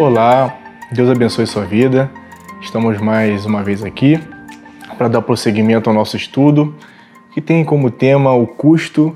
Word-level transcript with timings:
Olá, 0.00 0.58
Deus 0.90 1.10
abençoe 1.10 1.46
sua 1.46 1.66
vida. 1.66 2.10
Estamos 2.62 2.98
mais 2.98 3.44
uma 3.44 3.62
vez 3.62 3.84
aqui 3.84 4.18
para 4.96 5.08
dar 5.08 5.20
prosseguimento 5.20 5.90
ao 5.90 5.94
nosso 5.94 6.16
estudo, 6.16 6.74
que 7.34 7.40
tem 7.42 7.62
como 7.62 7.90
tema 7.90 8.32
o 8.32 8.46
custo 8.46 9.14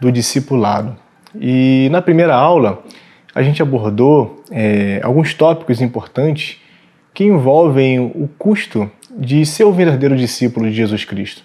do 0.00 0.10
discipulado. 0.10 0.96
E 1.40 1.88
na 1.92 2.02
primeira 2.02 2.34
aula, 2.34 2.82
a 3.32 3.44
gente 3.44 3.62
abordou 3.62 4.42
é, 4.50 5.00
alguns 5.04 5.32
tópicos 5.34 5.80
importantes 5.80 6.60
que 7.14 7.22
envolvem 7.22 8.00
o 8.00 8.28
custo 8.36 8.90
de 9.16 9.46
ser 9.46 9.62
o 9.62 9.72
verdadeiro 9.72 10.16
discípulo 10.16 10.68
de 10.68 10.74
Jesus 10.74 11.04
Cristo. 11.04 11.44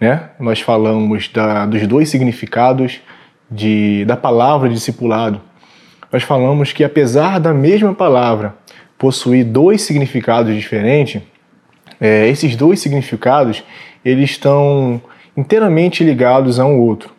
Né? 0.00 0.30
Nós 0.38 0.60
falamos 0.60 1.26
da, 1.26 1.66
dos 1.66 1.84
dois 1.84 2.08
significados 2.08 3.00
de, 3.50 4.04
da 4.04 4.16
palavra 4.16 4.68
discipulado 4.68 5.49
nós 6.12 6.22
falamos 6.22 6.72
que 6.72 6.82
apesar 6.82 7.38
da 7.38 7.54
mesma 7.54 7.94
palavra 7.94 8.54
possuir 8.98 9.44
dois 9.44 9.82
significados 9.82 10.54
diferentes, 10.54 11.22
é, 12.00 12.28
esses 12.28 12.56
dois 12.56 12.80
significados 12.80 13.62
eles 14.04 14.30
estão 14.30 15.00
inteiramente 15.36 16.02
ligados 16.02 16.58
a 16.58 16.64
um 16.64 16.78
outro. 16.78 17.14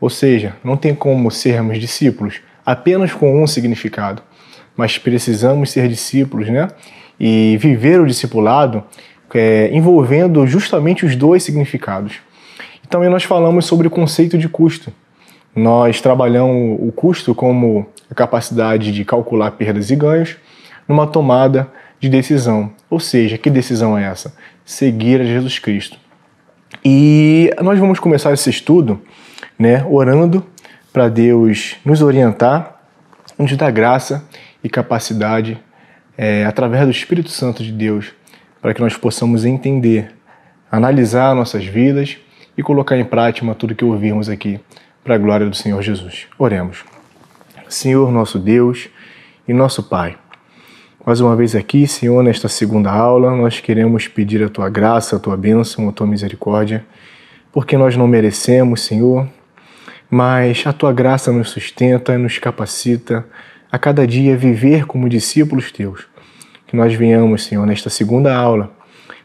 Ou 0.00 0.10
seja, 0.10 0.56
não 0.64 0.76
tem 0.76 0.94
como 0.94 1.30
sermos 1.30 1.78
discípulos 1.78 2.40
apenas 2.64 3.12
com 3.12 3.42
um 3.42 3.46
significado, 3.46 4.22
mas 4.76 4.98
precisamos 4.98 5.70
ser 5.70 5.88
discípulos, 5.88 6.48
né? 6.48 6.68
E 7.20 7.56
viver 7.60 8.00
o 8.00 8.06
discipulado 8.06 8.82
é, 9.34 9.70
envolvendo 9.72 10.46
justamente 10.46 11.06
os 11.06 11.14
dois 11.14 11.42
significados. 11.42 12.14
E 12.82 12.88
também 12.88 13.08
nós 13.08 13.24
falamos 13.24 13.64
sobre 13.64 13.86
o 13.86 13.90
conceito 13.90 14.36
de 14.36 14.48
custo. 14.48 14.92
Nós 15.54 16.00
trabalhamos 16.00 16.78
o 16.80 16.90
custo 16.92 17.34
como 17.34 17.86
a 18.10 18.14
capacidade 18.14 18.92
de 18.92 19.04
calcular 19.04 19.50
perdas 19.52 19.90
e 19.90 19.96
ganhos 19.96 20.36
numa 20.88 21.06
tomada 21.06 21.70
de 22.00 22.08
decisão. 22.08 22.72
Ou 22.88 22.98
seja, 22.98 23.36
que 23.36 23.50
decisão 23.50 23.96
é 23.96 24.04
essa? 24.04 24.34
Seguir 24.64 25.20
a 25.20 25.24
Jesus 25.24 25.58
Cristo. 25.58 25.98
E 26.84 27.50
nós 27.60 27.78
vamos 27.78 28.00
começar 28.00 28.32
esse 28.32 28.48
estudo 28.48 29.00
né, 29.58 29.84
orando 29.88 30.44
para 30.92 31.08
Deus 31.08 31.76
nos 31.84 32.02
orientar, 32.02 32.80
nos 33.38 33.54
dar 33.56 33.70
graça 33.70 34.24
e 34.64 34.68
capacidade 34.68 35.58
é, 36.16 36.44
através 36.44 36.84
do 36.84 36.90
Espírito 36.90 37.30
Santo 37.30 37.62
de 37.62 37.72
Deus 37.72 38.12
para 38.60 38.72
que 38.72 38.80
nós 38.80 38.96
possamos 38.96 39.44
entender, 39.44 40.12
analisar 40.70 41.34
nossas 41.34 41.64
vidas 41.64 42.16
e 42.56 42.62
colocar 42.62 42.96
em 42.96 43.04
prática 43.04 43.54
tudo 43.54 43.74
que 43.74 43.84
ouvimos 43.84 44.28
aqui 44.28 44.60
para 45.02 45.16
a 45.16 45.18
glória 45.18 45.48
do 45.48 45.56
Senhor 45.56 45.82
Jesus. 45.82 46.26
Oremos. 46.38 46.84
Senhor 47.68 48.12
nosso 48.12 48.38
Deus 48.38 48.88
e 49.48 49.52
nosso 49.52 49.82
Pai, 49.82 50.16
mais 51.04 51.20
uma 51.20 51.34
vez 51.34 51.56
aqui, 51.56 51.86
Senhor, 51.88 52.22
nesta 52.22 52.46
segunda 52.46 52.90
aula, 52.90 53.34
nós 53.34 53.58
queremos 53.58 54.06
pedir 54.06 54.44
a 54.44 54.48
tua 54.48 54.68
graça, 54.68 55.16
a 55.16 55.18
tua 55.18 55.36
bênção, 55.36 55.88
a 55.88 55.92
tua 55.92 56.06
misericórdia, 56.06 56.84
porque 57.50 57.76
nós 57.76 57.96
não 57.96 58.06
merecemos, 58.06 58.82
Senhor, 58.82 59.26
mas 60.08 60.62
a 60.64 60.72
tua 60.72 60.92
graça 60.92 61.32
nos 61.32 61.50
sustenta, 61.50 62.16
nos 62.16 62.38
capacita 62.38 63.26
a 63.70 63.78
cada 63.78 64.06
dia 64.06 64.36
viver 64.36 64.86
como 64.86 65.08
discípulos 65.08 65.72
teus. 65.72 66.06
Que 66.68 66.76
nós 66.76 66.94
venhamos, 66.94 67.42
Senhor, 67.44 67.66
nesta 67.66 67.90
segunda 67.90 68.32
aula, 68.36 68.70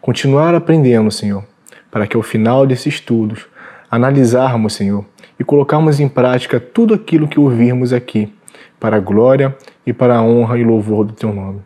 continuar 0.02 0.56
aprendendo, 0.56 1.12
Senhor, 1.12 1.46
para 1.92 2.08
que 2.08 2.18
ao 2.18 2.24
final 2.24 2.66
desses 2.66 2.96
estudos 2.96 3.46
analisarmos, 3.92 4.74
Senhor, 4.74 5.06
e 5.40 5.44
colocarmos 5.44 6.00
em 6.00 6.08
prática 6.08 6.60
tudo 6.60 6.94
aquilo 6.94 7.28
que 7.28 7.40
ouvirmos 7.40 7.94
aqui, 7.94 8.34
para 8.80 8.98
a 8.98 9.00
glória 9.00 9.56
e 9.86 9.94
para 9.94 10.18
a 10.18 10.24
honra 10.24 10.58
e 10.58 10.64
louvor 10.64 11.06
do 11.06 11.14
teu 11.14 11.34
nome. 11.34 11.62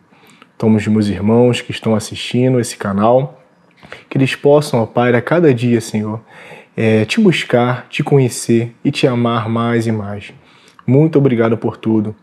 Toma 0.56 0.76
os 0.76 0.86
meus 0.86 1.08
irmãos 1.08 1.60
que 1.60 1.70
estão 1.70 1.94
assistindo 1.94 2.60
esse 2.60 2.76
canal, 2.76 3.40
que 4.08 4.16
eles 4.16 4.34
possam, 4.34 4.80
ó 4.80 4.86
Pai, 4.86 5.14
a 5.14 5.20
cada 5.20 5.52
dia, 5.52 5.80
Senhor, 5.80 6.20
é, 6.76 7.04
te 7.04 7.20
buscar, 7.20 7.86
te 7.88 8.02
conhecer 8.02 8.74
e 8.84 8.90
te 8.90 9.06
amar 9.06 9.48
mais 9.48 9.86
e 9.86 9.92
mais. 9.92 10.32
Muito 10.86 11.18
obrigado 11.18 11.56
por 11.58 11.76
tudo. 11.76 12.14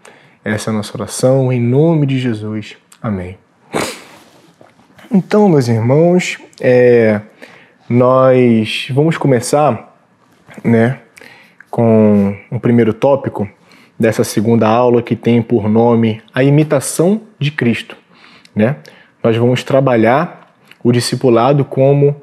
Essa 0.43 0.69
é 0.69 0.73
a 0.73 0.77
nossa 0.77 0.95
oração, 0.95 1.51
em 1.51 1.59
nome 1.59 2.05
de 2.05 2.17
Jesus. 2.17 2.77
Amém. 3.01 3.37
Então, 5.11 5.49
meus 5.49 5.67
irmãos, 5.67 6.37
é, 6.61 7.21
nós 7.89 8.87
vamos 8.91 9.17
começar, 9.17 9.97
né, 10.63 10.99
com 11.69 12.35
um 12.51 12.59
primeiro 12.59 12.93
tópico 12.93 13.47
dessa 13.99 14.23
segunda 14.23 14.67
aula 14.67 15.01
que 15.01 15.15
tem 15.15 15.41
por 15.41 15.69
nome 15.69 16.21
a 16.33 16.43
imitação 16.43 17.21
de 17.37 17.51
Cristo, 17.51 17.97
né? 18.55 18.77
Nós 19.21 19.35
vamos 19.35 19.63
trabalhar 19.63 20.55
o 20.83 20.91
discipulado 20.91 21.65
como 21.65 22.15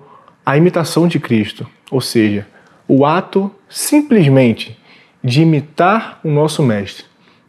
a 0.45 0.57
imitação 0.57 1.07
de 1.07 1.21
Cristo, 1.21 1.67
ou 1.91 2.01
seja, 2.01 2.47
o 2.89 3.05
ato 3.05 3.51
simplesmente 3.69 4.79
de 5.23 5.43
imitar 5.43 6.21
o 6.25 6.31
nosso 6.31 6.63
mestre, 6.63 7.05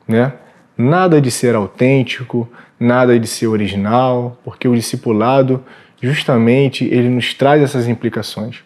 né? 0.08 0.34
Nada 0.78 1.22
de 1.22 1.32
ser 1.32 1.56
autêntico, 1.56 2.48
nada 2.80 3.20
de 3.20 3.28
ser 3.28 3.48
original, 3.48 4.38
porque 4.44 4.68
o 4.68 4.76
discipulado 4.76 5.64
justamente 6.02 6.86
ele 6.86 7.10
nos 7.10 7.34
traz 7.34 7.62
essas 7.62 7.88
implicações. 7.88 8.64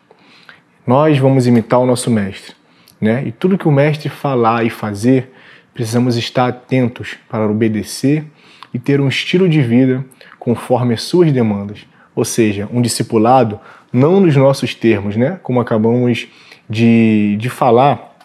Nós 0.85 1.17
vamos 1.17 1.47
imitar 1.47 1.79
o 1.79 1.85
nosso 1.85 2.09
mestre. 2.09 2.53
Né? 3.01 3.23
E 3.25 3.31
tudo 3.31 3.57
que 3.57 3.67
o 3.67 3.71
mestre 3.71 4.07
falar 4.09 4.63
e 4.63 4.69
fazer, 4.69 5.33
precisamos 5.73 6.15
estar 6.15 6.47
atentos 6.47 7.17
para 7.27 7.49
obedecer 7.49 8.25
e 8.73 8.77
ter 8.77 9.01
um 9.01 9.07
estilo 9.07 9.49
de 9.49 9.61
vida 9.61 10.05
conforme 10.37 10.93
as 10.93 11.01
suas 11.01 11.31
demandas. 11.31 11.85
Ou 12.15 12.23
seja, 12.23 12.69
um 12.71 12.81
discipulado 12.81 13.59
não 13.91 14.19
nos 14.19 14.35
nossos 14.35 14.75
termos, 14.75 15.15
né? 15.15 15.39
como 15.41 15.59
acabamos 15.59 16.27
de, 16.69 17.35
de 17.37 17.49
falar 17.49 18.15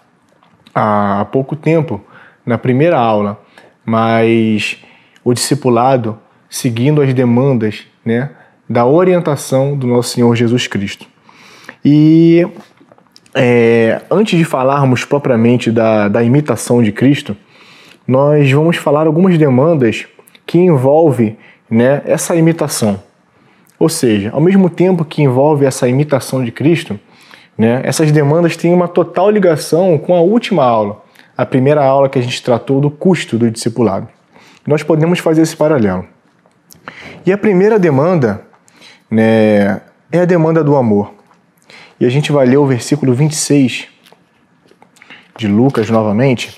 há 0.74 1.26
pouco 1.32 1.56
tempo 1.56 2.04
na 2.44 2.58
primeira 2.58 2.98
aula, 2.98 3.40
mas 3.84 4.78
o 5.24 5.32
discipulado 5.32 6.18
seguindo 6.48 7.02
as 7.02 7.12
demandas 7.12 7.84
né, 8.04 8.30
da 8.68 8.86
orientação 8.86 9.76
do 9.76 9.86
nosso 9.86 10.10
Senhor 10.10 10.34
Jesus 10.36 10.66
Cristo. 10.66 11.06
E 11.84 12.46
é, 13.36 14.00
antes 14.10 14.38
de 14.38 14.44
falarmos 14.44 15.04
propriamente 15.04 15.70
da, 15.70 16.08
da 16.08 16.22
imitação 16.22 16.82
de 16.82 16.90
Cristo, 16.90 17.36
nós 18.08 18.50
vamos 18.50 18.76
falar 18.78 19.06
algumas 19.06 19.36
demandas 19.36 20.06
que 20.46 20.58
envolvem 20.58 21.36
né, 21.68 22.00
essa 22.06 22.34
imitação. 22.34 23.02
Ou 23.78 23.90
seja, 23.90 24.30
ao 24.32 24.40
mesmo 24.40 24.70
tempo 24.70 25.04
que 25.04 25.22
envolve 25.22 25.66
essa 25.66 25.86
imitação 25.86 26.42
de 26.42 26.50
Cristo, 26.50 26.98
né, 27.58 27.82
essas 27.84 28.10
demandas 28.10 28.56
têm 28.56 28.72
uma 28.72 28.88
total 28.88 29.28
ligação 29.30 29.98
com 29.98 30.14
a 30.14 30.20
última 30.20 30.64
aula, 30.64 31.02
a 31.36 31.44
primeira 31.44 31.84
aula 31.84 32.08
que 32.08 32.18
a 32.18 32.22
gente 32.22 32.42
tratou 32.42 32.80
do 32.80 32.90
custo 32.90 33.36
do 33.36 33.50
discipulado. 33.50 34.08
Nós 34.66 34.82
podemos 34.82 35.18
fazer 35.18 35.42
esse 35.42 35.54
paralelo. 35.54 36.06
E 37.26 37.32
a 37.32 37.36
primeira 37.36 37.78
demanda 37.78 38.40
né, 39.10 39.82
é 40.10 40.20
a 40.20 40.24
demanda 40.24 40.64
do 40.64 40.74
amor. 40.74 41.15
E 41.98 42.04
a 42.04 42.08
gente 42.08 42.32
vai 42.32 42.46
ler 42.46 42.56
o 42.56 42.66
versículo 42.66 43.14
26 43.14 43.88
de 45.36 45.48
Lucas 45.48 45.90
novamente, 45.90 46.56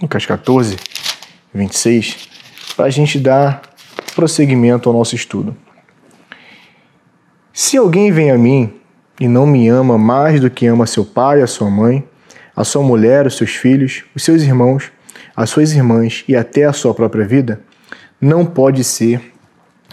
Lucas 0.00 0.26
14, 0.26 0.76
26, 1.54 2.28
para 2.76 2.86
a 2.86 2.90
gente 2.90 3.18
dar 3.18 3.62
prosseguimento 4.14 4.88
ao 4.88 4.94
nosso 4.94 5.14
estudo. 5.14 5.56
Se 7.52 7.76
alguém 7.76 8.12
vem 8.12 8.30
a 8.30 8.36
mim 8.38 8.74
e 9.18 9.26
não 9.26 9.46
me 9.46 9.68
ama 9.68 9.96
mais 9.96 10.40
do 10.40 10.50
que 10.50 10.66
ama 10.66 10.86
seu 10.86 11.04
pai, 11.04 11.40
a 11.40 11.46
sua 11.46 11.70
mãe, 11.70 12.06
a 12.54 12.64
sua 12.64 12.82
mulher, 12.82 13.26
os 13.26 13.36
seus 13.36 13.54
filhos, 13.54 14.04
os 14.14 14.22
seus 14.22 14.42
irmãos, 14.42 14.90
as 15.34 15.50
suas 15.50 15.72
irmãs 15.72 16.24
e 16.26 16.36
até 16.36 16.64
a 16.64 16.72
sua 16.72 16.94
própria 16.94 17.26
vida, 17.26 17.60
não 18.20 18.44
pode 18.44 18.82
ser 18.84 19.32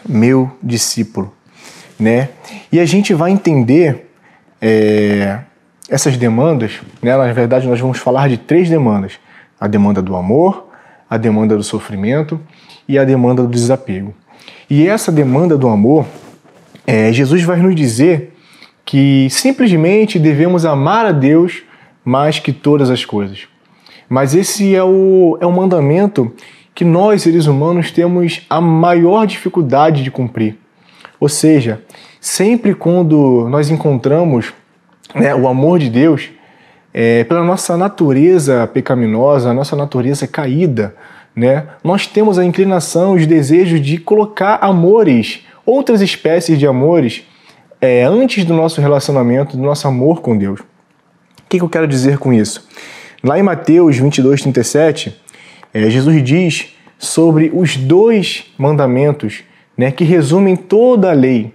meu 0.07 0.51
discípulo, 0.61 1.33
né? 1.99 2.29
E 2.71 2.79
a 2.79 2.85
gente 2.85 3.13
vai 3.13 3.31
entender 3.31 4.09
é, 4.65 5.39
essas 5.89 6.15
demandas, 6.15 6.79
né, 7.01 7.17
na 7.17 7.33
verdade, 7.33 7.67
nós 7.67 7.81
vamos 7.81 7.97
falar 7.97 8.29
de 8.29 8.37
três 8.37 8.69
demandas: 8.69 9.19
a 9.59 9.67
demanda 9.67 10.01
do 10.01 10.15
amor, 10.15 10.69
a 11.09 11.17
demanda 11.17 11.57
do 11.57 11.63
sofrimento 11.63 12.39
e 12.87 12.97
a 12.97 13.03
demanda 13.03 13.43
do 13.43 13.49
desapego. 13.49 14.13
E 14.69 14.87
essa 14.87 15.11
demanda 15.11 15.57
do 15.57 15.67
amor, 15.67 16.05
é, 16.87 17.11
Jesus 17.11 17.43
vai 17.43 17.57
nos 17.57 17.75
dizer 17.75 18.33
que 18.85 19.27
simplesmente 19.29 20.17
devemos 20.17 20.65
amar 20.65 21.05
a 21.05 21.11
Deus 21.11 21.63
mais 22.05 22.39
que 22.39 22.53
todas 22.53 22.89
as 22.89 23.03
coisas. 23.03 23.49
Mas 24.07 24.33
esse 24.33 24.73
é 24.73 24.83
o, 24.83 25.37
é 25.41 25.45
o 25.45 25.51
mandamento 25.51 26.33
que 26.73 26.85
nós, 26.85 27.21
seres 27.21 27.47
humanos, 27.47 27.91
temos 27.91 28.45
a 28.49 28.61
maior 28.61 29.27
dificuldade 29.27 30.03
de 30.03 30.11
cumprir. 30.11 30.57
Ou 31.19 31.27
seja, 31.27 31.81
sempre 32.23 32.73
quando 32.73 33.49
nós 33.49 33.69
encontramos 33.69 34.53
né, 35.13 35.35
o 35.35 35.45
amor 35.45 35.77
de 35.77 35.89
Deus, 35.89 36.29
é, 36.93 37.25
pela 37.25 37.43
nossa 37.43 37.75
natureza 37.75 38.65
pecaminosa, 38.65 39.49
a 39.49 39.53
nossa 39.53 39.75
natureza 39.75 40.25
caída, 40.25 40.95
né? 41.35 41.65
Nós 41.83 42.07
temos 42.07 42.39
a 42.39 42.45
inclinação, 42.45 43.15
os 43.15 43.27
desejos 43.27 43.81
de 43.81 43.97
colocar 43.97 44.55
amores, 44.61 45.41
outras 45.65 45.99
espécies 45.99 46.57
de 46.57 46.65
amores, 46.65 47.23
é, 47.81 48.03
antes 48.03 48.45
do 48.45 48.53
nosso 48.53 48.79
relacionamento, 48.79 49.57
do 49.57 49.63
nosso 49.63 49.85
amor 49.85 50.21
com 50.21 50.37
Deus. 50.37 50.61
O 50.61 51.49
que, 51.49 51.57
que 51.57 51.63
eu 51.63 51.69
quero 51.69 51.87
dizer 51.87 52.19
com 52.19 52.31
isso? 52.31 52.65
Lá 53.21 53.37
em 53.37 53.43
Mateus 53.43 53.97
22, 53.97 54.43
37, 54.43 55.21
é, 55.73 55.89
Jesus 55.89 56.23
diz 56.23 56.73
sobre 56.97 57.51
os 57.53 57.75
dois 57.75 58.45
mandamentos 58.57 59.43
né, 59.77 59.91
que 59.91 60.05
resumem 60.05 60.55
toda 60.55 61.09
a 61.09 61.13
lei. 61.13 61.51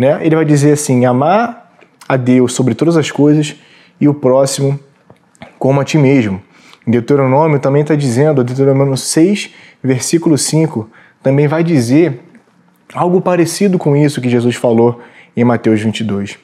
Né? 0.00 0.18
Ele 0.22 0.34
vai 0.34 0.46
dizer 0.46 0.72
assim: 0.72 1.04
amar 1.04 1.74
a 2.08 2.16
Deus 2.16 2.54
sobre 2.54 2.74
todas 2.74 2.96
as 2.96 3.10
coisas 3.10 3.54
e 4.00 4.08
o 4.08 4.14
próximo 4.14 4.80
como 5.58 5.78
a 5.78 5.84
ti 5.84 5.98
mesmo. 5.98 6.42
Deuteronômio 6.86 7.60
também 7.60 7.82
está 7.82 7.94
dizendo, 7.94 8.42
Deuteronômio 8.42 8.96
6, 8.96 9.50
versículo 9.84 10.38
5, 10.38 10.88
também 11.22 11.46
vai 11.46 11.62
dizer 11.62 12.18
algo 12.94 13.20
parecido 13.20 13.76
com 13.76 13.94
isso 13.94 14.22
que 14.22 14.30
Jesus 14.30 14.56
falou 14.56 15.02
em 15.36 15.44
Mateus 15.44 15.82
22. 15.82 16.38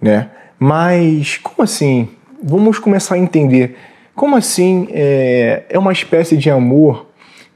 Né? 0.00 0.30
Mas 0.58 1.36
como 1.36 1.62
assim? 1.62 2.08
Vamos 2.42 2.78
começar 2.78 3.16
a 3.16 3.18
entender. 3.18 3.76
Como 4.14 4.34
assim 4.34 4.88
é, 4.90 5.64
é 5.68 5.78
uma 5.78 5.92
espécie 5.92 6.38
de 6.38 6.48
amor, 6.48 7.06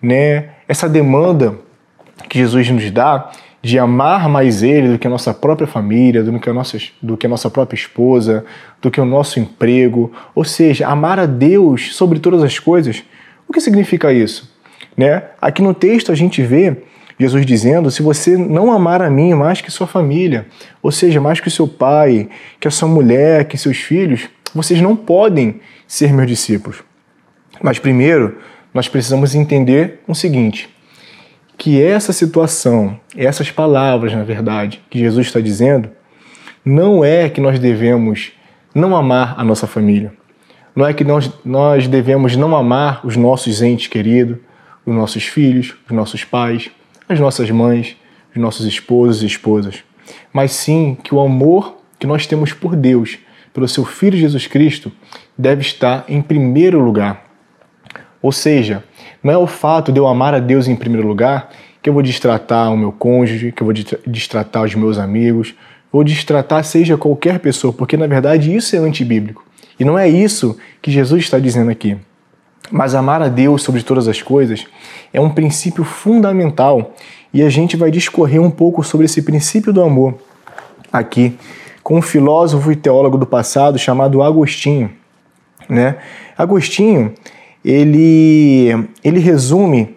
né? 0.02 0.50
essa 0.68 0.86
demanda 0.86 1.54
que 2.28 2.38
Jesus 2.38 2.68
nos 2.68 2.90
dá 2.90 3.30
de 3.62 3.78
amar 3.78 4.28
mais 4.28 4.62
Ele 4.62 4.92
do 4.92 4.98
que 4.98 5.06
a 5.06 5.10
nossa 5.10 5.34
própria 5.34 5.66
família, 5.66 6.22
do 6.22 6.38
que 6.38 6.48
a 6.48 6.52
nossa, 6.52 6.78
do 7.02 7.16
que 7.16 7.26
a 7.26 7.28
nossa 7.28 7.50
própria 7.50 7.76
esposa, 7.76 8.44
do 8.80 8.90
que 8.90 9.00
o 9.00 9.04
nosso 9.04 9.40
emprego, 9.40 10.12
ou 10.34 10.44
seja, 10.44 10.86
amar 10.86 11.18
a 11.18 11.26
Deus 11.26 11.94
sobre 11.96 12.18
todas 12.18 12.42
as 12.42 12.58
coisas. 12.58 13.02
O 13.48 13.52
que 13.52 13.60
significa 13.60 14.12
isso? 14.12 14.52
Né? 14.96 15.22
Aqui 15.40 15.62
no 15.62 15.74
texto 15.74 16.12
a 16.12 16.14
gente 16.14 16.42
vê 16.42 16.76
Jesus 17.18 17.44
dizendo: 17.44 17.90
se 17.90 18.02
você 18.02 18.36
não 18.36 18.70
amar 18.70 19.02
a 19.02 19.10
mim 19.10 19.34
mais 19.34 19.60
que 19.60 19.70
sua 19.70 19.86
família, 19.86 20.46
ou 20.82 20.92
seja, 20.92 21.20
mais 21.20 21.40
que 21.40 21.48
o 21.48 21.50
seu 21.50 21.66
pai, 21.66 22.28
que 22.60 22.68
a 22.68 22.70
sua 22.70 22.88
mulher, 22.88 23.46
que 23.46 23.58
seus 23.58 23.78
filhos, 23.78 24.28
vocês 24.54 24.80
não 24.80 24.94
podem 24.94 25.60
ser 25.86 26.12
meus 26.12 26.28
discípulos. 26.28 26.82
Mas 27.60 27.78
primeiro, 27.78 28.38
nós 28.72 28.88
precisamos 28.88 29.34
entender 29.34 30.00
o 30.06 30.14
seguinte: 30.14 30.68
que 31.58 31.82
essa 31.82 32.12
situação, 32.12 32.98
essas 33.16 33.50
palavras, 33.50 34.14
na 34.14 34.22
verdade, 34.22 34.80
que 34.88 35.00
Jesus 35.00 35.26
está 35.26 35.40
dizendo, 35.40 35.90
não 36.64 37.04
é 37.04 37.28
que 37.28 37.40
nós 37.40 37.58
devemos 37.58 38.32
não 38.72 38.94
amar 38.94 39.34
a 39.36 39.42
nossa 39.42 39.66
família. 39.66 40.12
Não 40.74 40.86
é 40.86 40.94
que 40.94 41.02
nós, 41.02 41.28
nós 41.44 41.88
devemos 41.88 42.36
não 42.36 42.54
amar 42.54 43.04
os 43.04 43.16
nossos 43.16 43.60
entes 43.60 43.88
queridos, 43.88 44.38
os 44.86 44.94
nossos 44.94 45.24
filhos, 45.24 45.74
os 45.84 45.90
nossos 45.90 46.22
pais, 46.22 46.70
as 47.08 47.18
nossas 47.18 47.50
mães, 47.50 47.96
os 48.30 48.40
nossos 48.40 48.64
esposos 48.64 49.24
e 49.24 49.26
esposas. 49.26 49.82
Mas 50.32 50.52
sim 50.52 50.96
que 51.02 51.12
o 51.12 51.20
amor 51.20 51.78
que 51.98 52.06
nós 52.06 52.24
temos 52.26 52.52
por 52.52 52.76
Deus, 52.76 53.18
pelo 53.52 53.66
seu 53.66 53.84
Filho 53.84 54.16
Jesus 54.16 54.46
Cristo, 54.46 54.92
deve 55.36 55.62
estar 55.62 56.04
em 56.08 56.22
primeiro 56.22 56.78
lugar. 56.78 57.27
Ou 58.20 58.32
seja, 58.32 58.84
não 59.22 59.32
é 59.32 59.38
o 59.38 59.46
fato 59.46 59.92
de 59.92 59.98
eu 59.98 60.06
amar 60.06 60.34
a 60.34 60.38
Deus 60.38 60.66
em 60.68 60.76
primeiro 60.76 61.06
lugar 61.06 61.50
que 61.82 61.88
eu 61.88 61.94
vou 61.94 62.02
destratar 62.02 62.72
o 62.72 62.76
meu 62.76 62.92
cônjuge, 62.92 63.52
que 63.52 63.62
eu 63.62 63.64
vou 63.64 63.74
destratar 64.06 64.64
os 64.64 64.74
meus 64.74 64.98
amigos, 64.98 65.54
vou 65.92 66.02
destratar 66.02 66.64
seja 66.64 66.96
qualquer 66.96 67.38
pessoa, 67.38 67.72
porque 67.72 67.96
na 67.96 68.06
verdade 68.06 68.54
isso 68.54 68.74
é 68.74 68.78
antibíblico. 68.78 69.44
E 69.78 69.84
não 69.84 69.98
é 69.98 70.08
isso 70.08 70.56
que 70.82 70.90
Jesus 70.90 71.22
está 71.22 71.38
dizendo 71.38 71.70
aqui. 71.70 71.96
Mas 72.70 72.94
amar 72.94 73.22
a 73.22 73.28
Deus 73.28 73.62
sobre 73.62 73.82
todas 73.82 74.08
as 74.08 74.20
coisas 74.20 74.66
é 75.12 75.20
um 75.20 75.30
princípio 75.30 75.84
fundamental 75.84 76.94
e 77.32 77.42
a 77.42 77.48
gente 77.48 77.76
vai 77.76 77.90
discorrer 77.90 78.42
um 78.42 78.50
pouco 78.50 78.82
sobre 78.82 79.06
esse 79.06 79.22
princípio 79.22 79.72
do 79.72 79.82
amor 79.82 80.18
aqui 80.92 81.38
com 81.82 81.98
um 81.98 82.02
filósofo 82.02 82.70
e 82.70 82.76
teólogo 82.76 83.16
do 83.16 83.26
passado 83.26 83.78
chamado 83.78 84.22
Agostinho. 84.22 84.90
Né? 85.68 85.96
Agostinho 86.36 87.14
ele, 87.70 88.88
ele 89.04 89.20
resume, 89.20 89.94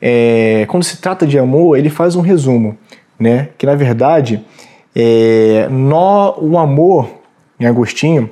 é, 0.00 0.64
quando 0.68 0.82
se 0.82 0.98
trata 1.02 1.26
de 1.26 1.38
amor, 1.38 1.76
ele 1.76 1.90
faz 1.90 2.16
um 2.16 2.22
resumo, 2.22 2.78
né? 3.18 3.50
que 3.58 3.66
na 3.66 3.74
verdade 3.74 4.42
é, 4.96 5.68
o 6.38 6.56
amor, 6.56 7.10
em 7.58 7.66
Agostinho, 7.66 8.30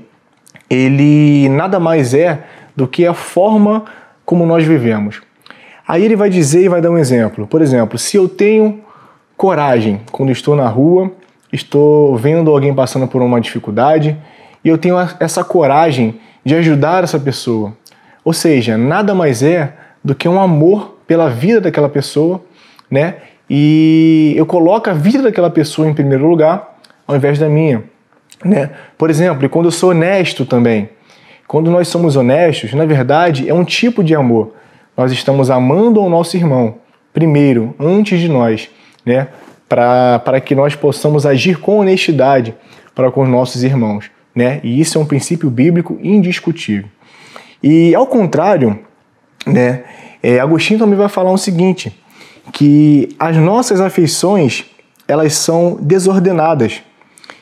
ele 0.71 1.51
nada 1.51 1.79
mais 1.79 2.15
é 2.15 2.45
do 2.75 2.89
que 2.89 3.05
a 3.05 3.13
forma 3.13 3.85
como 4.25 4.47
nós 4.47 4.65
vivemos. 4.65 5.21
Aí 5.87 6.03
ele 6.03 6.17
vai 6.17 6.31
dizer 6.31 6.65
e 6.65 6.69
vai 6.69 6.81
dar 6.81 6.91
um 6.91 6.97
exemplo. 6.99 7.47
Por 7.47 7.61
exemplo, 7.61 7.99
se 7.99 8.17
eu 8.17 8.27
tenho 8.27 8.81
coragem 9.37 10.01
quando 10.11 10.33
estou 10.33 10.57
na 10.57 10.67
rua, 10.67 11.13
estou 11.53 12.17
vendo 12.17 12.51
alguém 12.51 12.75
passando 12.75 13.07
por 13.07 13.21
uma 13.21 13.39
dificuldade 13.39 14.17
e 14.65 14.69
eu 14.69 14.79
tenho 14.79 14.97
essa 15.21 15.45
coragem 15.45 16.19
de 16.43 16.55
ajudar 16.55 17.05
essa 17.05 17.19
pessoa, 17.19 17.75
ou 18.29 18.35
seja, 18.35 18.77
nada 18.77 19.15
mais 19.15 19.43
é 19.43 19.73
do 20.05 20.15
que 20.15 20.29
um 20.29 20.39
amor 20.39 20.99
pela 21.07 21.31
vida 21.31 21.63
daquela 21.63 21.89
pessoa, 21.89 22.45
né? 22.91 23.15
E 23.49 24.35
eu 24.37 24.45
coloco 24.45 24.91
a 24.91 24.93
vida 24.93 25.23
daquela 25.23 25.49
pessoa 25.49 25.89
em 25.89 25.95
primeiro 25.95 26.29
lugar 26.29 26.79
ao 27.07 27.17
invés 27.17 27.39
da 27.39 27.49
minha, 27.49 27.85
né? 28.45 28.69
Por 28.99 29.09
exemplo, 29.09 29.47
e 29.47 29.49
quando 29.49 29.65
eu 29.65 29.71
sou 29.71 29.93
honesto 29.93 30.45
também. 30.45 30.91
Quando 31.47 31.71
nós 31.71 31.89
somos 31.89 32.17
honestos, 32.17 32.75
na 32.75 32.85
verdade, 32.85 33.49
é 33.49 33.55
um 33.55 33.65
tipo 33.65 34.05
de 34.05 34.15
amor. 34.15 34.53
Nós 34.95 35.11
estamos 35.11 35.51
amando 35.51 35.99
ao 35.99 36.11
nosso 36.11 36.37
irmão 36.37 36.75
primeiro, 37.15 37.75
antes 37.81 38.21
de 38.21 38.29
nós, 38.29 38.69
né? 39.07 39.29
Para 39.67 40.39
que 40.39 40.55
nós 40.55 40.75
possamos 40.75 41.25
agir 41.25 41.59
com 41.59 41.79
honestidade 41.79 42.55
para 42.95 43.11
com 43.11 43.23
os 43.23 43.29
nossos 43.31 43.65
irmãos, 43.65 44.11
né? 44.35 44.61
E 44.63 44.79
isso 44.79 44.99
é 44.99 45.01
um 45.01 45.07
princípio 45.07 45.49
bíblico 45.49 45.99
indiscutível. 46.03 46.91
E 47.63 47.95
ao 47.95 48.07
contrário, 48.07 48.79
né, 49.47 49.85
é, 50.23 50.39
Agostinho 50.41 50.79
também 50.79 50.97
vai 50.97 51.09
falar 51.09 51.33
o 51.33 51.39
seguinte, 51.39 51.97
que 52.53 53.09
as 53.19 53.37
nossas 53.37 53.81
afeições 53.81 54.65
elas 55.07 55.35
são 55.35 55.79
desordenadas. 55.81 56.83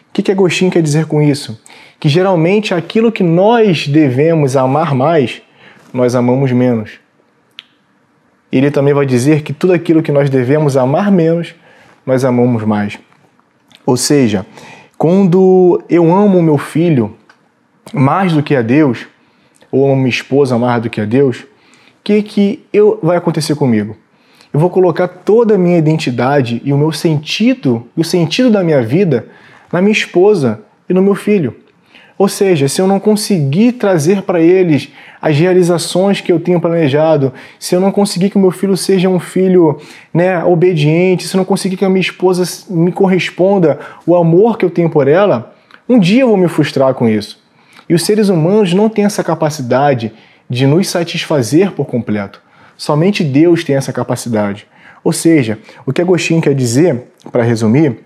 O 0.09 0.13
que, 0.13 0.23
que 0.23 0.33
Agostinho 0.33 0.71
quer 0.71 0.83
dizer 0.83 1.07
com 1.07 1.21
isso? 1.21 1.61
Que 1.99 2.09
geralmente 2.09 2.73
aquilo 2.73 3.13
que 3.13 3.23
nós 3.23 3.89
devemos 3.89 4.57
amar 4.57 4.95
mais, 4.95 5.43
nós 5.93 6.15
amamos 6.15 6.53
menos. 6.53 6.93
Ele 8.51 8.71
também 8.71 8.95
vai 8.95 9.05
dizer 9.05 9.43
que 9.43 9.53
tudo 9.53 9.73
aquilo 9.73 10.03
que 10.03 10.13
nós 10.13 10.31
devemos 10.31 10.77
amar 10.77 11.11
menos, 11.11 11.55
nós 12.05 12.25
amamos 12.25 12.63
mais. 12.63 12.99
Ou 13.85 13.97
seja, 13.97 14.47
quando 14.97 15.83
eu 15.89 16.15
amo 16.15 16.39
o 16.39 16.43
meu 16.43 16.57
filho 16.57 17.17
mais 17.93 18.33
do 18.33 18.43
que 18.43 18.55
a 18.55 18.63
Deus, 18.63 19.07
ou 19.71 19.93
uma 19.93 20.09
esposa 20.09 20.59
mais 20.59 20.83
do 20.83 20.91
que 20.91 21.01
a 21.01 21.05
Deus, 21.05 21.41
o 21.41 21.47
que, 22.05 22.23
que 22.23 22.65
eu, 22.73 22.99
vai 23.03 23.17
acontecer 23.17 23.55
comigo? 23.55 23.97
Eu 24.53 24.61
vou 24.61 24.71
colocar 24.71 25.09
toda 25.09 25.55
a 25.55 25.59
minha 25.59 25.77
identidade 25.77 26.63
e 26.65 26.73
o 26.73 26.79
meu 26.79 26.93
sentido, 26.93 27.87
e 27.97 28.01
o 28.01 28.05
sentido 28.05 28.51
da 28.51 28.63
minha 28.63 28.83
vida 28.83 29.27
na 29.73 29.81
minha 29.81 29.93
esposa 29.93 30.61
e 30.89 30.95
no 30.95 31.03
meu 31.03 31.15
filho. 31.15 31.55
Ou 32.19 32.29
seja, 32.29 32.67
se 32.67 32.81
eu 32.81 32.87
não 32.87 32.99
conseguir 32.99 33.73
trazer 33.73 34.23
para 34.23 34.41
eles 34.41 34.89
as 35.21 35.37
realizações 35.37 36.21
que 36.21 36.33
eu 36.33 36.41
tenho 36.41 36.61
planejado, 36.61 37.33
se 37.59 37.75
eu 37.75 37.81
não 37.81 37.93
conseguir 37.93 38.31
que 38.31 38.39
o 38.39 38.41
meu 38.41 38.51
filho 38.51 38.77
seja 38.77 39.09
um 39.09 39.21
filho 39.21 39.79
né, 40.15 40.43
obediente, 40.43 41.27
se 41.27 41.37
eu 41.37 41.39
não 41.39 41.45
conseguir 41.45 41.77
que 41.77 41.85
a 41.85 41.91
minha 41.91 42.01
esposa 42.01 42.43
me 42.71 42.91
corresponda 42.91 43.79
o 44.07 44.17
amor 44.17 44.57
que 44.57 44.65
eu 44.65 44.71
tenho 44.71 44.89
por 44.89 45.09
ela, 45.09 45.55
um 45.87 45.99
dia 45.99 46.23
eu 46.23 46.29
vou 46.29 46.39
me 46.39 46.49
frustrar 46.49 46.95
com 46.95 47.07
isso. 47.07 47.39
E 47.89 47.95
os 47.95 48.05
seres 48.05 48.29
humanos 48.29 48.73
não 48.73 48.89
têm 48.89 49.05
essa 49.05 49.23
capacidade 49.23 50.13
de 50.49 50.67
nos 50.67 50.89
satisfazer 50.89 51.73
por 51.73 51.87
completo. 51.87 52.41
Somente 52.77 53.25
Deus 53.25 53.65
tem 53.65 53.77
essa 53.77 53.93
capacidade. 53.93 54.67
Ou 55.03 55.13
seja, 55.13 55.59
o 55.85 55.93
que 55.93 56.03
Agostinho 56.03 56.41
quer 56.41 56.55
dizer, 56.55 57.05
para 57.31 57.43
resumir, 57.43 58.01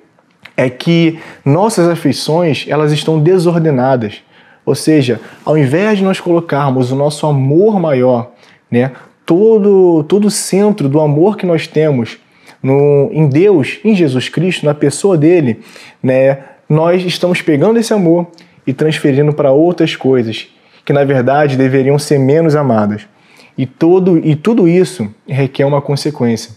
é 0.56 0.68
que 0.68 1.18
nossas 1.44 1.88
afeições 1.88 2.66
elas 2.68 2.92
estão 2.92 3.18
desordenadas. 3.18 4.22
Ou 4.64 4.74
seja, 4.74 5.20
ao 5.44 5.56
invés 5.56 5.98
de 5.98 6.04
nós 6.04 6.20
colocarmos 6.20 6.92
o 6.92 6.96
nosso 6.96 7.26
amor 7.26 7.80
maior, 7.80 8.32
né, 8.70 8.92
todo, 9.24 10.04
todo 10.04 10.26
o 10.26 10.30
centro 10.30 10.88
do 10.88 11.00
amor 11.00 11.36
que 11.36 11.46
nós 11.46 11.66
temos 11.66 12.18
no, 12.62 13.08
em 13.12 13.28
Deus, 13.28 13.78
em 13.82 13.94
Jesus 13.94 14.28
Cristo, 14.28 14.66
na 14.66 14.74
pessoa 14.74 15.16
dele, 15.16 15.60
né, 16.02 16.38
nós 16.68 17.02
estamos 17.02 17.40
pegando 17.40 17.78
esse 17.78 17.92
amor 17.92 18.26
e 18.66 18.72
transferindo 18.72 19.32
para 19.32 19.52
outras 19.52 19.96
coisas 19.96 20.48
que 20.84 20.92
na 20.92 21.04
verdade 21.04 21.56
deveriam 21.56 21.98
ser 21.98 22.18
menos 22.18 22.54
amadas. 22.56 23.06
E, 23.56 23.66
todo, 23.66 24.18
e 24.18 24.34
tudo 24.34 24.66
isso 24.66 25.12
requer 25.26 25.64
uma 25.64 25.82
consequência: 25.82 26.52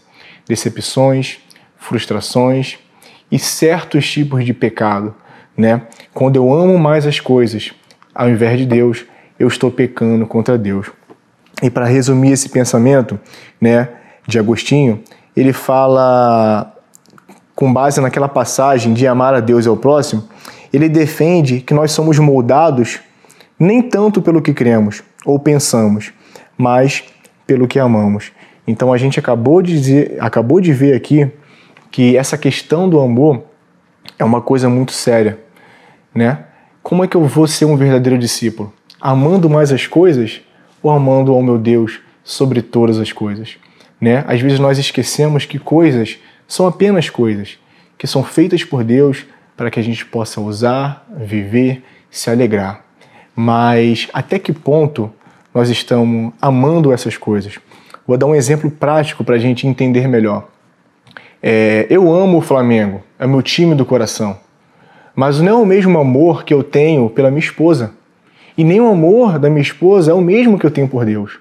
decepções, 0.47 1.39
frustrações 1.77 2.77
e 3.31 3.37
certos 3.37 4.09
tipos 4.09 4.45
de 4.45 4.53
pecado. 4.53 5.13
Né? 5.55 5.81
Quando 6.13 6.35
eu 6.37 6.53
amo 6.53 6.77
mais 6.79 7.05
as 7.05 7.19
coisas 7.19 7.73
ao 8.13 8.29
invés 8.29 8.59
de 8.59 8.65
Deus, 8.65 9.05
eu 9.39 9.47
estou 9.47 9.71
pecando 9.71 10.25
contra 10.27 10.57
Deus. 10.57 10.91
e 11.61 11.69
para 11.69 11.85
resumir 11.85 12.31
esse 12.31 12.49
pensamento, 12.49 13.17
né, 13.61 13.87
de 14.27 14.37
Agostinho, 14.37 15.01
ele 15.35 15.53
fala 15.53 16.75
com 17.55 17.71
base 17.71 18.01
naquela 18.01 18.27
passagem 18.27 18.93
de 18.93 19.07
amar 19.07 19.33
a 19.33 19.39
Deus 19.39 19.65
e 19.65 19.69
ao 19.69 19.77
próximo, 19.77 20.27
ele 20.73 20.89
defende 20.89 21.61
que 21.61 21.73
nós 21.73 21.91
somos 21.91 22.17
moldados 22.17 22.99
nem 23.59 23.81
tanto 23.81 24.21
pelo 24.21 24.41
que 24.41 24.53
cremos 24.53 25.03
ou 25.23 25.39
pensamos, 25.39 26.11
mas 26.57 27.03
pelo 27.45 27.67
que 27.67 27.79
amamos. 27.79 28.31
Então 28.67 28.91
a 28.91 28.97
gente 28.97 29.19
acabou 29.19 29.61
de 29.61 29.73
dizer, 29.73 30.17
acabou 30.19 30.59
de 30.59 30.73
ver 30.73 30.95
aqui 30.95 31.31
que 31.91 32.17
essa 32.17 32.37
questão 32.37 32.89
do 32.89 32.99
amor 32.99 33.43
é 34.17 34.25
uma 34.25 34.41
coisa 34.41 34.67
muito 34.67 34.91
séria, 34.91 35.39
né? 36.13 36.45
Como 36.81 37.03
é 37.03 37.07
que 37.07 37.15
eu 37.15 37.25
vou 37.25 37.47
ser 37.47 37.65
um 37.65 37.77
verdadeiro 37.77 38.19
discípulo? 38.19 38.73
Amando 38.99 39.49
mais 39.49 39.71
as 39.71 39.87
coisas 39.87 40.41
ou 40.81 40.91
amando 40.91 41.31
ao 41.31 41.41
meu 41.41 41.57
Deus 41.57 42.01
sobre 42.23 42.61
todas 42.61 42.99
as 42.99 43.11
coisas? 43.13 43.57
Né? 44.01 44.25
Às 44.27 44.41
vezes 44.41 44.59
nós 44.59 44.77
esquecemos 44.77 45.45
que 45.45 45.57
coisas 45.57 46.17
são 46.45 46.67
apenas 46.67 47.09
coisas 47.09 47.57
que 47.97 48.05
são 48.05 48.21
feitas 48.21 48.65
por 48.65 48.83
Deus 48.83 49.25
para 49.55 49.69
que 49.69 49.79
a 49.79 49.83
gente 49.83 50.05
possa 50.05 50.41
usar, 50.41 51.05
viver, 51.15 51.83
se 52.09 52.29
alegrar. 52.29 52.83
Mas 53.35 54.07
até 54.13 54.37
que 54.37 54.53
ponto 54.53 55.11
nós 55.53 55.69
estamos 55.69 56.33
amando 56.41 56.91
essas 56.91 57.17
coisas? 57.17 57.59
Vou 58.05 58.17
dar 58.17 58.25
um 58.25 58.35
exemplo 58.35 58.69
prático 58.69 59.23
para 59.23 59.35
a 59.35 59.39
gente 59.39 59.67
entender 59.67 60.07
melhor. 60.07 60.47
É, 61.41 61.87
eu 61.89 62.13
amo 62.13 62.37
o 62.37 62.41
Flamengo, 62.41 63.01
é 63.19 63.27
meu 63.27 63.41
time 63.41 63.75
do 63.75 63.85
coração. 63.85 64.37
Mas 65.15 65.39
não 65.39 65.59
é 65.59 65.61
o 65.61 65.65
mesmo 65.65 65.97
amor 65.99 66.43
que 66.43 66.53
eu 66.53 66.63
tenho 66.63 67.09
pela 67.09 67.29
minha 67.29 67.39
esposa. 67.39 67.91
E 68.57 68.63
nem 68.63 68.79
o 68.81 68.87
amor 68.87 69.39
da 69.39 69.49
minha 69.49 69.61
esposa 69.61 70.11
é 70.11 70.13
o 70.13 70.21
mesmo 70.21 70.57
que 70.57 70.65
eu 70.65 70.71
tenho 70.71 70.87
por 70.87 71.05
Deus. 71.05 71.39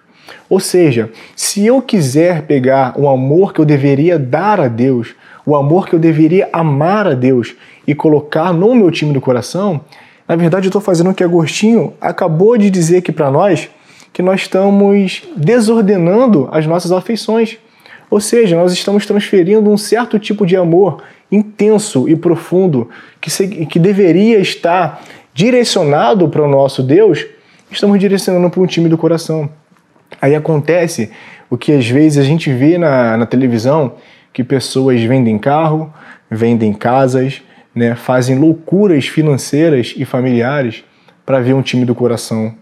Ou 0.48 0.60
seja, 0.60 1.10
se 1.34 1.66
eu 1.66 1.80
quiser 1.80 2.42
pegar 2.42 2.94
o 2.98 3.08
amor 3.08 3.52
que 3.52 3.60
eu 3.60 3.64
deveria 3.64 4.18
dar 4.18 4.60
a 4.60 4.68
Deus, 4.68 5.14
o 5.44 5.56
amor 5.56 5.88
que 5.88 5.94
eu 5.94 5.98
deveria 5.98 6.48
amar 6.52 7.06
a 7.06 7.14
Deus 7.14 7.54
e 7.86 7.94
colocar 7.94 8.52
no 8.52 8.74
meu 8.74 8.90
time 8.90 9.12
do 9.12 9.20
coração, 9.20 9.80
na 10.28 10.36
verdade 10.36 10.66
eu 10.66 10.70
estou 10.70 10.80
fazendo 10.80 11.10
o 11.10 11.14
que 11.14 11.24
Agostinho 11.24 11.94
acabou 12.00 12.56
de 12.56 12.70
dizer 12.70 12.98
aqui 12.98 13.12
para 13.12 13.30
nós, 13.30 13.68
que 14.12 14.22
nós 14.22 14.42
estamos 14.42 15.22
desordenando 15.36 16.48
as 16.52 16.66
nossas 16.66 16.92
afeições. 16.92 17.58
Ou 18.10 18.20
seja, 18.20 18.56
nós 18.56 18.72
estamos 18.72 19.06
transferindo 19.06 19.70
um 19.70 19.76
certo 19.78 20.18
tipo 20.18 20.44
de 20.46 20.54
amor 20.54 21.02
intenso 21.30 22.08
e 22.08 22.14
profundo 22.14 22.90
que, 23.20 23.30
se, 23.30 23.48
que 23.66 23.78
deveria 23.78 24.38
estar 24.38 25.02
direcionado 25.32 26.28
para 26.28 26.42
o 26.42 26.48
nosso 26.48 26.82
Deus, 26.82 27.24
estamos 27.70 27.98
direcionando 27.98 28.50
para 28.50 28.60
um 28.60 28.66
time 28.66 28.88
do 28.88 28.98
coração. 28.98 29.48
Aí 30.20 30.34
acontece 30.34 31.10
o 31.48 31.56
que 31.56 31.72
às 31.72 31.88
vezes 31.88 32.18
a 32.18 32.22
gente 32.22 32.52
vê 32.52 32.76
na, 32.76 33.16
na 33.16 33.26
televisão, 33.26 33.94
que 34.32 34.42
pessoas 34.42 35.02
vendem 35.02 35.38
carro, 35.38 35.92
vendem 36.30 36.72
casas, 36.72 37.42
né, 37.74 37.94
fazem 37.94 38.38
loucuras 38.38 39.06
financeiras 39.06 39.94
e 39.96 40.04
familiares 40.04 40.84
para 41.24 41.40
ver 41.40 41.54
um 41.54 41.62
time 41.62 41.84
do 41.84 41.94
coração 41.94 42.54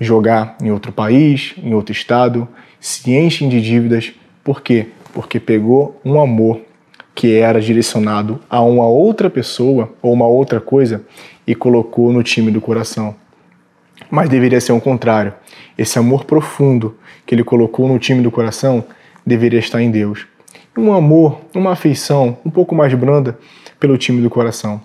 jogar 0.00 0.56
em 0.62 0.70
outro 0.70 0.92
país, 0.92 1.54
em 1.58 1.74
outro 1.74 1.92
estado, 1.92 2.46
se 2.80 3.10
enchem 3.12 3.48
de 3.48 3.60
dívidas. 3.60 4.12
Por 4.44 4.62
quê? 4.62 4.88
Porque 5.12 5.40
pegou 5.40 6.00
um 6.04 6.20
amor 6.20 6.60
que 7.14 7.36
era 7.36 7.60
direcionado 7.60 8.40
a 8.48 8.60
uma 8.60 8.86
outra 8.86 9.28
pessoa 9.28 9.92
ou 10.00 10.12
uma 10.12 10.26
outra 10.26 10.60
coisa 10.60 11.04
e 11.46 11.54
colocou 11.54 12.12
no 12.12 12.22
time 12.22 12.50
do 12.50 12.60
coração. 12.60 13.16
Mas 14.08 14.28
deveria 14.28 14.60
ser 14.60 14.72
o 14.72 14.80
contrário. 14.80 15.34
Esse 15.76 15.98
amor 15.98 16.24
profundo 16.24 16.96
que 17.26 17.34
ele 17.34 17.42
colocou 17.42 17.88
no 17.88 17.98
time 17.98 18.22
do 18.22 18.30
coração 18.30 18.84
deveria 19.26 19.58
estar 19.58 19.82
em 19.82 19.90
Deus. 19.90 20.26
Um 20.78 20.92
amor, 20.92 21.40
uma 21.52 21.72
afeição 21.72 22.38
um 22.46 22.50
pouco 22.50 22.72
mais 22.72 22.94
branda 22.94 23.36
pelo 23.80 23.98
time 23.98 24.22
do 24.22 24.30
coração. 24.30 24.80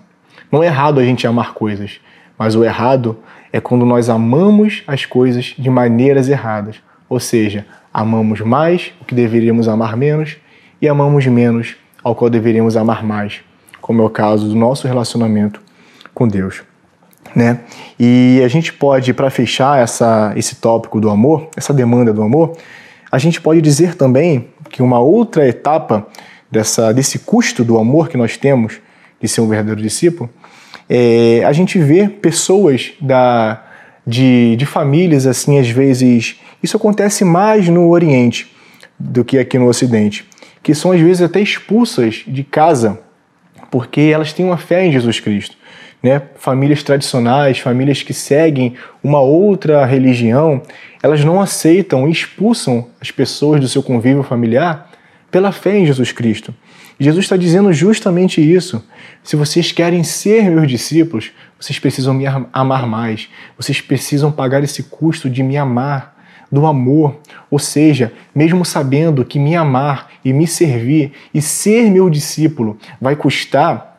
Não 0.50 0.60
é 0.60 0.66
errado 0.66 0.98
a 0.98 1.04
gente 1.04 1.24
amar 1.24 1.54
coisas, 1.54 2.00
mas 2.36 2.56
o 2.56 2.64
errado 2.64 3.16
é 3.52 3.60
quando 3.60 3.86
nós 3.86 4.08
amamos 4.08 4.82
as 4.88 5.06
coisas 5.06 5.54
de 5.56 5.70
maneiras 5.70 6.28
erradas. 6.28 6.82
Ou 7.08 7.20
seja, 7.20 7.64
amamos 7.92 8.40
mais 8.40 8.92
o 9.00 9.04
que 9.04 9.14
deveríamos 9.14 9.68
amar 9.68 9.96
menos 9.96 10.36
e 10.82 10.88
amamos 10.88 11.24
menos 11.28 11.76
ao 12.02 12.16
qual 12.16 12.28
deveríamos 12.28 12.76
amar 12.76 13.04
mais, 13.04 13.42
como 13.80 14.02
é 14.02 14.04
o 14.04 14.10
caso 14.10 14.48
do 14.48 14.56
nosso 14.56 14.88
relacionamento 14.88 15.62
com 16.12 16.26
Deus. 16.26 16.64
Né? 17.36 17.60
E 18.00 18.42
a 18.44 18.48
gente 18.48 18.72
pode, 18.72 19.14
para 19.14 19.30
fechar 19.30 19.80
essa, 19.80 20.32
esse 20.34 20.56
tópico 20.56 21.00
do 21.00 21.08
amor, 21.08 21.50
essa 21.56 21.72
demanda 21.72 22.12
do 22.12 22.20
amor, 22.20 22.56
a 23.12 23.18
gente 23.18 23.40
pode 23.40 23.62
dizer 23.62 23.94
também 23.94 24.48
que 24.74 24.82
uma 24.82 24.98
outra 24.98 25.46
etapa 25.46 26.04
dessa, 26.50 26.92
desse 26.92 27.20
custo 27.20 27.62
do 27.62 27.78
amor 27.78 28.08
que 28.08 28.16
nós 28.16 28.36
temos 28.36 28.80
de 29.20 29.28
ser 29.28 29.40
um 29.40 29.46
verdadeiro 29.46 29.80
discípulo, 29.80 30.28
é, 30.90 31.44
a 31.46 31.52
gente 31.52 31.78
vê 31.78 32.08
pessoas 32.08 32.92
da, 33.00 33.64
de, 34.04 34.56
de 34.56 34.66
famílias 34.66 35.28
assim, 35.28 35.60
às 35.60 35.70
vezes, 35.70 36.40
isso 36.60 36.76
acontece 36.76 37.24
mais 37.24 37.68
no 37.68 37.88
Oriente 37.88 38.52
do 38.98 39.24
que 39.24 39.38
aqui 39.38 39.60
no 39.60 39.68
Ocidente, 39.68 40.28
que 40.60 40.74
são 40.74 40.90
às 40.90 41.00
vezes 41.00 41.22
até 41.22 41.38
expulsas 41.40 42.24
de 42.26 42.42
casa 42.42 42.98
porque 43.70 44.00
elas 44.00 44.32
têm 44.32 44.44
uma 44.44 44.58
fé 44.58 44.84
em 44.84 44.90
Jesus 44.90 45.20
Cristo. 45.20 45.56
Né? 46.04 46.20
Famílias 46.36 46.82
tradicionais, 46.82 47.58
famílias 47.58 48.02
que 48.02 48.12
seguem 48.12 48.74
uma 49.02 49.20
outra 49.20 49.86
religião, 49.86 50.60
elas 51.02 51.24
não 51.24 51.40
aceitam 51.40 52.06
e 52.06 52.12
expulsam 52.12 52.88
as 53.00 53.10
pessoas 53.10 53.58
do 53.58 53.66
seu 53.66 53.82
convívio 53.82 54.22
familiar 54.22 54.90
pela 55.30 55.50
fé 55.50 55.78
em 55.78 55.86
Jesus 55.86 56.12
Cristo. 56.12 56.54
E 57.00 57.04
Jesus 57.04 57.24
está 57.24 57.38
dizendo 57.38 57.72
justamente 57.72 58.38
isso. 58.38 58.84
Se 59.22 59.34
vocês 59.34 59.72
querem 59.72 60.04
ser 60.04 60.50
meus 60.50 60.68
discípulos, 60.68 61.32
vocês 61.58 61.78
precisam 61.78 62.12
me 62.12 62.26
amar 62.52 62.86
mais. 62.86 63.30
Vocês 63.56 63.80
precisam 63.80 64.30
pagar 64.30 64.62
esse 64.62 64.82
custo 64.82 65.30
de 65.30 65.42
me 65.42 65.56
amar 65.56 66.14
do 66.52 66.66
amor, 66.66 67.18
ou 67.50 67.58
seja, 67.58 68.12
mesmo 68.34 68.62
sabendo 68.62 69.24
que 69.24 69.38
me 69.38 69.56
amar 69.56 70.10
e 70.22 70.34
me 70.34 70.46
servir 70.46 71.12
e 71.32 71.40
ser 71.40 71.90
meu 71.90 72.10
discípulo 72.10 72.76
vai 73.00 73.16
custar 73.16 73.93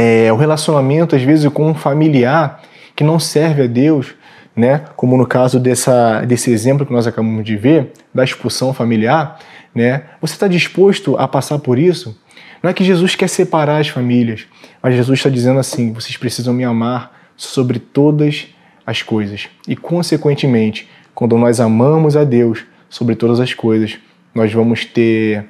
é, 0.00 0.32
o 0.32 0.36
relacionamento, 0.36 1.16
às 1.16 1.22
vezes, 1.22 1.50
com 1.50 1.68
um 1.68 1.74
familiar 1.74 2.62
que 2.94 3.02
não 3.02 3.18
serve 3.18 3.62
a 3.62 3.66
Deus, 3.66 4.14
né? 4.54 4.84
como 4.94 5.16
no 5.16 5.26
caso 5.26 5.58
dessa, 5.58 6.20
desse 6.20 6.52
exemplo 6.52 6.86
que 6.86 6.92
nós 6.92 7.08
acabamos 7.08 7.44
de 7.44 7.56
ver, 7.56 7.90
da 8.14 8.22
expulsão 8.22 8.72
familiar, 8.72 9.40
né? 9.74 10.04
você 10.20 10.34
está 10.34 10.46
disposto 10.46 11.16
a 11.18 11.26
passar 11.26 11.58
por 11.58 11.80
isso? 11.80 12.16
Não 12.62 12.70
é 12.70 12.72
que 12.72 12.84
Jesus 12.84 13.16
quer 13.16 13.28
separar 13.28 13.80
as 13.80 13.88
famílias, 13.88 14.46
mas 14.80 14.94
Jesus 14.94 15.18
está 15.18 15.28
dizendo 15.28 15.58
assim: 15.58 15.92
vocês 15.92 16.16
precisam 16.16 16.54
me 16.54 16.62
amar 16.62 17.30
sobre 17.36 17.80
todas 17.80 18.46
as 18.86 19.02
coisas. 19.02 19.48
E, 19.66 19.74
consequentemente, 19.74 20.88
quando 21.12 21.36
nós 21.36 21.58
amamos 21.58 22.16
a 22.16 22.22
Deus 22.22 22.64
sobre 22.88 23.16
todas 23.16 23.40
as 23.40 23.52
coisas, 23.52 23.98
nós 24.32 24.52
vamos 24.52 24.84
ter 24.84 25.44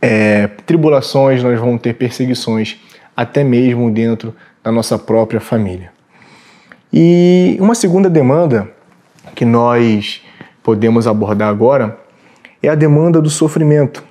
é, 0.00 0.46
tribulações, 0.64 1.42
nós 1.42 1.58
vamos 1.58 1.80
ter 1.80 1.94
perseguições, 1.94 2.78
até 3.18 3.42
mesmo 3.42 3.90
dentro 3.90 4.32
da 4.62 4.70
nossa 4.70 4.96
própria 4.96 5.40
família. 5.40 5.90
E 6.92 7.56
uma 7.58 7.74
segunda 7.74 8.08
demanda 8.08 8.70
que 9.34 9.44
nós 9.44 10.22
podemos 10.62 11.04
abordar 11.04 11.48
agora 11.48 11.98
é 12.62 12.68
a 12.68 12.76
demanda 12.76 13.20
do 13.20 13.28
sofrimento, 13.28 14.04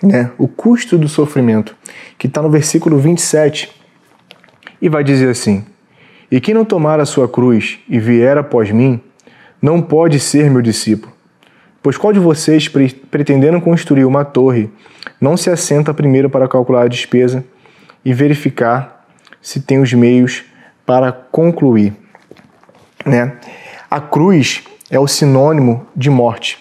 né? 0.00 0.30
o 0.38 0.46
custo 0.46 0.96
do 0.96 1.08
sofrimento, 1.08 1.74
que 2.16 2.28
está 2.28 2.40
no 2.40 2.48
versículo 2.48 2.98
27 2.98 3.68
e 4.80 4.88
vai 4.88 5.02
dizer 5.02 5.30
assim: 5.30 5.64
E 6.30 6.40
quem 6.40 6.54
não 6.54 6.64
tomar 6.64 7.00
a 7.00 7.04
sua 7.04 7.28
cruz 7.28 7.80
e 7.88 7.98
vier 7.98 8.38
após 8.38 8.70
mim, 8.70 9.00
não 9.60 9.82
pode 9.82 10.20
ser 10.20 10.48
meu 10.48 10.62
discípulo. 10.62 11.12
Pois 11.82 11.96
qual 11.96 12.12
de 12.12 12.20
vocês, 12.20 12.68
pretendendo 12.68 13.60
construir 13.60 14.04
uma 14.04 14.24
torre, 14.24 14.70
não 15.20 15.36
se 15.36 15.50
assenta 15.50 15.92
primeiro 15.92 16.30
para 16.30 16.46
calcular 16.46 16.82
a 16.84 16.88
despesa 16.88 17.44
e 18.04 18.12
verificar 18.12 19.06
se 19.40 19.60
tem 19.60 19.80
os 19.80 19.92
meios 19.92 20.44
para 20.84 21.12
concluir? 21.12 21.94
Né? 23.04 23.36
A 23.90 24.00
cruz 24.00 24.62
é 24.90 24.98
o 24.98 25.06
sinônimo 25.06 25.86
de 25.94 26.10
morte. 26.10 26.58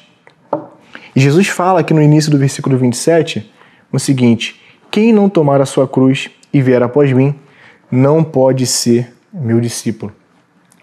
E 1.15 1.19
Jesus 1.19 1.47
fala 1.47 1.79
aqui 1.79 1.93
no 1.93 2.01
início 2.01 2.31
do 2.31 2.37
versículo 2.37 2.77
27 2.77 3.51
o 3.91 3.99
seguinte: 3.99 4.61
Quem 4.91 5.11
não 5.11 5.29
tomar 5.29 5.61
a 5.61 5.65
sua 5.65 5.87
cruz 5.87 6.29
e 6.53 6.61
vier 6.61 6.81
após 6.81 7.11
mim, 7.11 7.35
não 7.91 8.23
pode 8.23 8.65
ser 8.65 9.13
meu 9.33 9.59
discípulo. 9.59 10.13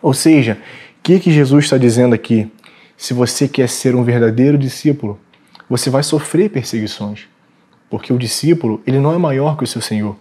Ou 0.03 0.13
seja, 0.13 0.59
que, 1.07 1.21
que 1.21 1.31
Jesus 1.31 1.67
está 1.67 1.79
dizendo 1.79 2.17
aqui? 2.17 2.51
Se 2.97 3.15
você 3.15 3.47
quer 3.47 3.69
ser 3.69 3.95
um 3.95 4.03
verdadeiro 4.03 4.59
discípulo, 4.59 5.21
você 5.71 5.89
vai 5.89 6.03
sofrer 6.03 6.51
perseguições, 6.51 7.29
porque 7.89 8.13
o 8.13 8.19
discípulo 8.19 8.83
ele 8.85 8.99
não 8.99 9.15
é 9.15 9.17
maior 9.17 9.57
que 9.57 9.63
o 9.63 9.67
seu 9.69 9.81
Senhor. 9.81 10.17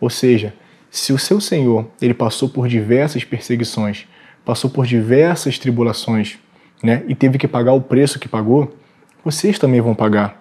Ou 0.00 0.08
seja, 0.08 0.54
se 0.90 1.12
o 1.12 1.18
seu 1.18 1.40
Senhor 1.40 1.86
ele 2.00 2.14
passou 2.14 2.48
por 2.48 2.66
diversas 2.66 3.22
perseguições, 3.22 4.06
passou 4.44 4.70
por 4.70 4.86
diversas 4.86 5.58
tribulações, 5.58 6.38
né, 6.82 7.02
e 7.06 7.14
teve 7.14 7.38
que 7.38 7.46
pagar 7.46 7.74
o 7.74 7.80
preço 7.80 8.18
que 8.18 8.28
pagou, 8.28 8.74
vocês 9.24 9.58
também 9.58 9.80
vão 9.80 9.94
pagar. 9.94 10.40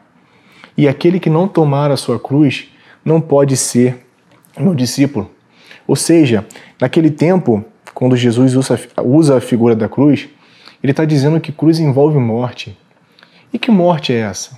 E 0.77 0.87
aquele 0.87 1.19
que 1.19 1.29
não 1.29 1.47
tomar 1.47 1.91
a 1.91 1.97
sua 1.97 2.17
cruz 2.17 2.69
não 3.03 3.19
pode 3.19 3.57
ser 3.57 4.05
meu 4.57 4.73
discípulo. 4.73 5.29
Ou 5.85 5.95
seja, 5.95 6.45
naquele 6.79 7.11
tempo, 7.11 7.63
quando 7.93 8.15
Jesus 8.15 8.55
usa, 8.55 9.35
a 9.37 9.41
figura 9.41 9.75
da 9.75 9.89
cruz, 9.89 10.29
ele 10.81 10.91
está 10.91 11.03
dizendo 11.03 11.39
que 11.39 11.51
cruz 11.51 11.79
envolve 11.79 12.17
morte. 12.17 12.77
E 13.51 13.59
que 13.59 13.71
morte 13.71 14.13
é 14.13 14.19
essa? 14.19 14.57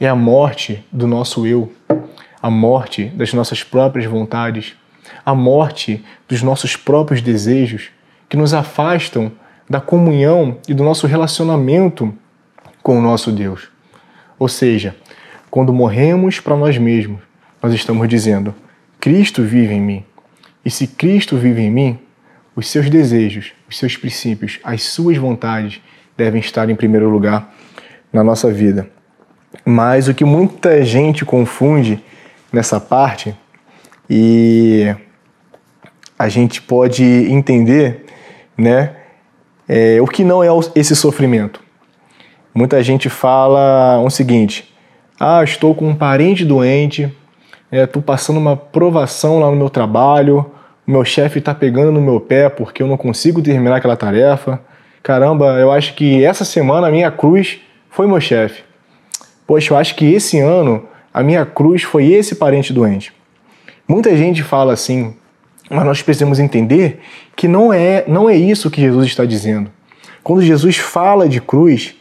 É 0.00 0.08
a 0.08 0.14
morte 0.14 0.84
do 0.90 1.06
nosso 1.06 1.46
eu, 1.46 1.70
a 2.42 2.50
morte 2.50 3.04
das 3.14 3.32
nossas 3.32 3.62
próprias 3.62 4.04
vontades, 4.10 4.74
a 5.24 5.32
morte 5.32 6.04
dos 6.28 6.42
nossos 6.42 6.74
próprios 6.74 7.22
desejos 7.22 7.90
que 8.28 8.36
nos 8.36 8.52
afastam 8.52 9.30
da 9.70 9.80
comunhão 9.80 10.58
e 10.68 10.74
do 10.74 10.82
nosso 10.82 11.06
relacionamento 11.06 12.12
com 12.82 12.98
o 12.98 13.00
nosso 13.00 13.30
Deus. 13.30 13.68
Ou 14.38 14.48
seja, 14.48 14.96
quando 15.48 15.72
morremos 15.72 16.40
para 16.40 16.56
nós 16.56 16.76
mesmos, 16.76 17.20
nós 17.62 17.72
estamos 17.72 18.08
dizendo: 18.08 18.52
Cristo 18.98 19.42
vive 19.42 19.74
em 19.74 19.80
mim. 19.80 20.04
E 20.64 20.70
se 20.70 20.86
Cristo 20.86 21.36
vive 21.36 21.62
em 21.62 21.70
mim, 21.70 21.98
os 22.56 22.68
seus 22.68 22.90
desejos, 22.90 23.52
os 23.68 23.78
seus 23.78 23.96
princípios, 23.96 24.58
as 24.64 24.82
suas 24.82 25.16
vontades 25.16 25.80
devem 26.16 26.40
estar 26.40 26.68
em 26.68 26.74
primeiro 26.74 27.08
lugar 27.08 27.54
na 28.12 28.22
nossa 28.22 28.52
vida. 28.52 28.88
Mas 29.64 30.08
o 30.08 30.14
que 30.14 30.24
muita 30.24 30.84
gente 30.84 31.24
confunde 31.24 32.02
nessa 32.52 32.78
parte 32.78 33.34
e 34.08 34.94
a 36.18 36.28
gente 36.28 36.60
pode 36.60 37.02
entender, 37.02 38.04
né, 38.56 38.94
é, 39.68 40.00
o 40.00 40.06
que 40.06 40.22
não 40.22 40.42
é 40.44 40.48
esse 40.74 40.94
sofrimento. 40.94 41.60
Muita 42.54 42.82
gente 42.82 43.08
fala 43.08 43.98
o 44.00 44.10
seguinte: 44.10 44.72
ah, 45.18 45.42
estou 45.42 45.74
com 45.74 45.88
um 45.88 45.94
parente 45.94 46.44
doente, 46.44 47.12
estou 47.72 48.02
é, 48.02 48.04
passando 48.04 48.38
uma 48.38 48.56
provação 48.56 49.38
lá 49.38 49.50
no 49.50 49.56
meu 49.56 49.70
trabalho, 49.70 50.52
meu 50.86 51.04
chefe 51.04 51.38
está 51.38 51.54
pegando 51.54 51.90
no 51.90 52.00
meu 52.00 52.20
pé 52.20 52.48
porque 52.48 52.82
eu 52.82 52.86
não 52.86 52.96
consigo 52.96 53.40
terminar 53.40 53.76
aquela 53.76 53.96
tarefa. 53.96 54.60
Caramba, 55.02 55.58
eu 55.58 55.72
acho 55.72 55.94
que 55.94 56.22
essa 56.24 56.44
semana 56.44 56.88
a 56.88 56.90
minha 56.90 57.10
cruz 57.10 57.60
foi 57.88 58.06
meu 58.06 58.20
chefe. 58.20 58.62
Poxa, 59.46 59.72
eu 59.72 59.78
acho 59.78 59.94
que 59.94 60.12
esse 60.12 60.38
ano 60.38 60.86
a 61.12 61.22
minha 61.22 61.44
cruz 61.44 61.82
foi 61.82 62.06
esse 62.12 62.34
parente 62.34 62.72
doente. 62.72 63.12
Muita 63.86 64.16
gente 64.16 64.42
fala 64.42 64.72
assim, 64.72 65.14
mas 65.68 65.84
nós 65.84 66.02
precisamos 66.02 66.38
entender 66.38 67.00
que 67.36 67.48
não 67.48 67.72
é, 67.72 68.04
não 68.06 68.28
é 68.28 68.36
isso 68.36 68.70
que 68.70 68.80
Jesus 68.80 69.06
está 69.06 69.24
dizendo. 69.24 69.70
Quando 70.22 70.42
Jesus 70.42 70.76
fala 70.76 71.28
de 71.28 71.40
cruz, 71.40 71.94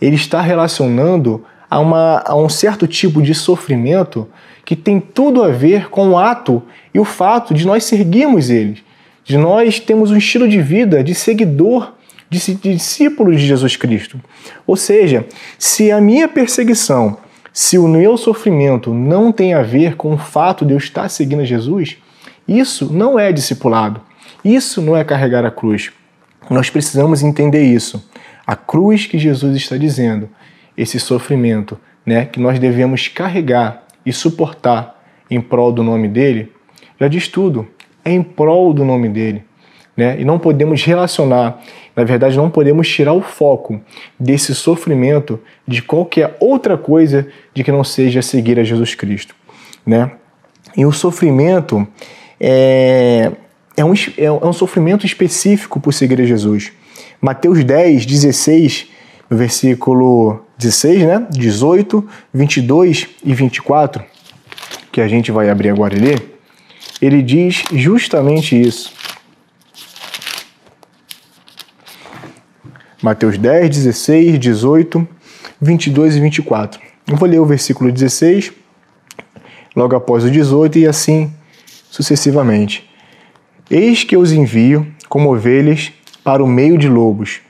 ele 0.00 0.16
está 0.16 0.40
relacionando 0.40 1.44
a, 1.70 1.78
uma, 1.78 2.22
a 2.24 2.36
um 2.36 2.48
certo 2.48 2.86
tipo 2.86 3.22
de 3.22 3.34
sofrimento 3.34 4.28
que 4.64 4.76
tem 4.76 5.00
tudo 5.00 5.42
a 5.42 5.48
ver 5.48 5.88
com 5.90 6.10
o 6.10 6.18
ato 6.18 6.62
e 6.92 6.98
o 6.98 7.04
fato 7.04 7.54
de 7.54 7.66
nós 7.66 7.84
seguirmos 7.84 8.50
eles, 8.50 8.82
de 9.24 9.36
nós 9.36 9.80
termos 9.80 10.10
um 10.10 10.16
estilo 10.16 10.48
de 10.48 10.60
vida 10.60 11.02
de 11.02 11.14
seguidor, 11.14 11.94
de 12.30 12.54
discípulos 12.54 13.40
de 13.40 13.46
Jesus 13.46 13.76
Cristo. 13.76 14.20
Ou 14.66 14.76
seja, 14.76 15.26
se 15.58 15.90
a 15.90 16.00
minha 16.00 16.28
perseguição, 16.28 17.18
se 17.56 17.78
o 17.78 17.86
meu 17.86 18.16
sofrimento 18.16 18.92
não 18.92 19.30
tem 19.30 19.54
a 19.54 19.62
ver 19.62 19.94
com 19.94 20.12
o 20.12 20.18
fato 20.18 20.66
de 20.66 20.72
eu 20.72 20.76
estar 20.76 21.08
seguindo 21.08 21.44
Jesus, 21.44 21.96
isso 22.48 22.92
não 22.92 23.16
é 23.16 23.30
discipulado. 23.30 24.00
Isso 24.44 24.82
não 24.82 24.96
é 24.96 25.04
carregar 25.04 25.44
a 25.44 25.52
cruz. 25.52 25.92
Nós 26.50 26.68
precisamos 26.68 27.22
entender 27.22 27.62
isso. 27.62 28.10
A 28.44 28.56
cruz 28.56 29.06
que 29.06 29.20
Jesus 29.20 29.56
está 29.56 29.76
dizendo, 29.76 30.28
esse 30.76 30.98
sofrimento, 30.98 31.78
né, 32.04 32.24
que 32.24 32.40
nós 32.40 32.58
devemos 32.58 33.06
carregar 33.06 33.84
e 34.04 34.12
suportar 34.12 35.00
em 35.30 35.40
prol 35.40 35.70
do 35.70 35.84
nome 35.84 36.08
dele, 36.08 36.52
já 37.00 37.06
diz 37.06 37.28
tudo. 37.28 37.68
É 38.04 38.10
em 38.10 38.22
prol 38.22 38.74
do 38.74 38.84
nome 38.84 39.08
dele. 39.08 39.44
Né? 39.96 40.20
E 40.20 40.24
não 40.24 40.38
podemos 40.38 40.82
relacionar, 40.82 41.60
na 41.94 42.04
verdade, 42.04 42.36
não 42.36 42.50
podemos 42.50 42.88
tirar 42.88 43.12
o 43.12 43.22
foco 43.22 43.80
desse 44.18 44.54
sofrimento 44.54 45.38
de 45.66 45.82
qualquer 45.82 46.36
outra 46.40 46.76
coisa 46.76 47.28
de 47.52 47.62
que 47.62 47.70
não 47.70 47.84
seja 47.84 48.20
seguir 48.20 48.58
a 48.58 48.64
Jesus 48.64 48.94
Cristo. 48.94 49.34
Né? 49.86 50.10
E 50.76 50.84
o 50.84 50.92
sofrimento 50.92 51.86
é, 52.40 53.30
é, 53.76 53.84
um, 53.84 53.94
é 54.18 54.30
um 54.30 54.52
sofrimento 54.52 55.06
específico 55.06 55.78
por 55.78 55.92
seguir 55.92 56.20
a 56.20 56.24
Jesus. 56.24 56.72
Mateus 57.20 57.62
10, 57.62 58.04
16, 58.04 58.88
no 59.30 59.36
versículo 59.36 60.44
16, 60.58 61.02
né? 61.04 61.26
18, 61.30 62.06
22 62.32 63.08
e 63.24 63.34
24, 63.34 64.04
que 64.92 65.00
a 65.00 65.08
gente 65.08 65.32
vai 65.32 65.48
abrir 65.48 65.70
agora 65.70 65.96
e 65.96 65.98
ler, 65.98 66.38
ele 67.00 67.22
diz 67.22 67.64
justamente 67.72 68.60
isso. 68.60 68.92
Mateus 73.04 73.36
10, 73.36 73.68
16, 73.68 74.38
18, 74.38 75.06
22 75.60 76.16
e 76.16 76.20
24. 76.20 76.80
Eu 77.06 77.16
vou 77.16 77.28
ler 77.28 77.38
o 77.38 77.44
versículo 77.44 77.92
16, 77.92 78.50
logo 79.76 79.94
após 79.94 80.24
o 80.24 80.30
18 80.30 80.78
e 80.78 80.86
assim 80.86 81.30
sucessivamente. 81.90 82.88
Eis 83.70 84.04
que 84.04 84.16
os 84.16 84.32
envio 84.32 84.86
como 85.06 85.30
ovelhas 85.30 85.92
para 86.24 86.42
o 86.42 86.46
meio 86.46 86.78
de 86.78 86.88
lobos. 86.88 87.42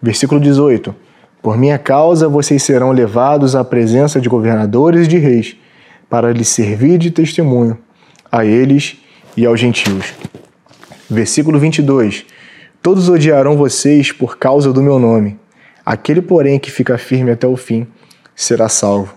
Versículo 0.00 0.40
18. 0.40 0.94
Por 1.42 1.58
minha 1.58 1.76
causa 1.76 2.28
vocês 2.28 2.62
serão 2.62 2.92
levados 2.92 3.56
à 3.56 3.64
presença 3.64 4.20
de 4.20 4.28
governadores 4.28 5.06
e 5.06 5.08
de 5.08 5.18
reis, 5.18 5.56
para 6.08 6.32
lhes 6.32 6.50
servir 6.50 6.98
de 6.98 7.10
testemunho 7.10 7.76
a 8.30 8.44
eles 8.44 8.96
e 9.36 9.44
aos 9.44 9.58
gentios. 9.58 10.14
Versículo 11.10 11.58
22. 11.58 12.24
Todos 12.82 13.10
odiarão 13.10 13.58
vocês 13.58 14.10
por 14.10 14.38
causa 14.38 14.72
do 14.72 14.82
meu 14.82 14.98
nome. 14.98 15.38
Aquele, 15.84 16.22
porém, 16.22 16.58
que 16.58 16.70
fica 16.70 16.96
firme 16.96 17.30
até 17.30 17.46
o 17.46 17.54
fim 17.54 17.86
será 18.34 18.70
salvo. 18.70 19.14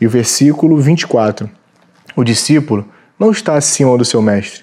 E 0.00 0.06
o 0.06 0.10
versículo 0.10 0.78
24. 0.78 1.50
O 2.14 2.22
discípulo 2.22 2.86
não 3.18 3.32
está 3.32 3.54
acima 3.54 3.98
do 3.98 4.04
seu 4.04 4.22
mestre, 4.22 4.62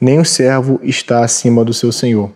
nem 0.00 0.18
o 0.18 0.24
servo 0.24 0.80
está 0.82 1.24
acima 1.24 1.64
do 1.64 1.72
seu 1.72 1.92
senhor. 1.92 2.32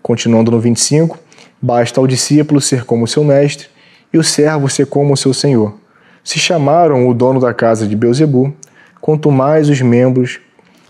Continuando 0.00 0.52
no 0.52 0.60
25. 0.60 1.18
Basta 1.60 2.00
ao 2.00 2.06
discípulo 2.06 2.60
ser 2.60 2.84
como 2.84 3.08
seu 3.08 3.24
mestre 3.24 3.66
e 4.12 4.18
o 4.18 4.22
servo 4.22 4.68
ser 4.68 4.86
como 4.86 5.16
seu 5.16 5.34
senhor. 5.34 5.76
Se 6.22 6.38
chamaram 6.38 7.08
o 7.08 7.12
dono 7.12 7.40
da 7.40 7.52
casa 7.52 7.84
de 7.84 7.96
Beuzebu, 7.96 8.54
quanto 9.00 9.32
mais 9.32 9.68
os 9.68 9.80
membros 9.80 10.38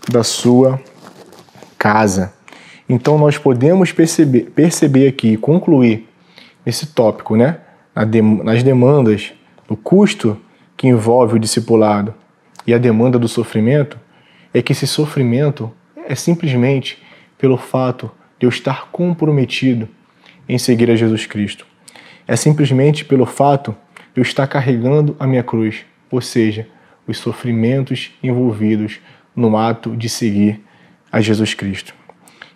da 0.07 0.23
sua 0.23 0.79
casa. 1.75 2.37
Então 2.89 3.19
nós 3.19 3.37
podemos 3.37 3.91
perceber, 3.91 4.49
perceber 4.55 5.07
aqui, 5.07 5.37
concluir 5.37 6.09
esse 6.65 6.87
tópico, 6.87 7.35
né? 7.35 7.59
nas 8.43 8.63
demandas, 8.63 9.31
do 9.67 9.77
custo 9.77 10.35
que 10.75 10.87
envolve 10.87 11.35
o 11.35 11.39
discipulado 11.39 12.15
e 12.65 12.73
a 12.73 12.79
demanda 12.79 13.19
do 13.19 13.27
sofrimento, 13.27 13.99
é 14.51 14.61
que 14.61 14.71
esse 14.71 14.87
sofrimento 14.87 15.71
é 16.07 16.15
simplesmente 16.15 16.97
pelo 17.37 17.57
fato 17.57 18.09
de 18.39 18.47
eu 18.47 18.49
estar 18.49 18.89
comprometido 18.91 19.87
em 20.47 20.57
seguir 20.57 20.89
a 20.89 20.95
Jesus 20.95 21.27
Cristo. 21.27 21.67
É 22.27 22.35
simplesmente 22.35 23.05
pelo 23.05 23.25
fato 23.25 23.75
de 24.13 24.21
eu 24.21 24.23
estar 24.23 24.47
carregando 24.47 25.15
a 25.19 25.27
minha 25.27 25.43
cruz, 25.43 25.85
ou 26.09 26.21
seja, 26.21 26.67
os 27.05 27.17
sofrimentos 27.17 28.11
envolvidos 28.23 28.99
no 29.35 29.55
ato 29.55 29.95
de 29.95 30.09
seguir 30.09 30.59
a 31.11 31.21
Jesus 31.21 31.53
Cristo. 31.53 31.98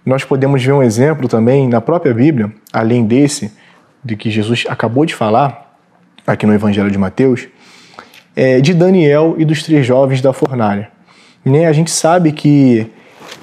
Nós 0.06 0.26
podemos 0.26 0.62
ver 0.62 0.74
um 0.74 0.84
exemplo 0.84 1.30
também 1.30 1.68
na 1.68 1.80
própria 1.80 2.14
Bíblia, 2.14 2.52
além 2.74 3.06
desse, 3.06 3.54
de 4.04 4.18
que 4.18 4.30
Jesus 4.30 4.66
acabou 4.68 5.06
de 5.06 5.16
falar, 5.16 5.78
aqui 6.28 6.46
no 6.46 6.54
Evangelho 6.54 6.92
de 6.92 6.98
Mateus, 6.98 7.48
é, 8.36 8.60
de 8.60 8.74
Daniel 8.74 9.36
e 9.38 9.46
dos 9.46 9.64
três 9.64 9.86
jovens 9.86 10.22
da 10.22 10.34
fornalha. 10.34 10.90
Nem 11.46 11.66
a 11.66 11.72
gente 11.72 11.90
sabe 11.90 12.34
que, 12.34 12.88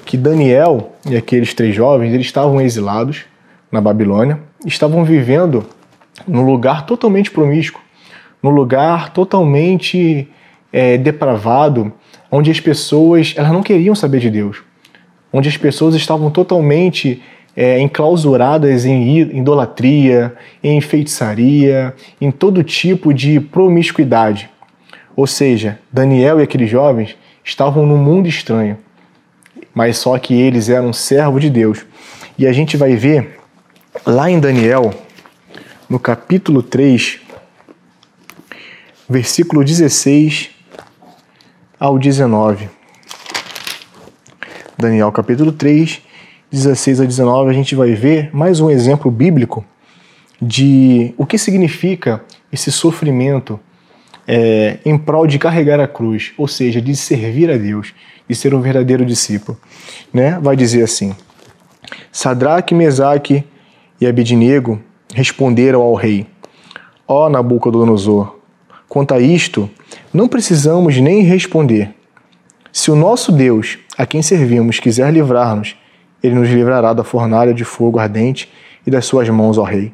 que 0.05 0.15
Daniel 0.15 0.91
e 1.09 1.15
aqueles 1.15 1.53
três 1.53 1.75
jovens 1.75 2.13
eles 2.13 2.27
estavam 2.27 2.61
exilados 2.61 3.25
na 3.71 3.81
Babilônia, 3.81 4.39
estavam 4.65 5.03
vivendo 5.03 5.65
num 6.27 6.45
lugar 6.45 6.85
totalmente 6.85 7.31
promíscuo, 7.31 7.81
num 8.41 8.51
lugar 8.51 9.11
totalmente 9.13 10.27
é, 10.71 10.97
depravado, 10.97 11.91
onde 12.29 12.51
as 12.51 12.59
pessoas 12.59 13.33
elas 13.35 13.51
não 13.51 13.63
queriam 13.63 13.95
saber 13.95 14.19
de 14.19 14.29
Deus, 14.29 14.61
onde 15.31 15.49
as 15.49 15.57
pessoas 15.57 15.95
estavam 15.95 16.29
totalmente 16.29 17.21
é, 17.55 17.79
enclausuradas 17.79 18.85
em 18.85 19.19
idolatria, 19.37 20.33
em 20.63 20.79
feitiçaria, 20.81 21.93
em 22.19 22.31
todo 22.31 22.63
tipo 22.63 23.13
de 23.13 23.39
promiscuidade. 23.39 24.49
Ou 25.15 25.27
seja, 25.27 25.79
Daniel 25.91 26.39
e 26.39 26.43
aqueles 26.43 26.69
jovens 26.69 27.15
estavam 27.43 27.85
num 27.85 27.97
mundo 27.97 28.27
estranho, 28.27 28.77
mas 29.73 29.97
só 29.97 30.17
que 30.17 30.33
eles 30.33 30.69
eram 30.69 30.93
servos 30.93 31.41
de 31.41 31.49
Deus. 31.49 31.85
E 32.37 32.47
a 32.47 32.53
gente 32.53 32.77
vai 32.77 32.95
ver 32.95 33.39
lá 34.05 34.29
em 34.29 34.39
Daniel, 34.39 34.93
no 35.89 35.99
capítulo 35.99 36.63
3, 36.63 37.19
versículo 39.09 39.63
16 39.63 40.51
ao 41.77 41.99
19. 41.99 42.80
Daniel 44.81 45.11
capítulo 45.11 45.51
3, 45.51 46.01
16 46.51 47.01
a 47.01 47.05
19, 47.05 47.51
a 47.51 47.53
gente 47.53 47.75
vai 47.75 47.93
ver 47.93 48.31
mais 48.33 48.59
um 48.59 48.67
exemplo 48.67 49.11
bíblico 49.11 49.63
de 50.41 51.13
o 51.17 51.25
que 51.25 51.37
significa 51.37 52.23
esse 52.51 52.71
sofrimento 52.71 53.59
é, 54.27 54.79
em 54.83 54.97
prol 54.97 55.27
de 55.27 55.37
carregar 55.37 55.79
a 55.79 55.87
cruz, 55.87 56.31
ou 56.35 56.47
seja, 56.47 56.81
de 56.81 56.95
servir 56.95 57.51
a 57.51 57.57
Deus, 57.57 57.93
de 58.27 58.33
ser 58.33 58.55
um 58.55 58.59
verdadeiro 58.59 59.05
discípulo. 59.05 59.55
Né? 60.11 60.39
Vai 60.41 60.55
dizer 60.55 60.81
assim: 60.81 61.15
Sadraque, 62.11 62.73
Mesaque 62.73 63.43
e 63.99 64.07
Abidnego 64.07 64.81
responderam 65.13 65.81
ao 65.81 65.93
rei: 65.93 66.25
Ó 67.07 67.29
Nabucodonosor, 67.29 68.35
quanto 68.89 69.13
a 69.13 69.19
isto, 69.19 69.69
não 70.11 70.27
precisamos 70.27 70.97
nem 70.97 71.21
responder. 71.21 71.93
Se 72.73 72.89
o 72.89 72.95
nosso 72.95 73.31
Deus, 73.31 73.77
a 74.01 74.05
quem 74.07 74.23
servimos, 74.23 74.79
quiser 74.79 75.13
livrar-nos, 75.13 75.75
ele 76.23 76.33
nos 76.33 76.49
livrará 76.49 76.91
da 76.91 77.03
fornalha 77.03 77.53
de 77.53 77.63
fogo 77.63 77.99
ardente 77.99 78.51
e 78.83 78.89
das 78.89 79.05
suas 79.05 79.29
mãos, 79.29 79.59
ó 79.59 79.63
Rei. 79.63 79.93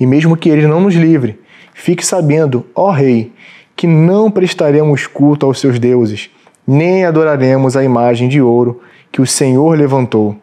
E 0.00 0.06
mesmo 0.06 0.38
que 0.38 0.48
ele 0.48 0.66
não 0.66 0.80
nos 0.80 0.94
livre, 0.94 1.38
fique 1.74 2.02
sabendo, 2.02 2.64
ó 2.74 2.90
Rei, 2.90 3.30
que 3.76 3.86
não 3.86 4.30
prestaremos 4.30 5.06
culto 5.06 5.44
aos 5.44 5.60
seus 5.60 5.78
deuses, 5.78 6.30
nem 6.66 7.04
adoraremos 7.04 7.76
a 7.76 7.84
imagem 7.84 8.26
de 8.26 8.40
ouro 8.40 8.80
que 9.12 9.20
o 9.20 9.26
Senhor 9.26 9.76
levantou. 9.76 10.34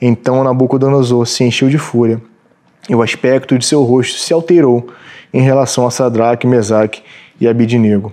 Então 0.00 0.44
Nabucodonosor 0.44 1.26
se 1.26 1.42
encheu 1.42 1.68
de 1.68 1.78
fúria, 1.78 2.22
e 2.88 2.94
o 2.94 3.02
aspecto 3.02 3.58
de 3.58 3.66
seu 3.66 3.82
rosto 3.82 4.20
se 4.20 4.32
alterou 4.32 4.86
em 5.34 5.42
relação 5.42 5.84
a 5.84 5.90
Sadraque, 5.90 6.46
Mesaque 6.46 7.02
e 7.40 7.48
Abidnego. 7.48 8.12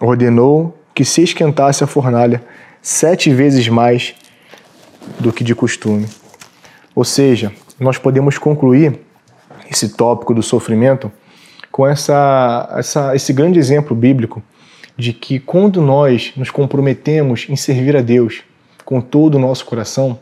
Ordenou 0.00 0.76
que 0.92 1.04
se 1.04 1.22
esquentasse 1.22 1.84
a 1.84 1.86
fornalha 1.86 2.42
sete 2.82 3.32
vezes 3.32 3.68
mais 3.68 4.14
do 5.18 5.32
que 5.32 5.42
de 5.42 5.54
costume. 5.54 6.06
Ou 6.94 7.04
seja, 7.04 7.52
nós 7.78 7.98
podemos 7.98 8.38
concluir 8.38 9.00
esse 9.70 9.90
tópico 9.90 10.34
do 10.34 10.42
sofrimento 10.42 11.12
com 11.70 11.86
essa, 11.86 12.74
essa, 12.76 13.14
esse 13.14 13.32
grande 13.32 13.58
exemplo 13.58 13.94
bíblico 13.94 14.42
de 14.96 15.12
que 15.12 15.38
quando 15.38 15.80
nós 15.80 16.32
nos 16.36 16.50
comprometemos 16.50 17.46
em 17.48 17.54
servir 17.54 17.96
a 17.96 18.02
Deus 18.02 18.42
com 18.84 19.00
todo 19.00 19.36
o 19.36 19.38
nosso 19.38 19.64
coração, 19.64 20.18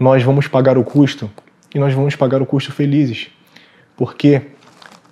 nós 0.00 0.22
vamos 0.22 0.48
pagar 0.48 0.76
o 0.76 0.82
custo 0.82 1.30
e 1.72 1.78
nós 1.78 1.94
vamos 1.94 2.16
pagar 2.16 2.42
o 2.42 2.46
custo 2.46 2.72
felizes. 2.72 3.28
Porque 3.96 4.42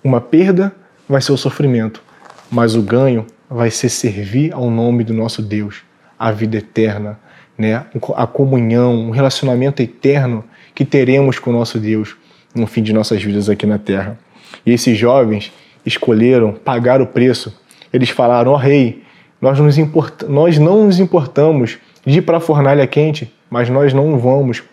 uma 0.03 0.19
perda 0.19 0.75
vai 1.07 1.21
ser 1.21 1.31
o 1.31 1.37
sofrimento, 1.37 2.03
mas 2.51 2.75
o 2.75 2.81
ganho 2.81 3.25
vai 3.49 3.71
ser 3.71 3.89
servir 3.89 4.53
ao 4.53 4.69
nome 4.69 5.03
do 5.03 5.13
nosso 5.13 5.41
Deus, 5.41 5.81
a 6.17 6.31
vida 6.31 6.57
eterna, 6.57 7.19
né? 7.57 7.85
a 8.15 8.27
comunhão, 8.27 8.93
um 8.95 9.09
relacionamento 9.11 9.81
eterno 9.81 10.43
que 10.73 10.85
teremos 10.85 11.39
com 11.39 11.49
o 11.49 11.53
nosso 11.53 11.79
Deus 11.79 12.15
no 12.55 12.67
fim 12.67 12.83
de 12.83 12.93
nossas 12.93 13.21
vidas 13.21 13.49
aqui 13.49 13.65
na 13.65 13.77
terra. 13.77 14.17
E 14.65 14.71
esses 14.71 14.97
jovens 14.97 15.51
escolheram 15.85 16.53
pagar 16.53 17.01
o 17.01 17.07
preço. 17.07 17.57
Eles 17.91 18.09
falaram: 18.09 18.51
Ó 18.51 18.55
oh, 18.55 18.57
rei, 18.57 19.03
nós, 19.41 19.59
nos 19.59 19.77
import... 19.77 20.23
nós 20.23 20.57
não 20.57 20.85
nos 20.85 20.99
importamos 20.99 21.77
de 22.05 22.19
ir 22.19 22.21
para 22.21 22.37
a 22.37 22.41
fornalha 22.41 22.85
quente, 22.87 23.33
mas 23.49 23.69
nós 23.69 23.93
não 23.93 24.17
vamos 24.17 24.63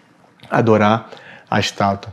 adorar 0.50 1.10
a 1.50 1.58
estátua. 1.58 2.12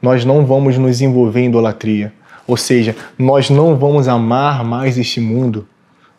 Nós 0.00 0.24
não 0.24 0.46
vamos 0.46 0.78
nos 0.78 1.00
envolver 1.00 1.40
em 1.40 1.48
idolatria. 1.48 2.12
Ou 2.46 2.56
seja, 2.56 2.96
nós 3.18 3.50
não 3.50 3.76
vamos 3.76 4.08
amar 4.08 4.64
mais 4.64 4.96
este 4.96 5.20
mundo 5.20 5.68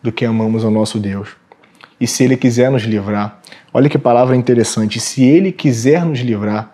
do 0.01 0.11
que 0.11 0.25
amamos 0.25 0.63
o 0.63 0.69
nosso 0.69 0.99
Deus. 0.99 1.38
E 1.99 2.07
se 2.07 2.23
Ele 2.23 2.37
quiser 2.37 2.71
nos 2.71 2.83
livrar, 2.83 3.39
olha 3.73 3.89
que 3.89 3.97
palavra 3.97 4.35
interessante, 4.35 4.99
se 4.99 5.23
Ele 5.23 5.51
quiser 5.51 6.05
nos 6.05 6.19
livrar, 6.19 6.73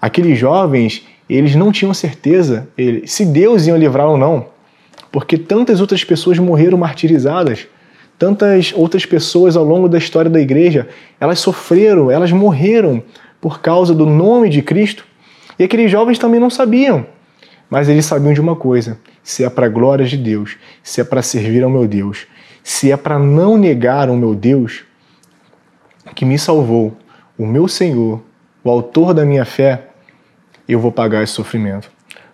aqueles 0.00 0.38
jovens, 0.38 1.06
eles 1.28 1.54
não 1.54 1.72
tinham 1.72 1.92
certeza 1.92 2.68
se 3.06 3.24
Deus 3.24 3.66
ia 3.66 3.76
livrar 3.76 4.06
ou 4.06 4.16
não, 4.16 4.46
porque 5.10 5.36
tantas 5.38 5.80
outras 5.80 6.04
pessoas 6.04 6.38
morreram 6.38 6.78
martirizadas, 6.78 7.66
tantas 8.18 8.72
outras 8.74 9.04
pessoas 9.04 9.56
ao 9.56 9.64
longo 9.64 9.88
da 9.88 9.98
história 9.98 10.30
da 10.30 10.40
igreja, 10.40 10.88
elas 11.20 11.38
sofreram, 11.38 12.10
elas 12.10 12.32
morreram 12.32 13.02
por 13.40 13.60
causa 13.60 13.94
do 13.94 14.06
nome 14.06 14.48
de 14.48 14.62
Cristo, 14.62 15.04
e 15.58 15.64
aqueles 15.64 15.90
jovens 15.90 16.18
também 16.18 16.40
não 16.40 16.50
sabiam. 16.50 17.06
Mas 17.68 17.88
eles 17.88 18.06
sabiam 18.06 18.32
de 18.32 18.40
uma 18.40 18.54
coisa: 18.54 18.98
se 19.22 19.44
é 19.44 19.50
para 19.50 19.66
a 19.66 19.68
glória 19.68 20.04
de 20.04 20.16
Deus, 20.16 20.56
se 20.82 21.00
é 21.00 21.04
para 21.04 21.22
servir 21.22 21.62
ao 21.62 21.70
meu 21.70 21.86
Deus, 21.86 22.26
se 22.66 22.90
é 22.90 22.96
para 22.96 23.16
não 23.16 23.56
negar 23.56 24.10
o 24.10 24.16
meu 24.16 24.34
Deus 24.34 24.82
que 26.16 26.24
me 26.24 26.36
salvou, 26.36 26.96
o 27.38 27.46
meu 27.46 27.68
Senhor, 27.68 28.20
o 28.64 28.68
autor 28.68 29.14
da 29.14 29.24
minha 29.24 29.44
fé, 29.44 29.90
eu 30.68 30.80
vou 30.80 30.90
pagar 30.90 31.22
esse 31.22 31.32
sofrimento. 31.32 31.88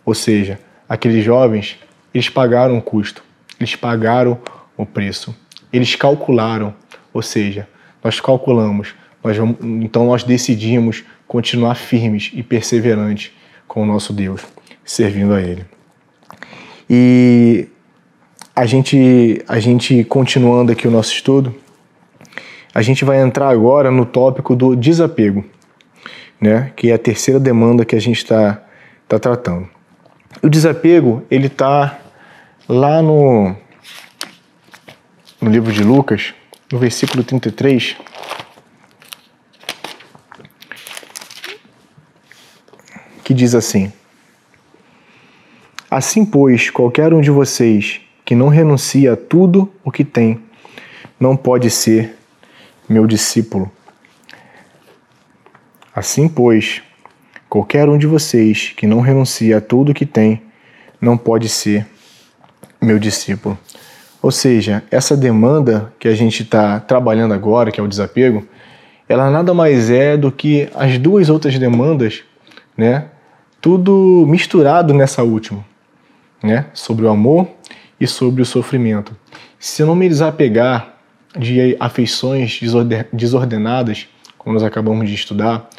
Ou 0.06 0.14
seja, 0.14 0.58
aqueles 0.88 1.22
jovens, 1.22 1.78
eles 2.14 2.30
pagaram 2.30 2.78
o 2.78 2.80
custo, 2.80 3.22
eles 3.60 3.76
pagaram 3.76 4.38
o 4.74 4.86
preço, 4.86 5.36
eles 5.70 5.94
calcularam, 5.96 6.74
ou 7.12 7.20
seja, 7.20 7.68
nós 8.02 8.18
calculamos, 8.18 8.94
nós 9.22 9.36
vamos, 9.36 9.58
então 9.60 10.06
nós 10.06 10.24
decidimos 10.24 11.04
continuar 11.28 11.74
firmes 11.74 12.30
e 12.32 12.42
perseverantes 12.42 13.32
com 13.68 13.82
o 13.82 13.86
nosso 13.86 14.14
Deus, 14.14 14.40
servindo 14.82 15.34
a 15.34 15.42
Ele. 15.42 15.66
E 16.88 17.68
a 18.54 18.66
gente, 18.66 19.42
a 19.48 19.58
gente 19.58 20.04
continuando 20.04 20.72
aqui 20.72 20.86
o 20.86 20.90
nosso 20.90 21.12
estudo, 21.12 21.54
a 22.74 22.82
gente 22.82 23.04
vai 23.04 23.20
entrar 23.20 23.48
agora 23.48 23.90
no 23.90 24.04
tópico 24.04 24.54
do 24.54 24.76
desapego, 24.76 25.44
né? 26.40 26.72
Que 26.76 26.90
é 26.90 26.94
a 26.94 26.98
terceira 26.98 27.40
demanda 27.40 27.84
que 27.84 27.96
a 27.96 28.00
gente 28.00 28.18
está 28.18 28.62
tá 29.08 29.18
tratando. 29.18 29.68
O 30.42 30.48
desapego 30.48 31.22
ele 31.30 31.46
está 31.46 31.98
lá 32.68 33.02
no 33.02 33.54
no 35.40 35.50
livro 35.50 35.72
de 35.72 35.82
Lucas, 35.82 36.32
no 36.70 36.78
versículo 36.78 37.24
33. 37.24 37.96
Que 43.24 43.34
diz 43.34 43.54
assim: 43.54 43.92
Assim, 45.90 46.24
pois, 46.24 46.70
qualquer 46.70 47.12
um 47.12 47.20
de 47.20 47.30
vocês 47.30 48.00
que 48.24 48.34
não 48.34 48.48
renuncia 48.48 49.12
a 49.12 49.16
tudo 49.16 49.72
o 49.84 49.90
que 49.90 50.04
tem, 50.04 50.40
não 51.18 51.36
pode 51.36 51.70
ser 51.70 52.16
meu 52.88 53.06
discípulo. 53.06 53.70
Assim, 55.94 56.28
pois, 56.28 56.82
qualquer 57.48 57.88
um 57.88 57.98
de 57.98 58.06
vocês 58.06 58.72
que 58.76 58.86
não 58.86 59.00
renuncia 59.00 59.58
a 59.58 59.60
tudo 59.60 59.92
o 59.92 59.94
que 59.94 60.06
tem, 60.06 60.42
não 61.00 61.16
pode 61.18 61.48
ser 61.48 61.86
meu 62.80 62.98
discípulo. 62.98 63.58
Ou 64.22 64.30
seja, 64.30 64.82
essa 64.90 65.16
demanda 65.16 65.92
que 65.98 66.06
a 66.06 66.14
gente 66.14 66.44
está 66.44 66.78
trabalhando 66.80 67.34
agora, 67.34 67.70
que 67.70 67.80
é 67.80 67.82
o 67.82 67.88
desapego, 67.88 68.46
ela 69.08 69.30
nada 69.30 69.52
mais 69.52 69.90
é 69.90 70.16
do 70.16 70.30
que 70.30 70.68
as 70.74 70.96
duas 70.96 71.28
outras 71.28 71.58
demandas, 71.58 72.22
né? 72.76 73.06
Tudo 73.60 74.24
misturado 74.28 74.94
nessa 74.94 75.22
última, 75.22 75.64
né? 76.42 76.66
Sobre 76.72 77.04
o 77.04 77.10
amor 77.10 77.48
e 78.02 78.06
sobre 78.08 78.42
o 78.42 78.44
sofrimento. 78.44 79.16
Se 79.60 79.84
não 79.84 79.94
me 79.94 80.08
desapegar 80.08 80.96
de 81.38 81.76
afeições 81.78 82.58
desordenadas, 83.12 84.08
como 84.36 84.54
nós 84.54 84.64
acabamos 84.64 85.08
de 85.08 85.14
estudar, 85.14 85.70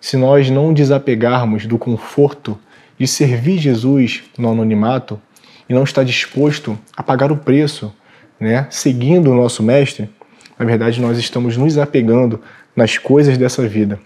se 0.00 0.16
nós 0.16 0.48
não 0.48 0.72
desapegarmos 0.72 1.66
do 1.66 1.76
conforto 1.76 2.56
de 2.96 3.08
servir 3.08 3.58
Jesus 3.58 4.22
no 4.38 4.52
anonimato 4.52 5.20
e 5.68 5.74
não 5.74 5.82
estar 5.82 6.04
disposto 6.04 6.78
a 6.96 7.02
pagar 7.02 7.32
o 7.32 7.36
preço, 7.36 7.92
né, 8.38 8.68
seguindo 8.70 9.32
o 9.32 9.34
nosso 9.34 9.60
mestre, 9.60 10.08
na 10.56 10.64
verdade 10.64 11.00
nós 11.00 11.18
estamos 11.18 11.56
nos 11.56 11.78
apegando 11.78 12.40
nas 12.76 12.96
coisas 12.96 13.36
dessa 13.36 13.66
vida. 13.66 13.98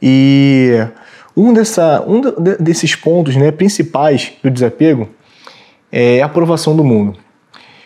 E 0.00 0.74
um, 1.36 1.52
dessa, 1.52 2.04
um 2.06 2.20
desses 2.60 2.94
pontos 2.94 3.34
né, 3.34 3.50
principais 3.50 4.32
do 4.44 4.48
desapego 4.48 5.08
é 5.90 6.22
a 6.22 6.26
aprovação 6.26 6.76
do 6.76 6.84
mundo. 6.84 7.18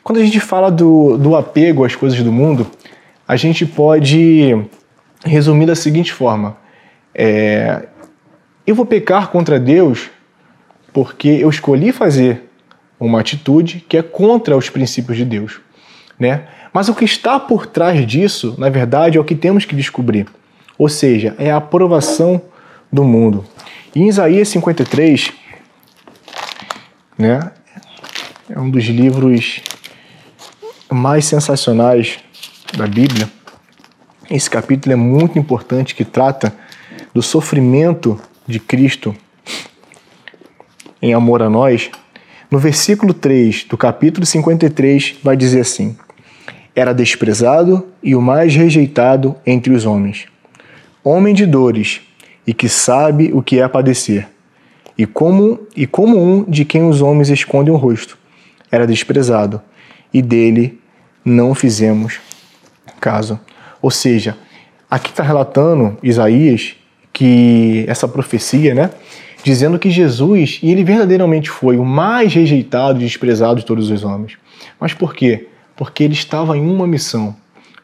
Quando 0.02 0.18
a 0.18 0.24
gente 0.24 0.40
fala 0.40 0.70
do, 0.70 1.16
do 1.16 1.36
apego 1.36 1.84
às 1.84 1.94
coisas 1.94 2.20
do 2.22 2.32
mundo, 2.32 2.66
a 3.26 3.36
gente 3.36 3.64
pode 3.64 4.66
resumir 5.24 5.66
da 5.66 5.76
seguinte 5.76 6.12
forma: 6.12 6.56
é, 7.14 7.86
eu 8.66 8.74
vou 8.74 8.84
pecar 8.84 9.28
contra 9.28 9.58
Deus 9.58 10.10
porque 10.92 11.28
eu 11.28 11.48
escolhi 11.48 11.92
fazer 11.92 12.50
uma 12.98 13.20
atitude 13.20 13.84
que 13.88 13.96
é 13.96 14.02
contra 14.02 14.56
os 14.56 14.68
princípios 14.68 15.16
de 15.16 15.24
Deus, 15.24 15.60
né? 16.18 16.46
Mas 16.72 16.88
o 16.88 16.94
que 16.94 17.04
está 17.04 17.38
por 17.38 17.66
trás 17.66 18.06
disso, 18.06 18.54
na 18.58 18.68
verdade, 18.68 19.18
é 19.18 19.20
o 19.20 19.24
que 19.24 19.34
temos 19.34 19.64
que 19.64 19.76
descobrir. 19.76 20.26
Ou 20.78 20.88
seja, 20.88 21.34
é 21.38 21.50
a 21.50 21.58
aprovação 21.58 22.40
do 22.90 23.04
mundo. 23.04 23.44
Em 23.94 24.08
Isaías 24.08 24.48
53, 24.48 25.32
né, 27.18 27.52
é 28.54 28.60
um 28.60 28.68
dos 28.68 28.84
livros 28.84 29.62
mais 30.90 31.24
sensacionais 31.24 32.18
da 32.76 32.86
Bíblia. 32.86 33.26
Esse 34.30 34.50
capítulo 34.50 34.92
é 34.92 34.96
muito 34.96 35.38
importante 35.38 35.94
que 35.94 36.04
trata 36.04 36.54
do 37.14 37.22
sofrimento 37.22 38.20
de 38.46 38.60
Cristo 38.60 39.16
em 41.00 41.14
amor 41.14 41.40
a 41.40 41.48
nós. 41.48 41.90
No 42.50 42.58
versículo 42.58 43.14
3 43.14 43.64
do 43.64 43.78
capítulo 43.78 44.26
53 44.26 45.14
vai 45.24 45.34
dizer 45.34 45.60
assim: 45.60 45.96
Era 46.76 46.92
desprezado 46.92 47.88
e 48.02 48.14
o 48.14 48.20
mais 48.20 48.54
rejeitado 48.54 49.34
entre 49.46 49.72
os 49.72 49.86
homens, 49.86 50.26
homem 51.02 51.32
de 51.32 51.46
dores 51.46 52.02
e 52.46 52.52
que 52.52 52.68
sabe 52.68 53.30
o 53.32 53.42
que 53.42 53.60
é 53.60 53.66
padecer, 53.66 54.28
e 54.98 55.06
como 55.06 55.58
e 55.74 55.86
como 55.86 56.22
um 56.22 56.44
de 56.44 56.66
quem 56.66 56.86
os 56.86 57.00
homens 57.00 57.30
escondem 57.30 57.72
o 57.72 57.78
rosto. 57.78 58.20
Era 58.72 58.86
desprezado 58.86 59.62
e 60.12 60.22
dele 60.22 60.80
não 61.24 61.54
fizemos 61.54 62.18
caso. 63.00 63.38
Ou 63.80 63.90
seja, 63.90 64.36
aqui 64.90 65.10
está 65.10 65.22
relatando 65.22 65.98
Isaías 66.02 66.74
que 67.12 67.84
essa 67.86 68.08
profecia, 68.08 68.74
né? 68.74 68.90
Dizendo 69.44 69.78
que 69.78 69.90
Jesus, 69.90 70.60
e 70.62 70.70
ele 70.70 70.84
verdadeiramente 70.84 71.50
foi 71.50 71.76
o 71.76 71.84
mais 71.84 72.32
rejeitado 72.32 73.00
e 73.00 73.04
desprezado 73.04 73.60
de 73.60 73.66
todos 73.66 73.90
os 73.90 74.04
homens. 74.04 74.38
Mas 74.80 74.94
por 74.94 75.14
quê? 75.14 75.48
Porque 75.76 76.04
ele 76.04 76.14
estava 76.14 76.56
em 76.56 76.64
uma 76.64 76.86
missão, 76.86 77.36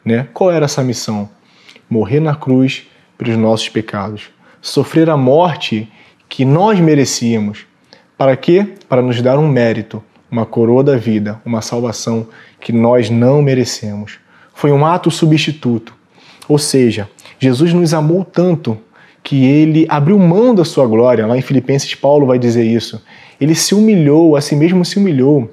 né? 0.03 0.27
Qual 0.33 0.51
era 0.51 0.65
essa 0.65 0.83
missão? 0.83 1.29
Morrer 1.89 2.21
na 2.21 2.33
cruz 2.33 2.87
pelos 3.17 3.37
nossos 3.37 3.67
pecados, 3.67 4.29
sofrer 4.61 5.09
a 5.09 5.17
morte 5.17 5.91
que 6.29 6.45
nós 6.45 6.79
merecíamos. 6.79 7.65
Para 8.17 8.37
quê? 8.37 8.65
Para 8.87 9.01
nos 9.01 9.21
dar 9.21 9.37
um 9.37 9.47
mérito, 9.47 10.01
uma 10.31 10.45
coroa 10.45 10.83
da 10.83 10.95
vida, 10.95 11.41
uma 11.45 11.61
salvação 11.61 12.27
que 12.59 12.71
nós 12.71 13.09
não 13.09 13.41
merecemos. 13.41 14.19
Foi 14.53 14.71
um 14.71 14.85
ato 14.85 15.09
substituto. 15.09 15.93
Ou 16.47 16.57
seja, 16.57 17.09
Jesus 17.39 17.73
nos 17.73 17.93
amou 17.93 18.23
tanto 18.23 18.77
que 19.23 19.45
ele 19.45 19.85
abriu 19.89 20.17
mão 20.17 20.53
da 20.53 20.65
sua 20.65 20.87
glória. 20.87 21.25
Lá 21.27 21.37
em 21.37 21.41
Filipenses, 21.41 21.93
Paulo 21.95 22.25
vai 22.25 22.39
dizer 22.39 22.63
isso. 22.63 23.01
Ele 23.39 23.55
se 23.55 23.75
humilhou, 23.75 24.35
a 24.35 24.41
si 24.41 24.55
mesmo 24.55 24.83
se 24.83 24.97
humilhou 24.97 25.49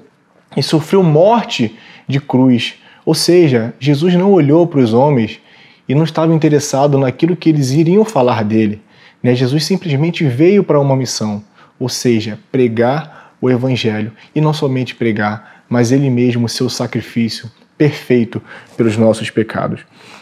e 0.55 0.63
sofreu 0.63 1.03
morte 1.03 1.75
de 2.07 2.19
cruz. 2.19 2.75
Ou 3.05 3.13
seja, 3.13 3.73
Jesus 3.79 4.13
não 4.15 4.31
olhou 4.31 4.67
para 4.67 4.79
os 4.79 4.93
homens 4.93 5.39
e 5.87 5.95
não 5.95 6.03
estava 6.03 6.33
interessado 6.33 6.97
naquilo 6.97 7.35
que 7.35 7.49
eles 7.49 7.71
iriam 7.71 8.03
falar 8.03 8.43
dele. 8.43 8.81
Né? 9.21 9.33
Jesus 9.35 9.65
simplesmente 9.65 10.25
veio 10.25 10.63
para 10.63 10.79
uma 10.79 10.95
missão, 10.95 11.43
ou 11.79 11.87
seja, 11.87 12.39
pregar 12.51 13.16
o 13.41 13.49
Evangelho. 13.49 14.11
E 14.35 14.41
não 14.41 14.53
somente 14.53 14.95
pregar, 14.95 15.63
mas 15.69 15.91
ele 15.91 16.09
mesmo, 16.09 16.47
seu 16.47 16.69
sacrifício 16.69 17.49
perfeito 17.77 18.41
pelos 18.75 18.97
nossos 18.97 19.29
pecados. 19.29 19.81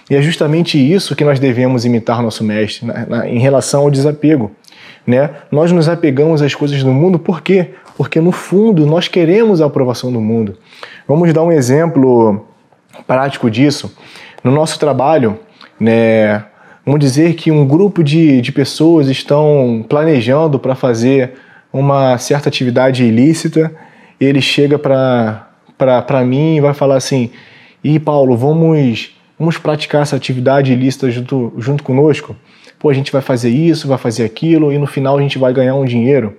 E 0.10 0.16
é 0.16 0.22
justamente 0.22 0.78
isso 0.78 1.16
que 1.16 1.24
nós 1.24 1.40
devemos 1.40 1.86
imitar 1.86 2.22
nosso 2.22 2.44
Mestre 2.44 2.86
na, 2.86 3.06
na, 3.06 3.30
em 3.30 3.40
relação 3.40 3.84
ao 3.84 3.92
desapego. 3.92 4.52
Né? 5.08 5.30
Nós 5.52 5.72
nos 5.72 5.88
apegamos 5.88 6.42
às 6.42 6.54
coisas 6.54 6.84
do 6.84 6.92
mundo 6.92 7.18
por 7.18 7.42
quê? 7.42 7.72
Porque 7.98 8.20
no 8.20 8.32
fundo 8.32 8.86
nós 8.86 9.08
queremos 9.08 9.62
a 9.62 9.66
aprovação 9.66 10.12
do 10.12 10.20
mundo. 10.20 10.58
Vamos 11.08 11.32
dar 11.34 11.44
um 11.44 11.52
exemplo 11.52 12.46
prático 13.08 13.50
disso. 13.50 13.96
No 14.44 14.52
nosso 14.52 14.80
trabalho, 14.80 15.40
né, 15.80 16.44
vamos 16.86 17.00
dizer 17.00 17.36
que 17.36 17.52
um 17.52 17.66
grupo 17.66 18.04
de, 18.04 18.42
de 18.42 18.52
pessoas 18.52 19.08
estão 19.08 19.86
planejando 19.88 20.60
para 20.60 20.76
fazer 20.76 21.34
uma 21.76 22.18
certa 22.18 22.48
atividade 22.48 23.04
ilícita, 23.04 23.76
ele 24.18 24.40
chega 24.42 24.80
para 24.80 26.26
mim 26.26 26.56
e 26.56 26.62
vai 26.62 26.74
falar 26.74 26.96
assim: 26.96 27.30
e 27.84 28.00
Paulo, 28.00 28.38
vamos, 28.38 29.14
vamos 29.38 29.58
praticar 29.58 30.02
essa 30.02 30.16
atividade 30.16 30.72
ilícita 30.72 31.12
junto, 31.12 31.54
junto 31.58 31.84
conosco? 31.84 32.34
Pô, 32.80 32.90
a 32.90 32.94
gente 32.94 33.12
vai 33.12 33.22
fazer 33.22 33.50
isso, 33.50 33.90
vai 33.90 33.98
fazer 33.98 34.24
aquilo 34.24 34.72
e 34.72 34.78
no 34.78 34.88
final 34.88 35.18
a 35.18 35.22
gente 35.22 35.38
vai 35.38 35.52
ganhar 35.52 35.76
um 35.76 35.84
dinheiro. 35.84 36.38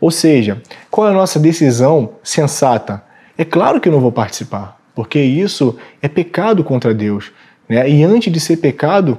Ou 0.00 0.10
seja, 0.10 0.62
qual 0.88 1.08
é 1.08 1.10
a 1.10 1.14
nossa 1.14 1.40
decisão 1.40 2.10
sensata? 2.22 3.02
É 3.36 3.44
claro 3.44 3.80
que 3.80 3.88
eu 3.88 3.92
não 3.92 4.00
vou 4.00 4.12
participar, 4.12 4.78
porque 4.94 5.18
isso 5.18 5.76
é 6.00 6.06
pecado 6.06 6.62
contra 6.62 6.94
Deus. 6.94 7.32
Né? 7.68 7.88
E 7.90 8.04
antes 8.04 8.32
de 8.32 8.38
ser 8.38 8.58
pecado 8.58 9.18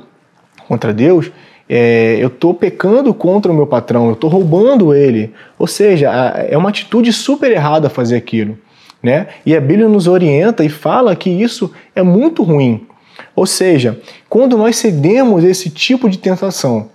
contra 0.67 0.93
Deus, 0.93 1.29
é, 1.69 2.17
eu 2.19 2.27
estou 2.27 2.53
pecando 2.53 3.13
contra 3.13 3.51
o 3.51 3.55
meu 3.55 3.67
patrão, 3.67 4.07
eu 4.07 4.13
estou 4.13 4.29
roubando 4.29 4.93
ele. 4.93 5.33
Ou 5.59 5.67
seja, 5.67 6.09
é 6.49 6.57
uma 6.57 6.69
atitude 6.69 7.11
super 7.11 7.51
errada 7.51 7.89
fazer 7.89 8.15
aquilo. 8.15 8.57
Né? 9.03 9.27
E 9.45 9.55
a 9.55 9.61
Bíblia 9.61 9.87
nos 9.87 10.07
orienta 10.07 10.63
e 10.63 10.69
fala 10.69 11.15
que 11.15 11.29
isso 11.29 11.71
é 11.95 12.01
muito 12.01 12.43
ruim. 12.43 12.87
Ou 13.35 13.45
seja, 13.45 13.99
quando 14.29 14.57
nós 14.57 14.77
cedemos 14.77 15.43
esse 15.43 15.69
tipo 15.69 16.09
de 16.09 16.17
tentação 16.17 16.89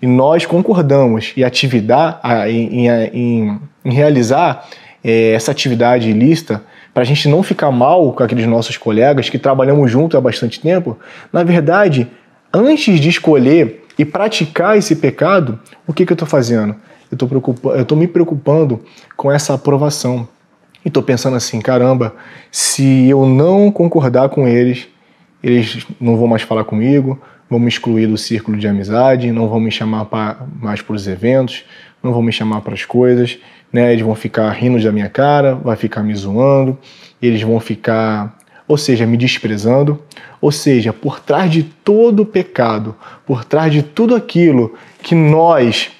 e 0.00 0.06
nós 0.06 0.44
concordamos 0.44 1.32
em 1.36 1.42
atividade, 1.42 2.20
em, 2.50 2.88
em, 2.88 3.60
em 3.84 3.92
realizar 3.92 4.68
é, 5.02 5.32
essa 5.32 5.52
atividade 5.52 6.10
ilícita, 6.10 6.62
para 6.92 7.02
a 7.02 7.06
gente 7.06 7.28
não 7.28 7.42
ficar 7.42 7.70
mal 7.70 8.12
com 8.12 8.22
aqueles 8.22 8.46
nossos 8.46 8.76
colegas 8.76 9.28
que 9.28 9.38
trabalhamos 9.38 9.90
juntos 9.90 10.16
há 10.16 10.20
bastante 10.20 10.60
tempo, 10.60 10.98
na 11.32 11.44
verdade, 11.44 12.08
antes 12.52 12.98
de 12.98 13.08
escolher 13.08 13.85
e 13.98 14.04
praticar 14.04 14.76
esse 14.76 14.96
pecado, 14.96 15.58
o 15.86 15.92
que, 15.92 16.04
que 16.04 16.12
eu 16.12 16.14
estou 16.14 16.28
fazendo? 16.28 16.74
Eu 17.10 17.82
estou 17.82 17.96
me 17.96 18.06
preocupando 18.06 18.82
com 19.16 19.30
essa 19.30 19.54
aprovação. 19.54 20.28
E 20.84 20.88
estou 20.88 21.02
pensando 21.02 21.36
assim: 21.36 21.60
caramba, 21.60 22.14
se 22.50 23.08
eu 23.08 23.26
não 23.26 23.70
concordar 23.70 24.28
com 24.28 24.46
eles, 24.46 24.88
eles 25.42 25.86
não 26.00 26.16
vão 26.16 26.26
mais 26.26 26.42
falar 26.42 26.64
comigo, 26.64 27.20
vão 27.48 27.58
me 27.58 27.68
excluir 27.68 28.06
do 28.06 28.16
círculo 28.16 28.56
de 28.56 28.66
amizade, 28.66 29.32
não 29.32 29.48
vão 29.48 29.60
me 29.60 29.70
chamar 29.70 30.04
pra, 30.06 30.36
mais 30.60 30.82
para 30.82 30.94
os 30.94 31.06
eventos, 31.06 31.64
não 32.02 32.12
vão 32.12 32.22
me 32.22 32.32
chamar 32.32 32.60
para 32.60 32.74
as 32.74 32.84
coisas, 32.84 33.38
né? 33.72 33.92
Eles 33.92 34.04
vão 34.04 34.14
ficar 34.14 34.50
rindo 34.50 34.82
da 34.82 34.92
minha 34.92 35.08
cara, 35.08 35.54
vai 35.54 35.76
ficar 35.76 36.02
me 36.02 36.14
zoando, 36.14 36.76
eles 37.22 37.42
vão 37.42 37.58
ficar 37.60 38.35
ou 38.68 38.76
seja, 38.76 39.06
me 39.06 39.16
desprezando, 39.16 40.00
ou 40.40 40.50
seja, 40.50 40.92
por 40.92 41.20
trás 41.20 41.50
de 41.50 41.62
todo 41.62 42.20
o 42.20 42.26
pecado, 42.26 42.94
por 43.24 43.44
trás 43.44 43.72
de 43.72 43.82
tudo 43.82 44.14
aquilo 44.14 44.74
que 45.02 45.14
nós 45.14 45.90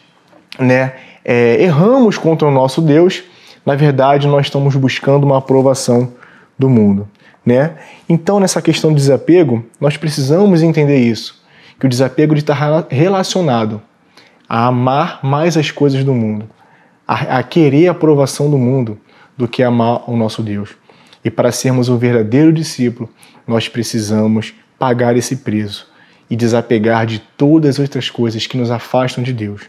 né, 0.58 0.94
é, 1.24 1.62
erramos 1.62 2.18
contra 2.18 2.46
o 2.46 2.50
nosso 2.50 2.80
Deus, 2.80 3.22
na 3.64 3.74
verdade 3.74 4.26
nós 4.26 4.46
estamos 4.46 4.74
buscando 4.74 5.24
uma 5.24 5.38
aprovação 5.38 6.12
do 6.58 6.68
mundo. 6.68 7.08
Né? 7.44 7.76
Então, 8.08 8.40
nessa 8.40 8.60
questão 8.60 8.90
do 8.90 8.96
desapego, 8.96 9.64
nós 9.80 9.96
precisamos 9.96 10.62
entender 10.62 10.98
isso, 10.98 11.40
que 11.78 11.86
o 11.86 11.88
desapego 11.88 12.34
está 12.34 12.54
relacionado 12.88 13.80
a 14.48 14.66
amar 14.66 15.20
mais 15.22 15.56
as 15.56 15.70
coisas 15.70 16.02
do 16.02 16.12
mundo, 16.12 16.48
a, 17.06 17.38
a 17.38 17.42
querer 17.44 17.86
a 17.88 17.92
aprovação 17.92 18.50
do 18.50 18.58
mundo, 18.58 18.98
do 19.36 19.46
que 19.46 19.62
amar 19.62 20.08
o 20.10 20.16
nosso 20.16 20.42
Deus. 20.42 20.70
E 21.26 21.30
para 21.30 21.50
sermos 21.50 21.88
um 21.88 21.98
verdadeiro 21.98 22.52
discípulo, 22.52 23.10
nós 23.48 23.68
precisamos 23.68 24.54
pagar 24.78 25.16
esse 25.16 25.34
preço 25.34 25.92
e 26.30 26.36
desapegar 26.36 27.04
de 27.04 27.18
todas 27.18 27.74
as 27.74 27.78
outras 27.80 28.08
coisas 28.08 28.46
que 28.46 28.56
nos 28.56 28.70
afastam 28.70 29.24
de 29.24 29.32
Deus. 29.32 29.62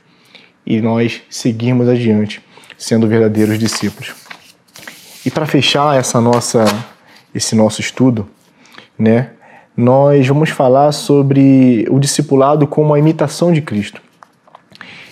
E 0.63 0.79
nós 0.79 1.19
seguirmos 1.31 1.89
adiante 1.89 2.43
sendo 2.77 3.07
verdadeiros 3.07 3.57
discípulos. 3.57 4.13
E 5.25 5.31
para 5.31 5.47
fechar 5.47 5.97
essa 5.97 6.21
nossa 6.21 6.63
esse 7.33 7.55
nosso 7.55 7.81
estudo, 7.81 8.29
né, 8.97 9.31
nós 9.75 10.27
vamos 10.27 10.51
falar 10.51 10.91
sobre 10.91 11.87
o 11.89 11.97
discipulado 11.97 12.67
como 12.67 12.93
a 12.93 12.99
imitação 12.99 13.51
de 13.51 13.63
Cristo. 13.63 13.99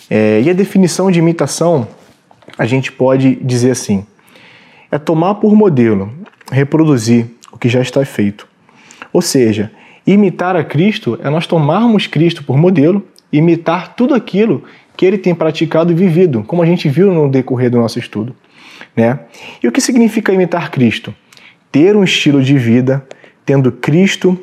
É, 0.07 0.41
e 0.41 0.49
a 0.51 0.53
definição 0.53 1.09
de 1.09 1.17
imitação, 1.17 1.87
a 2.55 2.67
gente 2.67 2.91
pode 2.91 3.33
dizer 3.37 3.71
assim: 3.71 4.05
é 4.91 4.99
tomar 4.99 5.35
por 5.35 5.55
modelo 5.55 6.23
reproduzir 6.51 7.27
o 7.51 7.57
que 7.57 7.69
já 7.69 7.81
está 7.81 8.03
feito. 8.05 8.47
Ou 9.11 9.21
seja, 9.21 9.71
imitar 10.05 10.55
a 10.55 10.63
Cristo 10.63 11.19
é 11.23 11.29
nós 11.29 11.47
tomarmos 11.47 12.07
Cristo 12.07 12.43
por 12.43 12.57
modelo 12.57 13.05
imitar 13.31 13.95
tudo 13.95 14.13
aquilo 14.13 14.63
que 14.95 15.05
ele 15.05 15.17
tem 15.17 15.35
praticado 15.35 15.91
e 15.91 15.95
vivido, 15.95 16.43
como 16.43 16.61
a 16.61 16.65
gente 16.65 16.87
viu 16.87 17.13
no 17.13 17.29
decorrer 17.29 17.69
do 17.69 17.79
nosso 17.79 17.99
estudo. 17.99 18.35
Né? 18.95 19.19
E 19.61 19.67
o 19.67 19.71
que 19.71 19.81
significa 19.81 20.31
imitar 20.31 20.71
Cristo? 20.71 21.13
Ter 21.71 21.95
um 21.95 22.03
estilo 22.03 22.41
de 22.41 22.57
vida 22.57 23.05
tendo 23.45 23.71
Cristo 23.71 24.39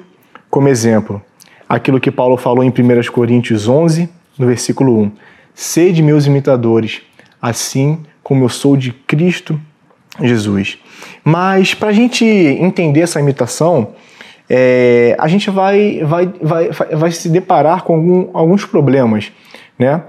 como 0.50 0.68
exemplo. 0.68 1.22
Aquilo 1.68 1.98
que 1.98 2.10
Paulo 2.10 2.36
falou 2.36 2.62
em 2.62 2.68
1 2.68 3.10
Coríntios 3.10 3.66
11, 3.66 4.08
no 4.38 4.46
versículo 4.46 5.00
1. 5.00 5.12
Sede 5.54 6.02
meus 6.02 6.26
imitadores, 6.26 7.00
assim 7.40 8.00
como 8.22 8.44
eu 8.44 8.48
sou 8.48 8.76
de 8.76 8.92
Cristo 8.92 9.58
Jesus. 10.20 10.78
Mas 11.24 11.74
para 11.74 11.88
a 11.88 11.92
gente 11.92 12.24
entender 12.24 13.00
essa 13.00 13.20
imitação, 13.20 13.94
é, 14.48 15.16
a 15.18 15.28
gente 15.28 15.50
vai, 15.50 16.02
vai, 16.04 16.26
vai, 16.40 16.68
vai 16.70 17.10
se 17.10 17.28
deparar 17.28 17.82
com 17.84 17.94
algum, 17.94 18.28
alguns 18.32 18.64
problemas. 18.64 19.32
Né? 19.78 20.02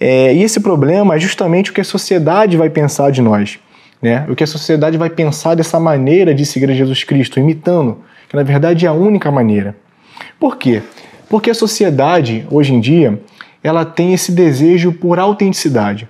É, 0.00 0.34
e 0.34 0.42
esse 0.42 0.60
problema 0.60 1.14
é 1.14 1.18
justamente 1.18 1.70
o 1.70 1.74
que 1.74 1.80
a 1.80 1.84
sociedade 1.84 2.56
vai 2.56 2.68
pensar 2.70 3.10
de 3.10 3.22
nós. 3.22 3.58
Né? 4.02 4.26
O 4.28 4.34
que 4.34 4.44
a 4.44 4.46
sociedade 4.46 4.98
vai 4.98 5.10
pensar 5.10 5.54
dessa 5.54 5.78
maneira 5.78 6.34
de 6.34 6.44
seguir 6.44 6.70
a 6.70 6.74
Jesus 6.74 7.04
Cristo, 7.04 7.38
imitando, 7.38 7.98
que 8.28 8.36
na 8.36 8.42
verdade 8.42 8.84
é 8.84 8.88
a 8.88 8.92
única 8.92 9.30
maneira. 9.30 9.76
Por 10.38 10.56
quê? 10.56 10.82
Porque 11.28 11.50
a 11.50 11.54
sociedade, 11.54 12.46
hoje 12.50 12.74
em 12.74 12.80
dia, 12.80 13.20
ela 13.62 13.84
tem 13.84 14.12
esse 14.12 14.30
desejo 14.30 14.92
por 14.92 15.18
autenticidade. 15.18 16.08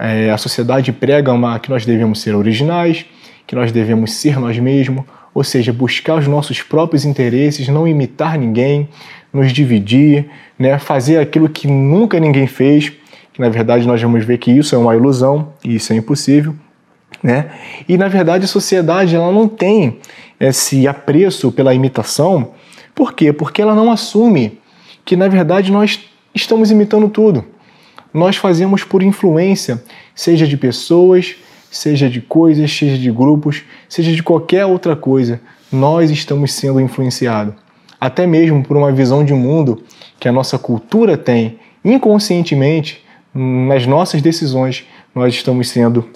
É, 0.00 0.30
a 0.30 0.38
sociedade 0.38 0.92
prega 0.92 1.32
uma, 1.32 1.58
que 1.58 1.68
nós 1.68 1.84
devemos 1.84 2.20
ser 2.20 2.34
originais, 2.34 3.04
que 3.50 3.56
nós 3.56 3.72
devemos 3.72 4.12
ser 4.12 4.38
nós 4.38 4.56
mesmos, 4.60 5.04
ou 5.34 5.42
seja, 5.42 5.72
buscar 5.72 6.14
os 6.14 6.28
nossos 6.28 6.62
próprios 6.62 7.04
interesses, 7.04 7.66
não 7.66 7.84
imitar 7.84 8.38
ninguém, 8.38 8.88
nos 9.32 9.52
dividir, 9.52 10.30
né, 10.56 10.78
fazer 10.78 11.18
aquilo 11.18 11.48
que 11.48 11.66
nunca 11.66 12.20
ninguém 12.20 12.46
fez, 12.46 12.92
que 13.32 13.40
na 13.40 13.48
verdade 13.48 13.88
nós 13.88 14.00
vamos 14.00 14.24
ver 14.24 14.38
que 14.38 14.52
isso 14.52 14.72
é 14.76 14.78
uma 14.78 14.94
ilusão 14.94 15.52
e 15.64 15.74
isso 15.74 15.92
é 15.92 15.96
impossível. 15.96 16.54
Né? 17.20 17.50
E 17.88 17.98
na 17.98 18.06
verdade 18.06 18.44
a 18.44 18.46
sociedade 18.46 19.16
ela 19.16 19.32
não 19.32 19.48
tem 19.48 19.98
esse 20.38 20.86
apreço 20.86 21.50
pela 21.50 21.74
imitação, 21.74 22.52
por 22.94 23.14
quê? 23.14 23.32
Porque 23.32 23.60
ela 23.60 23.74
não 23.74 23.90
assume 23.90 24.60
que 25.04 25.16
na 25.16 25.26
verdade 25.26 25.72
nós 25.72 25.98
estamos 26.32 26.70
imitando 26.70 27.08
tudo. 27.08 27.44
Nós 28.14 28.36
fazemos 28.36 28.84
por 28.84 29.02
influência, 29.02 29.82
seja 30.14 30.46
de 30.46 30.56
pessoas, 30.56 31.34
seja 31.70 32.10
de 32.10 32.20
coisas, 32.20 32.70
seja 32.76 32.98
de 32.98 33.10
grupos, 33.10 33.62
seja 33.88 34.12
de 34.12 34.22
qualquer 34.22 34.66
outra 34.66 34.96
coisa, 34.96 35.40
nós 35.72 36.10
estamos 36.10 36.52
sendo 36.52 36.80
influenciados. 36.80 37.54
Até 38.00 38.26
mesmo 38.26 38.62
por 38.64 38.76
uma 38.76 38.90
visão 38.90 39.24
de 39.24 39.32
mundo 39.32 39.82
que 40.18 40.28
a 40.28 40.32
nossa 40.32 40.58
cultura 40.58 41.16
tem, 41.16 41.58
inconscientemente, 41.84 43.04
nas 43.32 43.86
nossas 43.86 44.20
decisões, 44.20 44.84
nós 45.14 45.34
estamos 45.34 45.68
sendo 45.68 46.08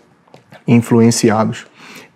influenciados. 0.67 1.67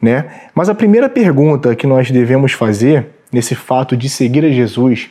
Né? 0.01 0.25
Mas 0.55 0.69
a 0.69 0.75
primeira 0.75 1.09
pergunta 1.09 1.75
que 1.77 1.87
nós 1.87 2.11
devemos 2.11 2.53
fazer 2.53 3.09
nesse 3.33 3.55
fato 3.55 3.97
de 3.97 4.09
seguir 4.09 4.45
a 4.45 4.51
Jesus, 4.51 5.11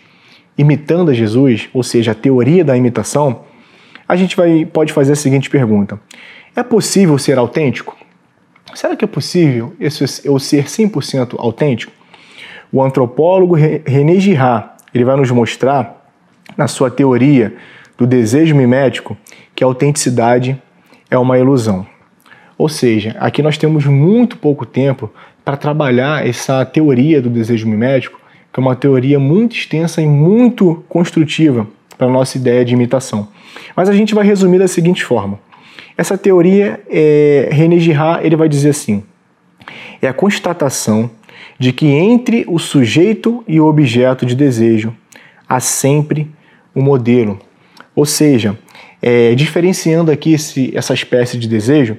imitando 0.58 1.12
a 1.12 1.14
Jesus, 1.14 1.70
ou 1.74 1.84
seja, 1.84 2.12
a 2.12 2.16
teoria 2.16 2.66
da 2.66 2.76
imitação, 2.76 3.42
a 4.08 4.16
gente 4.16 4.36
vai, 4.36 4.66
pode 4.66 4.92
fazer 4.92 5.14
a 5.14 5.16
seguinte 5.16 5.50
pergunta: 5.50 6.00
É 6.56 6.64
possível 6.64 7.18
ser 7.18 7.38
autêntico? 7.38 7.96
Será 8.78 8.96
que 8.96 9.04
é 9.04 9.08
possível 9.08 9.74
eu 9.80 10.38
ser 10.38 10.66
100% 10.66 11.34
autêntico? 11.40 11.92
O 12.72 12.80
antropólogo 12.84 13.56
René 13.56 14.20
Girard 14.20 14.70
ele 14.94 15.04
vai 15.04 15.16
nos 15.16 15.32
mostrar, 15.32 16.08
na 16.56 16.68
sua 16.68 16.92
teoria 16.92 17.56
do 17.98 18.06
desejo 18.06 18.56
mimético, 18.56 19.18
que 19.56 19.64
a 19.64 19.68
autenticidade 19.68 20.62
é 21.10 21.18
uma 21.18 21.40
ilusão. 21.40 21.88
Ou 22.56 22.70
seja, 22.70 23.16
aqui 23.20 23.42
nós 23.42 23.58
temos 23.58 23.84
muito 23.88 24.38
pouco 24.38 24.64
tempo 24.64 25.12
para 25.44 25.58
trabalhar 25.58 26.28
essa 26.28 26.64
teoria 26.64 27.20
do 27.20 27.32
desejo 27.32 27.68
mimético, 27.68 28.22
que 28.54 28.60
é 28.60 28.62
uma 28.62 28.76
teoria 28.76 29.20
muito 29.20 29.56
extensa 29.56 30.04
e 30.04 30.06
muito 30.06 30.86
construtiva 30.88 31.66
para 31.98 32.06
a 32.06 32.12
nossa 32.12 32.38
ideia 32.38 32.64
de 32.64 32.76
imitação. 32.76 33.28
Mas 33.76 33.90
a 33.90 33.94
gente 33.94 34.14
vai 34.14 34.24
resumir 34.24 34.60
da 34.60 34.68
seguinte 34.68 35.04
forma. 35.04 35.47
Essa 35.98 36.18
teoria, 36.18 36.80
é, 36.90 37.50
René 37.52 37.80
Girard, 37.80 38.26
ele 38.26 38.36
vai 38.36 38.48
dizer 38.48 38.70
assim, 38.70 39.04
é 40.02 40.08
a 40.08 40.14
constatação 40.14 41.10
de 41.58 41.74
que 41.74 41.88
entre 41.88 42.46
o 42.48 42.60
sujeito 42.60 43.44
e 43.48 43.60
o 43.60 43.66
objeto 43.66 44.26
de 44.26 44.36
desejo 44.36 44.94
há 45.50 45.60
sempre 45.60 46.30
um 46.76 46.84
modelo. 46.84 47.40
Ou 47.96 48.06
seja, 48.06 48.58
é, 49.02 49.34
diferenciando 49.34 50.12
aqui 50.12 50.34
esse, 50.34 50.72
essa 50.76 50.94
espécie 50.94 51.38
de 51.38 51.48
desejo, 51.48 51.98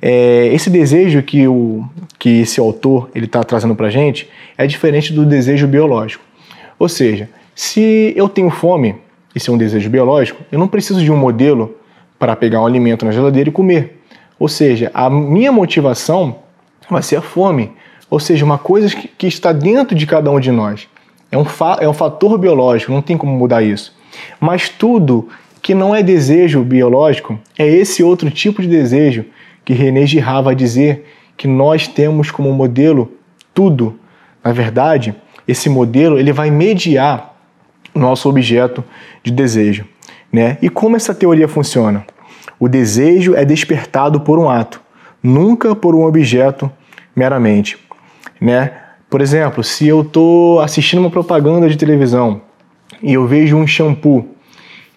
é, 0.00 0.48
esse 0.52 0.70
desejo 0.70 1.22
que, 1.22 1.46
o, 1.46 1.84
que 2.18 2.40
esse 2.40 2.58
autor 2.58 3.10
ele 3.14 3.26
está 3.26 3.44
trazendo 3.44 3.74
para 3.74 3.88
a 3.88 3.90
gente 3.90 4.28
é 4.56 4.66
diferente 4.66 5.12
do 5.12 5.26
desejo 5.26 5.66
biológico. 5.66 6.24
Ou 6.78 6.88
seja, 6.88 7.28
se 7.54 8.12
eu 8.16 8.28
tenho 8.28 8.48
fome, 8.48 8.96
isso 9.34 9.50
é 9.50 9.54
um 9.54 9.58
desejo 9.58 9.90
biológico, 9.90 10.42
eu 10.50 10.58
não 10.58 10.66
preciso 10.66 11.02
de 11.02 11.12
um 11.12 11.16
modelo 11.16 11.76
para 12.24 12.34
pegar 12.34 12.62
um 12.62 12.66
alimento 12.66 13.04
na 13.04 13.12
geladeira 13.12 13.50
e 13.50 13.52
comer. 13.52 14.00
Ou 14.38 14.48
seja, 14.48 14.90
a 14.94 15.10
minha 15.10 15.52
motivação 15.52 16.36
vai 16.88 17.02
ser 17.02 17.16
a 17.16 17.20
fome. 17.20 17.72
Ou 18.08 18.18
seja, 18.18 18.42
uma 18.46 18.56
coisa 18.56 18.88
que, 18.96 19.08
que 19.08 19.26
está 19.26 19.52
dentro 19.52 19.94
de 19.94 20.06
cada 20.06 20.30
um 20.30 20.40
de 20.40 20.50
nós. 20.50 20.88
É 21.30 21.36
um, 21.36 21.44
é 21.80 21.86
um 21.86 21.92
fator 21.92 22.38
biológico, 22.38 22.92
não 22.92 23.02
tem 23.02 23.18
como 23.18 23.36
mudar 23.36 23.60
isso. 23.60 23.94
Mas 24.40 24.70
tudo 24.70 25.28
que 25.60 25.74
não 25.74 25.94
é 25.94 26.02
desejo 26.02 26.64
biológico 26.64 27.38
é 27.58 27.68
esse 27.68 28.02
outro 28.02 28.30
tipo 28.30 28.62
de 28.62 28.68
desejo 28.68 29.26
que 29.62 29.74
René 29.74 30.06
Girard 30.06 30.46
vai 30.46 30.54
dizer 30.54 31.06
que 31.36 31.46
nós 31.46 31.86
temos 31.86 32.30
como 32.30 32.50
modelo 32.54 33.12
tudo. 33.52 33.98
Na 34.42 34.50
verdade, 34.50 35.14
esse 35.46 35.68
modelo 35.68 36.18
ele 36.18 36.32
vai 36.32 36.50
mediar 36.50 37.34
nosso 37.94 38.30
objeto 38.30 38.82
de 39.22 39.30
desejo. 39.30 39.84
Né? 40.32 40.56
E 40.62 40.70
como 40.70 40.96
essa 40.96 41.14
teoria 41.14 41.46
funciona? 41.46 42.06
O 42.58 42.68
desejo 42.68 43.34
é 43.34 43.44
despertado 43.44 44.20
por 44.20 44.38
um 44.38 44.48
ato, 44.48 44.80
nunca 45.22 45.74
por 45.74 45.94
um 45.94 46.04
objeto 46.04 46.70
meramente. 47.14 47.78
Né? 48.40 48.72
Por 49.08 49.20
exemplo, 49.20 49.62
se 49.62 49.86
eu 49.86 50.02
estou 50.02 50.60
assistindo 50.60 51.00
uma 51.00 51.10
propaganda 51.10 51.68
de 51.68 51.76
televisão 51.76 52.42
e 53.02 53.14
eu 53.14 53.26
vejo 53.26 53.56
um 53.56 53.66
shampoo 53.66 54.28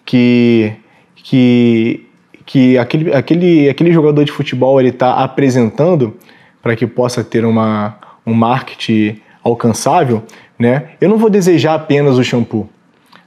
que, 0.04 0.72
que 1.16 2.08
que 2.48 2.78
aquele, 2.78 3.12
aquele, 3.12 3.68
aquele 3.68 3.92
jogador 3.92 4.24
de 4.24 4.32
futebol 4.32 4.80
ele 4.80 4.88
está 4.88 5.22
apresentando 5.22 6.16
para 6.62 6.74
que 6.74 6.86
possa 6.86 7.22
ter 7.22 7.44
uma, 7.44 7.98
um 8.26 8.32
marketing 8.32 9.20
alcançável, 9.44 10.22
né? 10.58 10.92
Eu 10.98 11.10
não 11.10 11.18
vou 11.18 11.28
desejar 11.28 11.74
apenas 11.74 12.16
o 12.16 12.24
shampoo. 12.24 12.66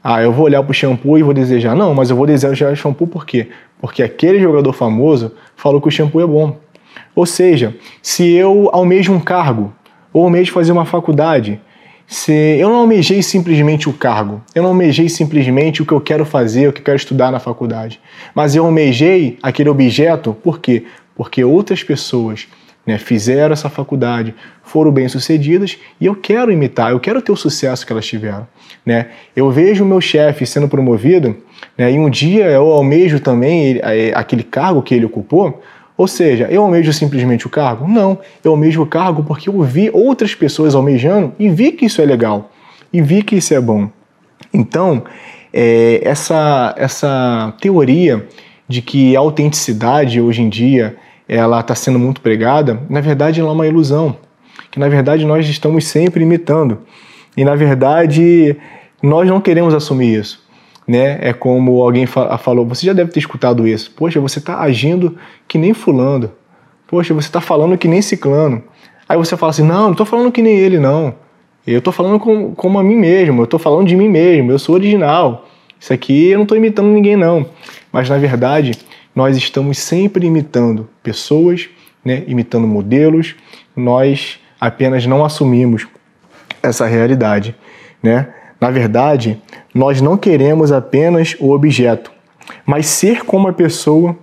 Ah, 0.04 0.24
eu 0.24 0.34
vou 0.34 0.46
olhar 0.46 0.64
para 0.64 0.72
o 0.72 0.74
shampoo 0.74 1.20
e 1.20 1.22
vou 1.24 1.36
desejar. 1.36 1.76
Não, 1.76 1.94
mas 1.94 2.10
eu 2.10 2.16
vou 2.16 2.26
desejar 2.26 2.74
o 2.74 2.76
shampoo 2.76 3.06
por 3.06 3.24
quê? 3.24 3.50
Porque 3.82 4.04
aquele 4.04 4.40
jogador 4.40 4.72
famoso 4.72 5.34
falou 5.56 5.82
que 5.82 5.88
o 5.88 5.92
shampoo 5.92 6.22
é 6.22 6.26
bom. 6.26 6.58
Ou 7.16 7.26
seja, 7.26 7.76
se 8.02 8.32
eu 8.32 8.70
almejo 8.72 9.12
um 9.12 9.20
cargo 9.20 9.74
ou 10.14 10.24
almejo 10.24 10.54
fazer 10.54 10.72
uma 10.72 10.86
faculdade, 10.86 11.60
se 12.06 12.32
eu 12.32 12.70
não 12.70 12.76
almejei 12.76 13.24
simplesmente 13.24 13.90
o 13.90 13.94
cargo, 13.94 14.42
eu 14.54 14.62
não 14.62 14.70
almejei 14.70 15.10
simplesmente 15.10 15.82
o 15.82 15.86
que 15.86 15.94
eu 15.94 16.02
quero 16.02 16.26
fazer, 16.26 16.68
o 16.68 16.74
que 16.74 16.82
eu 16.82 16.86
quero 16.86 16.98
estudar 16.98 17.32
na 17.32 17.40
faculdade, 17.40 18.00
mas 18.36 18.54
eu 18.54 18.66
almejei 18.66 19.38
aquele 19.42 19.70
objeto, 19.70 20.34
por 20.34 20.60
quê? 20.60 20.84
Porque 21.16 21.44
outras 21.44 21.84
pessoas 21.84 22.48
né, 22.86 22.98
fizeram 22.98 23.54
essa 23.54 23.70
faculdade, 23.70 24.34
foram 24.64 24.92
bem-sucedidas 24.92 25.78
e 26.00 26.06
eu 26.06 26.16
quero 26.16 26.52
imitar, 26.52 26.92
eu 26.92 27.00
quero 27.00 27.22
ter 27.22 27.32
o 27.32 27.36
sucesso 27.36 27.86
que 27.86 27.92
elas 27.92 28.06
tiveram. 28.06 28.48
Né? 28.86 29.08
Eu 29.36 29.52
vejo 29.52 29.84
o 29.84 29.88
meu 29.88 30.02
chefe 30.02 30.46
sendo 30.46 30.68
promovido 30.68 31.38
né, 31.78 31.92
e 31.92 32.00
um 32.00 32.10
dia 32.10 32.46
eu 32.46 32.68
almejo 32.72 33.20
também 33.20 33.80
é, 33.84 34.12
aquele 34.16 34.44
cargo 34.44 34.82
que 34.82 34.96
ele 34.96 35.06
ocupou, 35.06 35.62
ou 35.96 36.08
seja, 36.08 36.48
eu 36.50 36.64
almejo 36.64 36.92
simplesmente 36.92 37.46
o 37.46 37.50
cargo? 37.50 37.88
Não, 37.88 38.18
eu 38.44 38.52
almejo 38.52 38.82
o 38.82 38.88
cargo 38.88 39.24
porque 39.24 39.48
eu 39.48 39.62
vi 39.62 39.90
outras 39.94 40.34
pessoas 40.34 40.74
almejando 40.74 41.34
e 41.38 41.50
vi 41.50 41.72
que 41.72 41.86
isso 41.86 42.02
é 42.02 42.06
legal, 42.06 42.52
e 42.92 43.02
vi 43.02 43.22
que 43.22 43.36
isso 43.36 43.54
é 43.54 43.62
bom. 43.62 43.90
Então, 44.52 45.04
é, 45.54 46.02
essa, 46.04 46.74
essa 46.78 47.54
teoria 47.62 48.26
de 48.68 48.82
que 48.82 49.16
a 49.16 49.20
autenticidade 49.20 50.20
hoje 50.20 50.42
em 50.42 50.50
dia 50.50 50.96
ela 51.34 51.60
está 51.60 51.74
sendo 51.74 51.98
muito 51.98 52.22
pregada, 52.22 52.82
na 52.90 53.02
verdade 53.02 53.40
ela 53.40 53.50
é 53.50 53.54
uma 53.54 53.68
ilusão, 53.68 54.18
que 54.70 54.80
na 54.80 54.90
verdade 54.90 55.26
nós 55.26 55.48
estamos 55.48 55.86
sempre 55.86 56.24
imitando. 56.24 56.80
E 57.36 57.46
na 57.46 57.56
verdade 57.56 58.58
nós 59.02 59.28
não 59.28 59.40
queremos 59.40 59.74
assumir 59.74 60.20
isso 60.20 60.42
né? 60.92 61.20
É 61.22 61.34
como 61.34 61.82
alguém 61.82 62.06
falou, 62.06 62.66
você 62.66 62.86
já 62.86 62.94
deve 62.94 63.12
ter 63.12 63.20
escutado 63.20 63.68
isso. 63.68 63.92
Poxa, 63.96 64.20
você 64.20 64.40
está 64.40 64.60
agindo 64.60 65.18
que 65.48 65.58
nem 65.58 65.74
fulano. 65.74 66.32
Poxa, 66.88 67.14
você 67.14 67.28
está 67.28 67.40
falando 67.40 67.78
que 67.78 67.88
nem 67.88 68.02
ciclano. 68.02 68.62
Aí 69.08 69.18
você 69.18 69.38
fala 69.38 69.52
assim, 69.52 69.64
não, 69.64 69.84
não 69.84 69.92
estou 69.92 70.06
falando 70.06 70.32
que 70.32 70.42
nem 70.42 70.58
ele, 70.58 70.80
não. 70.80 71.16
Eu 71.66 71.80
estou 71.80 71.94
falando 71.94 72.20
como, 72.20 72.54
como 72.56 72.80
a 72.80 72.84
mim 72.84 72.96
mesmo, 72.96 73.42
eu 73.42 73.46
estou 73.46 73.60
falando 73.60 73.88
de 73.88 73.96
mim 73.96 74.10
mesmo, 74.10 74.52
eu 74.52 74.60
sou 74.60 74.76
original. 74.76 75.46
Isso 75.80 75.94
aqui 75.94 76.30
eu 76.30 76.38
não 76.38 76.44
estou 76.44 76.58
imitando 76.58 76.88
ninguém, 76.88 77.16
não. 77.16 77.46
Mas 77.92 78.10
na 78.10 78.18
verdade, 78.18 78.74
nós 79.16 79.36
estamos 79.38 79.78
sempre 79.78 80.26
imitando 80.26 80.90
pessoas, 81.04 81.70
né? 82.04 82.24
imitando 82.28 82.68
modelos, 82.68 83.36
nós 83.76 84.40
apenas 84.60 85.06
não 85.06 85.26
assumimos 85.26 85.88
essa 86.62 86.86
realidade, 86.86 87.56
né? 88.02 88.34
Na 88.60 88.70
verdade, 88.70 89.42
nós 89.74 90.02
não 90.02 90.16
queremos 90.16 90.72
apenas 90.72 91.36
o 91.40 91.52
objeto, 91.52 92.12
mas 92.64 92.86
ser 92.86 93.24
como 93.24 93.48
a 93.48 93.54
pessoa 93.54 94.16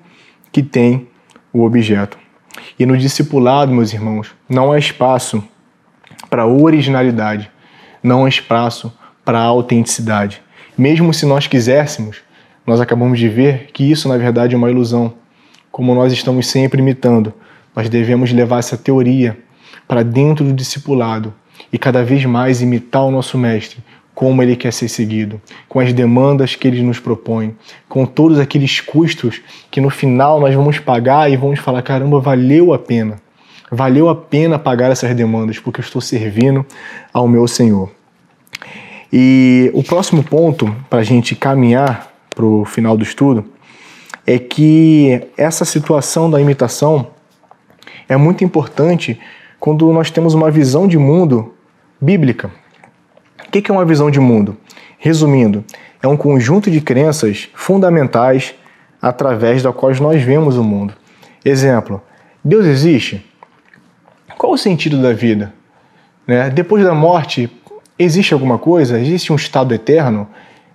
que 0.52 0.62
tem 0.62 1.08
o 1.52 1.64
objeto. 1.64 2.16
E 2.78 2.86
no 2.86 2.96
discipulado, 2.96 3.72
meus 3.72 3.92
irmãos, 3.92 4.32
não 4.48 4.70
há 4.70 4.78
espaço 4.78 5.42
para 6.30 6.46
originalidade, 6.46 7.50
não 8.00 8.24
há 8.24 8.28
espaço 8.28 8.92
para 9.24 9.40
autenticidade. 9.40 10.40
Mesmo 10.76 11.12
se 11.12 11.26
nós 11.26 11.48
quiséssemos, 11.48 12.18
nós 12.68 12.82
acabamos 12.82 13.18
de 13.18 13.30
ver 13.30 13.70
que 13.72 13.90
isso, 13.90 14.10
na 14.10 14.18
verdade, 14.18 14.54
é 14.54 14.58
uma 14.58 14.70
ilusão. 14.70 15.14
Como 15.72 15.94
nós 15.94 16.12
estamos 16.12 16.48
sempre 16.48 16.82
imitando, 16.82 17.32
nós 17.74 17.88
devemos 17.88 18.30
levar 18.30 18.58
essa 18.58 18.76
teoria 18.76 19.38
para 19.88 20.02
dentro 20.02 20.44
do 20.44 20.52
discipulado 20.52 21.32
e 21.72 21.78
cada 21.78 22.04
vez 22.04 22.26
mais 22.26 22.60
imitar 22.60 23.06
o 23.06 23.10
nosso 23.10 23.38
Mestre, 23.38 23.78
como 24.14 24.42
ele 24.42 24.54
quer 24.54 24.70
ser 24.70 24.88
seguido, 24.88 25.40
com 25.66 25.80
as 25.80 25.94
demandas 25.94 26.56
que 26.56 26.68
ele 26.68 26.82
nos 26.82 27.00
propõe, 27.00 27.56
com 27.88 28.04
todos 28.04 28.38
aqueles 28.38 28.82
custos 28.82 29.40
que 29.70 29.80
no 29.80 29.88
final 29.88 30.38
nós 30.38 30.54
vamos 30.54 30.78
pagar 30.78 31.32
e 31.32 31.38
vamos 31.38 31.60
falar: 31.60 31.80
caramba, 31.80 32.20
valeu 32.20 32.74
a 32.74 32.78
pena. 32.78 33.16
Valeu 33.72 34.10
a 34.10 34.14
pena 34.14 34.58
pagar 34.58 34.90
essas 34.90 35.14
demandas, 35.14 35.58
porque 35.58 35.80
eu 35.80 35.84
estou 35.84 36.02
servindo 36.02 36.66
ao 37.14 37.26
meu 37.26 37.48
Senhor. 37.48 37.90
E 39.10 39.70
o 39.72 39.82
próximo 39.82 40.22
ponto, 40.22 40.74
para 40.90 40.98
a 40.98 41.04
gente 41.04 41.34
caminhar 41.34 42.07
para 42.38 42.46
o 42.46 42.64
final 42.64 42.96
do 42.96 43.02
estudo, 43.02 43.44
é 44.24 44.38
que 44.38 45.26
essa 45.36 45.64
situação 45.64 46.30
da 46.30 46.40
imitação 46.40 47.08
é 48.08 48.16
muito 48.16 48.44
importante 48.44 49.18
quando 49.58 49.92
nós 49.92 50.08
temos 50.08 50.34
uma 50.34 50.48
visão 50.48 50.86
de 50.86 50.96
mundo 50.96 51.52
bíblica. 52.00 52.48
O 53.44 53.50
que 53.50 53.68
é 53.68 53.74
uma 53.74 53.84
visão 53.84 54.08
de 54.08 54.20
mundo? 54.20 54.56
Resumindo, 54.98 55.64
é 56.00 56.06
um 56.06 56.16
conjunto 56.16 56.70
de 56.70 56.80
crenças 56.80 57.48
fundamentais 57.54 58.54
através 59.02 59.60
da 59.60 59.72
qual 59.72 59.92
nós 59.96 60.22
vemos 60.22 60.56
o 60.56 60.62
mundo. 60.62 60.94
Exemplo: 61.44 62.00
Deus 62.44 62.66
existe? 62.66 63.26
Qual 64.36 64.52
o 64.52 64.58
sentido 64.58 65.02
da 65.02 65.12
vida? 65.12 65.52
Né? 66.24 66.50
Depois 66.50 66.84
da 66.84 66.94
morte, 66.94 67.50
existe 67.98 68.32
alguma 68.32 68.58
coisa? 68.58 69.00
Existe 69.00 69.32
um 69.32 69.36
estado 69.36 69.74
eterno? 69.74 70.28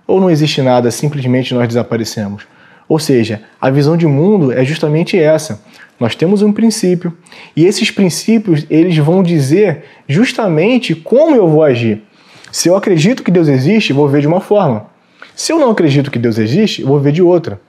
Ou 0.06 0.20
não 0.20 0.30
existe 0.30 0.60
nada, 0.60 0.90
simplesmente 0.90 1.54
nós 1.54 1.68
desaparecemos? 1.68 2.44
Ou 2.88 2.98
seja, 2.98 3.42
a 3.60 3.70
visão 3.70 3.96
de 3.96 4.06
mundo 4.06 4.52
é 4.52 4.64
justamente 4.64 5.18
essa. 5.18 5.62
Nós 5.98 6.14
temos 6.14 6.42
um 6.42 6.52
princípio 6.52 7.16
e 7.56 7.64
esses 7.64 7.90
princípios 7.90 8.66
eles 8.68 8.96
vão 8.98 9.22
dizer 9.22 9.84
justamente 10.08 10.94
como 10.94 11.36
eu 11.36 11.48
vou 11.48 11.62
agir. 11.62 12.02
Se 12.50 12.68
eu 12.68 12.76
acredito 12.76 13.22
que 13.22 13.30
Deus 13.30 13.48
existe, 13.48 13.92
vou 13.92 14.08
ver 14.08 14.20
de 14.20 14.26
uma 14.26 14.40
forma. 14.40 14.86
Se 15.34 15.52
eu 15.52 15.58
não 15.58 15.70
acredito 15.70 16.10
que 16.10 16.18
Deus 16.18 16.38
existe, 16.38 16.82
vou 16.82 17.00
ver 17.00 17.12
de 17.12 17.22
outra. 17.22 17.60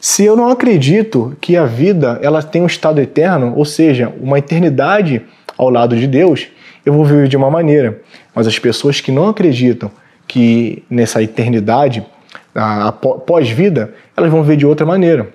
Se 0.00 0.24
eu 0.24 0.36
não 0.36 0.48
acredito 0.48 1.36
que 1.40 1.56
a 1.56 1.64
vida 1.64 2.20
ela 2.22 2.42
tem 2.42 2.62
um 2.62 2.66
estado 2.66 3.00
eterno, 3.00 3.54
ou 3.56 3.64
seja, 3.64 4.12
uma 4.20 4.38
eternidade 4.38 5.22
ao 5.56 5.70
lado 5.70 5.96
de 5.96 6.06
Deus, 6.06 6.46
eu 6.86 6.92
vou 6.92 7.04
viver 7.04 7.26
de 7.26 7.36
uma 7.36 7.50
maneira. 7.50 8.00
Mas 8.34 8.46
as 8.46 8.58
pessoas 8.58 9.00
que 9.00 9.10
não 9.10 9.28
acreditam 9.28 9.90
que 10.28 10.84
nessa 10.90 11.22
eternidade, 11.22 12.06
pós-vida, 13.26 13.94
elas 14.16 14.30
vão 14.30 14.42
ver 14.42 14.56
de 14.56 14.66
outra 14.66 14.86
maneira. 14.86 15.30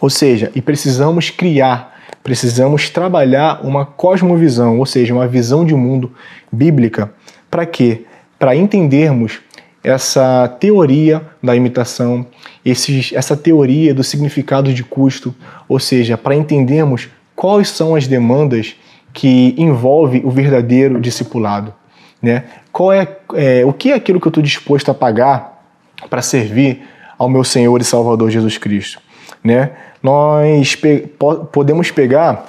Ou 0.00 0.10
seja, 0.10 0.50
e 0.54 0.62
precisamos 0.62 1.30
criar, 1.30 2.00
precisamos 2.24 2.88
trabalhar 2.88 3.60
uma 3.64 3.84
cosmovisão, 3.84 4.78
ou 4.78 4.86
seja, 4.86 5.14
uma 5.14 5.28
visão 5.28 5.64
de 5.64 5.74
mundo 5.74 6.10
bíblica. 6.50 7.12
Para 7.50 7.66
quê? 7.66 8.04
Para 8.38 8.56
entendermos 8.56 9.40
essa 9.84 10.48
teoria 10.60 11.22
da 11.42 11.54
imitação, 11.54 12.26
esses, 12.64 13.12
essa 13.12 13.36
teoria 13.36 13.92
do 13.92 14.02
significado 14.02 14.72
de 14.72 14.82
custo, 14.82 15.34
ou 15.68 15.78
seja, 15.78 16.16
para 16.16 16.34
entendermos 16.34 17.08
quais 17.34 17.68
são 17.68 17.94
as 17.94 18.06
demandas 18.06 18.76
que 19.12 19.54
envolve 19.58 20.22
o 20.24 20.30
verdadeiro 20.30 21.00
discipulado, 21.00 21.74
né? 22.20 22.44
Qual 22.72 22.92
é, 22.92 23.06
é 23.34 23.64
o 23.64 23.72
que 23.72 23.90
é 23.90 23.94
aquilo 23.94 24.20
que 24.20 24.26
eu 24.26 24.30
estou 24.30 24.42
disposto 24.42 24.90
a 24.90 24.94
pagar 24.94 25.62
para 26.08 26.22
servir 26.22 26.88
ao 27.18 27.28
meu 27.28 27.44
Senhor 27.44 27.80
e 27.80 27.84
Salvador 27.84 28.30
Jesus 28.30 28.58
Cristo, 28.58 29.00
né? 29.44 29.72
nós 30.02 30.74
pe 30.74 31.06
podemos 31.52 31.90
pegar 31.90 32.44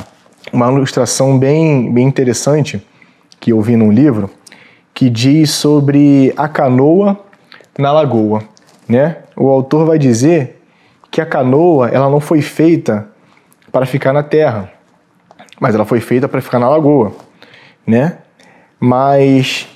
uma 0.51 0.71
ilustração 0.71 1.37
bem, 1.37 1.93
bem 1.93 2.07
interessante 2.07 2.81
que 3.39 3.51
eu 3.51 3.61
vi 3.61 3.75
num 3.75 3.91
livro 3.91 4.29
que 4.93 5.09
diz 5.09 5.51
sobre 5.51 6.33
a 6.35 6.47
canoa 6.47 7.19
na 7.77 7.91
lagoa, 7.91 8.43
né? 8.87 9.17
O 9.35 9.49
autor 9.49 9.85
vai 9.85 9.97
dizer 9.97 10.61
que 11.11 11.21
a 11.21 11.25
canoa 11.25 11.89
ela 11.89 12.09
não 12.09 12.19
foi 12.19 12.41
feita 12.41 13.07
para 13.71 13.85
ficar 13.85 14.13
na 14.13 14.23
terra, 14.23 14.71
mas 15.59 15.73
ela 15.73 15.85
foi 15.85 15.99
feita 15.99 16.27
para 16.27 16.41
ficar 16.41 16.59
na 16.59 16.69
lagoa, 16.69 17.13
né? 17.85 18.17
Mas 18.79 19.67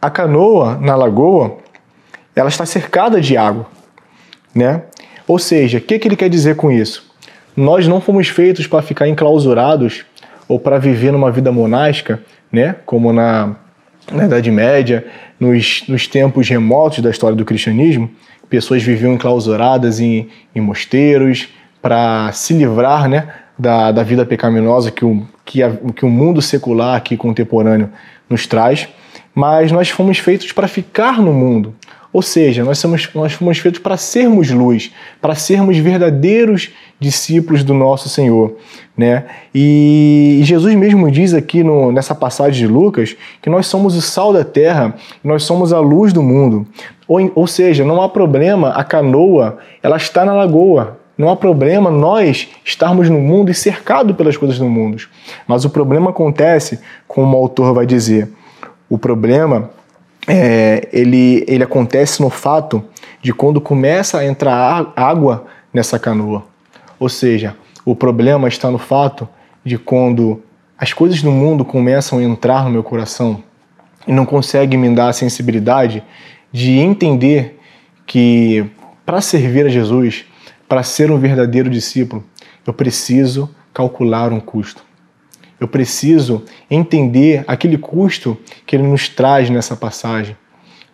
a 0.00 0.10
canoa 0.10 0.78
na 0.80 0.94
lagoa 0.94 1.58
ela 2.34 2.48
está 2.48 2.64
cercada 2.64 3.20
de 3.20 3.36
água, 3.36 3.66
né? 4.54 4.82
Ou 5.26 5.38
seja, 5.38 5.78
o 5.78 5.80
que, 5.80 5.98
que 5.98 6.08
ele 6.08 6.16
quer 6.16 6.28
dizer 6.28 6.56
com 6.56 6.70
isso? 6.70 7.10
Nós 7.56 7.86
não 7.86 8.00
fomos 8.00 8.28
feitos 8.28 8.66
para 8.66 8.82
ficar 8.82 9.08
enclausurados 9.08 10.04
ou 10.48 10.58
para 10.58 10.78
viver 10.78 11.12
numa 11.12 11.30
vida 11.30 11.52
monástica, 11.52 12.22
né? 12.50 12.76
Como 12.86 13.12
na, 13.12 13.56
na 14.10 14.24
Idade 14.24 14.50
Média, 14.50 15.06
nos, 15.38 15.84
nos 15.86 16.06
tempos 16.06 16.48
remotos 16.48 17.00
da 17.00 17.10
história 17.10 17.36
do 17.36 17.44
cristianismo, 17.44 18.10
pessoas 18.48 18.82
viviam 18.82 19.12
enclausuradas 19.12 20.00
em, 20.00 20.28
em 20.54 20.60
mosteiros 20.60 21.48
para 21.82 22.32
se 22.32 22.54
livrar, 22.54 23.08
né? 23.08 23.28
Da, 23.58 23.92
da 23.92 24.02
vida 24.02 24.24
pecaminosa 24.24 24.90
que 24.90 25.04
o, 25.04 25.26
que, 25.44 25.62
a, 25.62 25.70
que 25.94 26.04
o 26.04 26.08
mundo 26.08 26.40
secular 26.40 26.96
aqui 26.96 27.16
contemporâneo 27.16 27.90
nos 28.28 28.46
traz, 28.46 28.88
mas 29.34 29.70
nós 29.72 29.88
fomos 29.88 30.18
feitos 30.18 30.52
para 30.52 30.68
ficar 30.68 31.20
no 31.20 31.32
mundo, 31.32 31.74
ou 32.12 32.22
seja, 32.22 32.64
nós, 32.64 32.78
somos, 32.78 33.08
nós 33.14 33.32
fomos 33.34 33.58
feitos 33.58 33.80
para 33.80 33.96
sermos 33.96 34.50
luz, 34.50 34.90
para 35.20 35.36
sermos 35.36 35.76
verdadeiros 35.78 36.70
discípulos 36.98 37.62
do 37.62 37.72
nosso 37.72 38.08
Senhor. 38.08 38.56
Né? 38.96 39.24
E 39.54 40.40
Jesus 40.42 40.74
mesmo 40.74 41.08
diz 41.08 41.32
aqui 41.32 41.62
no, 41.62 41.92
nessa 41.92 42.14
passagem 42.14 42.66
de 42.66 42.72
Lucas 42.72 43.16
que 43.40 43.48
nós 43.48 43.66
somos 43.68 43.94
o 43.94 44.02
sal 44.02 44.32
da 44.32 44.44
terra, 44.44 44.94
nós 45.22 45.44
somos 45.44 45.72
a 45.72 45.78
luz 45.78 46.12
do 46.12 46.20
mundo. 46.20 46.66
Ou, 47.06 47.30
ou 47.34 47.46
seja, 47.46 47.84
não 47.84 48.02
há 48.02 48.08
problema 48.08 48.70
a 48.70 48.82
canoa, 48.82 49.58
ela 49.80 49.96
está 49.96 50.24
na 50.24 50.34
lagoa, 50.34 50.98
não 51.16 51.28
há 51.28 51.36
problema 51.36 51.92
nós 51.92 52.48
estarmos 52.64 53.08
no 53.08 53.20
mundo 53.20 53.52
e 53.52 53.54
cercado 53.54 54.14
pelas 54.16 54.36
coisas 54.36 54.58
do 54.58 54.68
mundo. 54.68 54.96
Mas 55.46 55.64
o 55.64 55.70
problema 55.70 56.10
acontece, 56.10 56.80
como 57.06 57.36
o 57.36 57.40
autor 57.40 57.72
vai 57.72 57.86
dizer, 57.86 58.28
o 58.90 58.98
problema 58.98 59.70
é, 60.26 60.88
ele, 60.92 61.44
ele 61.46 61.62
acontece 61.62 62.20
no 62.20 62.28
fato 62.28 62.84
de 63.22 63.32
quando 63.32 63.60
começa 63.60 64.18
a 64.18 64.26
entrar 64.26 64.92
água 64.96 65.46
nessa 65.72 65.98
canoa. 65.98 66.44
Ou 66.98 67.08
seja, 67.08 67.56
o 67.84 67.94
problema 67.94 68.48
está 68.48 68.70
no 68.70 68.78
fato 68.78 69.28
de 69.64 69.78
quando 69.78 70.42
as 70.76 70.92
coisas 70.92 71.22
do 71.22 71.30
mundo 71.30 71.64
começam 71.64 72.18
a 72.18 72.22
entrar 72.22 72.64
no 72.64 72.70
meu 72.70 72.82
coração 72.82 73.42
e 74.06 74.12
não 74.12 74.26
conseguem 74.26 74.78
me 74.78 74.94
dar 74.94 75.08
a 75.08 75.12
sensibilidade 75.12 76.02
de 76.52 76.78
entender 76.78 77.58
que 78.06 78.68
para 79.06 79.20
servir 79.20 79.66
a 79.66 79.68
Jesus, 79.68 80.24
para 80.68 80.82
ser 80.82 81.10
um 81.10 81.18
verdadeiro 81.18 81.70
discípulo, 81.70 82.24
eu 82.66 82.72
preciso 82.72 83.48
calcular 83.72 84.32
um 84.32 84.40
custo. 84.40 84.89
Eu 85.60 85.68
preciso 85.68 86.42
entender 86.70 87.44
aquele 87.46 87.76
custo 87.76 88.36
que 88.66 88.74
ele 88.74 88.82
nos 88.82 89.08
traz 89.08 89.50
nessa 89.50 89.76
passagem, 89.76 90.36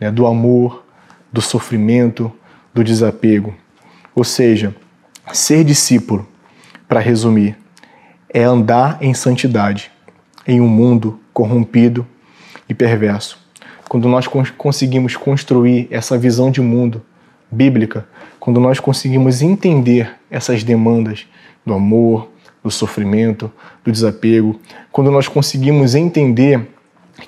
né, 0.01 0.11
do 0.11 0.27
amor, 0.27 0.85
do 1.33 1.41
sofrimento, 1.41 2.33
do 2.75 2.83
desapego. 2.83 3.55
Ou 4.14 4.25
seja, 4.25 4.75
ser 5.33 5.62
discípulo, 5.64 6.29
para 6.89 7.01
resumir, 7.01 7.57
é 8.29 8.43
andar 8.43 8.99
em 9.01 9.14
santidade 9.14 9.91
em 10.47 10.61
um 10.61 10.69
mundo 10.69 11.21
corrompido 11.33 12.07
e 12.69 12.75
perverso. 12.75 13.39
Quando 13.89 14.09
nós 14.09 14.27
conseguimos 14.27 15.17
construir 15.17 15.89
essa 15.91 16.19
visão 16.19 16.51
de 16.51 16.61
mundo 16.61 17.03
bíblica, 17.51 18.07
quando 18.41 18.61
nós 18.61 18.81
conseguimos 18.81 19.43
entender 19.43 20.14
essas 20.31 20.64
demandas 20.64 21.27
do 21.64 21.73
amor, 21.75 22.31
do 22.67 22.71
sofrimento, 22.73 23.51
do 23.85 23.93
desapego, 23.93 24.59
quando 24.91 25.09
nós 25.09 25.29
conseguimos 25.29 25.95
entender 25.95 26.69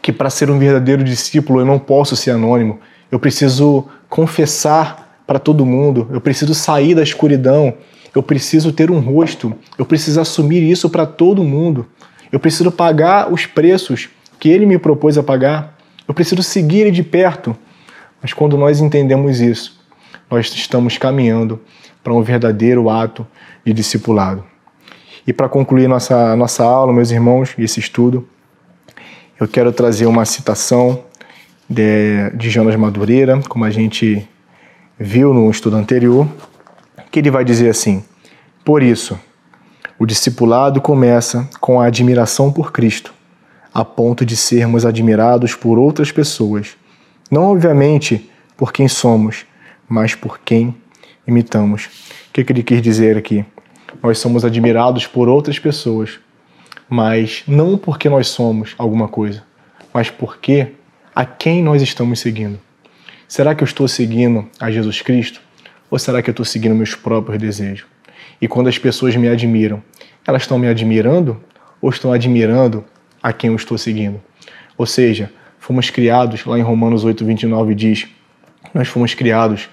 que 0.03 0.13
para 0.13 0.29
ser 0.29 0.51
um 0.51 0.59
verdadeiro 0.59 1.05
discípulo 1.05 1.61
eu 1.61 1.65
não 1.65 1.79
posso 1.79 2.17
ser 2.17 2.33
anônimo, 2.33 2.81
eu 3.11 3.21
preciso 3.21 3.87
confessar 4.09 5.23
para 5.25 5.39
todo 5.39 5.65
mundo, 5.65 6.09
eu 6.11 6.21
preciso 6.21 6.55
sair 6.55 6.93
da 6.93 7.05
escuridão, 7.05 7.75
eu 8.13 8.21
preciso 8.21 8.73
ter 8.73 8.91
um 8.91 8.99
rosto, 8.99 9.55
eu 9.79 9.87
preciso 9.87 10.21
assumir 10.21 10.61
isso 10.61 10.91
para 10.91 11.07
todo 11.07 11.45
mundo, 11.45 11.87
eu 12.33 12.41
preciso 12.41 12.73
pagar 12.73 13.33
os 13.33 13.47
preços 13.47 14.09
que 14.41 14.49
ele 14.49 14.67
me 14.67 14.77
propôs 14.77 15.17
a 15.17 15.23
pagar, 15.23 15.79
eu 16.09 16.13
preciso 16.13 16.43
seguir 16.43 16.81
ele 16.81 16.91
de 16.91 17.05
perto. 17.05 17.57
Mas 18.21 18.33
quando 18.33 18.59
nós 18.59 18.81
entendemos 18.81 19.41
isso, 19.41 19.79
nós 20.29 20.53
estamos 20.53 20.99
caminhando 20.99 21.61
para 22.03 22.13
um 22.13 22.23
verdadeiro 22.23 22.91
ato 22.91 23.25
de 23.65 23.73
discipulado. 23.73 24.45
E 25.29 25.33
para 25.35 25.47
concluir 25.47 25.87
nossa, 25.89 26.35
nossa 26.35 26.65
aula, 26.65 26.91
meus 26.91 27.11
irmãos, 27.11 27.55
esse 27.59 27.79
estudo, 27.79 28.27
eu 29.39 29.47
quero 29.47 29.71
trazer 29.71 30.07
uma 30.07 30.25
citação 30.25 31.05
de, 31.69 32.31
de 32.31 32.49
Jonas 32.49 32.75
Madureira, 32.77 33.39
como 33.47 33.67
a 33.67 33.71
gente 33.71 34.27
viu 34.99 35.35
no 35.35 35.51
estudo 35.51 35.77
anterior, 35.77 36.27
que 37.11 37.19
ele 37.19 37.31
vai 37.31 37.45
dizer 37.45 37.69
assim: 37.69 38.03
Por 38.65 38.83
isso, 38.83 39.21
o 39.99 40.07
discipulado 40.07 40.81
começa 40.81 41.47
com 41.61 41.79
a 41.79 41.89
admiração 41.89 42.51
por 42.51 42.73
Cristo, 42.73 43.13
a 43.75 43.85
ponto 43.85 44.25
de 44.25 44.35
sermos 44.35 44.87
admirados 44.87 45.55
por 45.55 45.79
outras 45.79 46.11
pessoas, 46.11 46.75
não 47.31 47.45
obviamente 47.45 48.31
por 48.57 48.73
quem 48.73 48.89
somos, 48.89 49.45
mas 49.87 50.15
por 50.15 50.39
quem 50.39 50.75
imitamos. 51.27 51.85
O 52.31 52.33
que, 52.33 52.43
que 52.43 52.51
ele 52.51 52.63
quis 52.63 52.81
dizer 52.81 53.19
aqui? 53.19 53.45
Nós 54.03 54.19
somos 54.19 54.45
admirados 54.45 55.07
por 55.07 55.29
outras 55.29 55.59
pessoas, 55.59 56.19
mas 56.89 57.43
não 57.47 57.77
porque 57.77 58.09
nós 58.09 58.29
somos 58.29 58.75
alguma 58.79 59.09
coisa, 59.09 59.43
mas 59.93 60.11
porque 60.11 60.73
a 61.15 61.25
quem 61.25 61.63
nós 61.63 61.83
estamos 61.83 62.21
seguindo. 62.21 62.59
Será 63.27 63.55
que 63.55 63.63
eu 63.63 63.67
estou 63.67 63.87
seguindo 63.89 64.49
a 64.59 64.71
Jesus 64.71 65.03
Cristo 65.03 65.41
ou 65.91 65.99
será 65.99 66.23
que 66.23 66.31
eu 66.31 66.33
estou 66.33 66.47
seguindo 66.47 66.75
meus 66.75 66.95
próprios 66.95 67.39
desejos? 67.39 67.87
E 68.41 68.47
quando 68.47 68.69
as 68.69 68.79
pessoas 68.79 69.17
me 69.17 69.29
admiram, 69.29 69.83
elas 70.27 70.43
estão 70.43 70.59
me 70.59 70.69
admirando 70.69 71.43
ou 71.81 71.91
estão 71.91 72.13
admirando 72.13 72.85
a 73.23 73.33
quem 73.33 73.51
eu 73.51 73.57
estou 73.57 73.77
seguindo? 73.77 74.21
Ou 74.77 74.87
seja, 74.87 75.33
fomos 75.59 75.91
criados, 75.91 76.45
lá 76.45 76.59
em 76.59 76.63
Romanos 76.63 77.05
8, 77.05 77.25
29 77.25 77.75
diz, 77.75 78.07
nós 78.73 78.89
fomos 78.89 79.13
criados 79.15 79.69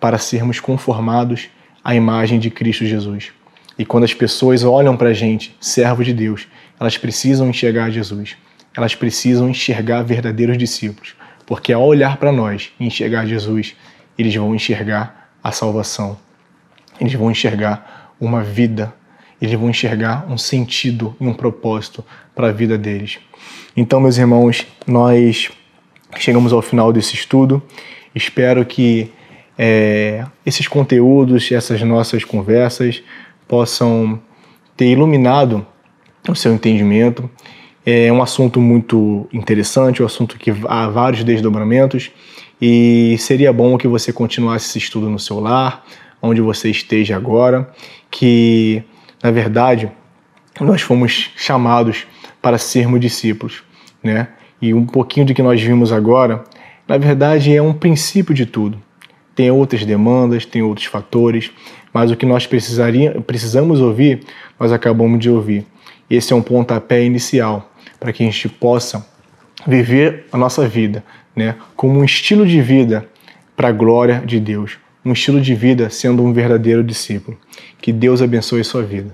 para 0.00 0.18
sermos 0.18 0.60
conformados 0.60 1.48
à 1.84 1.94
imagem 1.94 2.38
de 2.38 2.50
Cristo 2.50 2.84
Jesus. 2.84 3.32
E 3.78 3.86
quando 3.86 4.04
as 4.04 4.12
pessoas 4.12 4.64
olham 4.64 4.96
para 4.96 5.10
a 5.10 5.14
gente, 5.14 5.56
servos 5.60 6.04
de 6.04 6.12
Deus, 6.12 6.48
elas 6.80 6.98
precisam 6.98 7.48
enxergar 7.48 7.90
Jesus. 7.90 8.36
Elas 8.76 8.94
precisam 8.94 9.48
enxergar 9.48 10.02
verdadeiros 10.02 10.58
discípulos. 10.58 11.14
Porque 11.46 11.72
ao 11.72 11.84
olhar 11.84 12.16
para 12.16 12.32
nós 12.32 12.70
e 12.78 12.86
enxergar 12.86 13.24
Jesus, 13.24 13.76
eles 14.18 14.34
vão 14.34 14.54
enxergar 14.54 15.30
a 15.42 15.52
salvação. 15.52 16.18
Eles 17.00 17.14
vão 17.14 17.30
enxergar 17.30 18.14
uma 18.20 18.42
vida. 18.42 18.92
Eles 19.40 19.58
vão 19.58 19.70
enxergar 19.70 20.26
um 20.28 20.36
sentido 20.36 21.16
e 21.20 21.26
um 21.26 21.32
propósito 21.32 22.04
para 22.34 22.48
a 22.48 22.52
vida 22.52 22.76
deles. 22.76 23.18
Então, 23.76 24.00
meus 24.00 24.18
irmãos, 24.18 24.66
nós 24.86 25.50
chegamos 26.16 26.52
ao 26.52 26.60
final 26.60 26.92
desse 26.92 27.14
estudo. 27.14 27.62
Espero 28.12 28.64
que 28.66 29.12
é, 29.56 30.24
esses 30.44 30.66
conteúdos, 30.66 31.50
essas 31.50 31.80
nossas 31.82 32.24
conversas, 32.24 33.02
possam 33.48 34.20
ter 34.76 34.92
iluminado 34.92 35.66
o 36.28 36.34
seu 36.34 36.52
entendimento. 36.52 37.28
É 37.84 38.12
um 38.12 38.22
assunto 38.22 38.60
muito 38.60 39.26
interessante, 39.32 40.02
um 40.02 40.06
assunto 40.06 40.38
que 40.38 40.52
há 40.68 40.88
vários 40.88 41.24
desdobramentos 41.24 42.12
e 42.60 43.16
seria 43.18 43.52
bom 43.52 43.78
que 43.78 43.88
você 43.88 44.12
continuasse 44.12 44.68
esse 44.68 44.78
estudo 44.78 45.08
no 45.08 45.18
seu 45.18 45.40
lar, 45.40 45.84
onde 46.20 46.40
você 46.40 46.70
esteja 46.70 47.16
agora, 47.16 47.72
que 48.10 48.82
na 49.22 49.30
verdade 49.30 49.90
nós 50.60 50.82
fomos 50.82 51.30
chamados 51.36 52.06
para 52.42 52.58
sermos 52.58 53.00
discípulos, 53.00 53.62
né? 54.02 54.28
E 54.60 54.74
um 54.74 54.84
pouquinho 54.84 55.26
do 55.26 55.34
que 55.34 55.42
nós 55.42 55.62
vimos 55.62 55.92
agora, 55.92 56.44
na 56.86 56.98
verdade 56.98 57.54
é 57.54 57.62
um 57.62 57.72
princípio 57.72 58.34
de 58.34 58.44
tudo. 58.44 58.78
Tem 59.34 59.50
outras 59.52 59.84
demandas, 59.84 60.44
tem 60.44 60.62
outros 60.62 60.86
fatores, 60.86 61.52
mas 61.92 62.10
o 62.10 62.16
que 62.16 62.26
nós 62.26 62.46
precisamos 62.46 63.80
ouvir, 63.80 64.20
nós 64.58 64.72
acabamos 64.72 65.18
de 65.18 65.30
ouvir. 65.30 65.66
Esse 66.10 66.32
é 66.32 66.36
um 66.36 66.42
pontapé 66.42 67.04
inicial 67.04 67.72
para 68.00 68.12
que 68.12 68.22
a 68.22 68.26
gente 68.26 68.48
possa 68.48 69.06
viver 69.66 70.26
a 70.32 70.38
nossa 70.38 70.66
vida 70.66 71.04
né, 71.34 71.54
como 71.76 72.00
um 72.00 72.04
estilo 72.04 72.46
de 72.46 72.60
vida 72.60 73.08
para 73.56 73.68
a 73.68 73.72
glória 73.72 74.22
de 74.24 74.40
Deus, 74.40 74.78
um 75.04 75.12
estilo 75.12 75.40
de 75.40 75.54
vida 75.54 75.90
sendo 75.90 76.22
um 76.22 76.32
verdadeiro 76.32 76.82
discípulo. 76.82 77.38
Que 77.80 77.92
Deus 77.92 78.20
abençoe 78.22 78.64
sua 78.64 78.82
vida. 78.82 79.12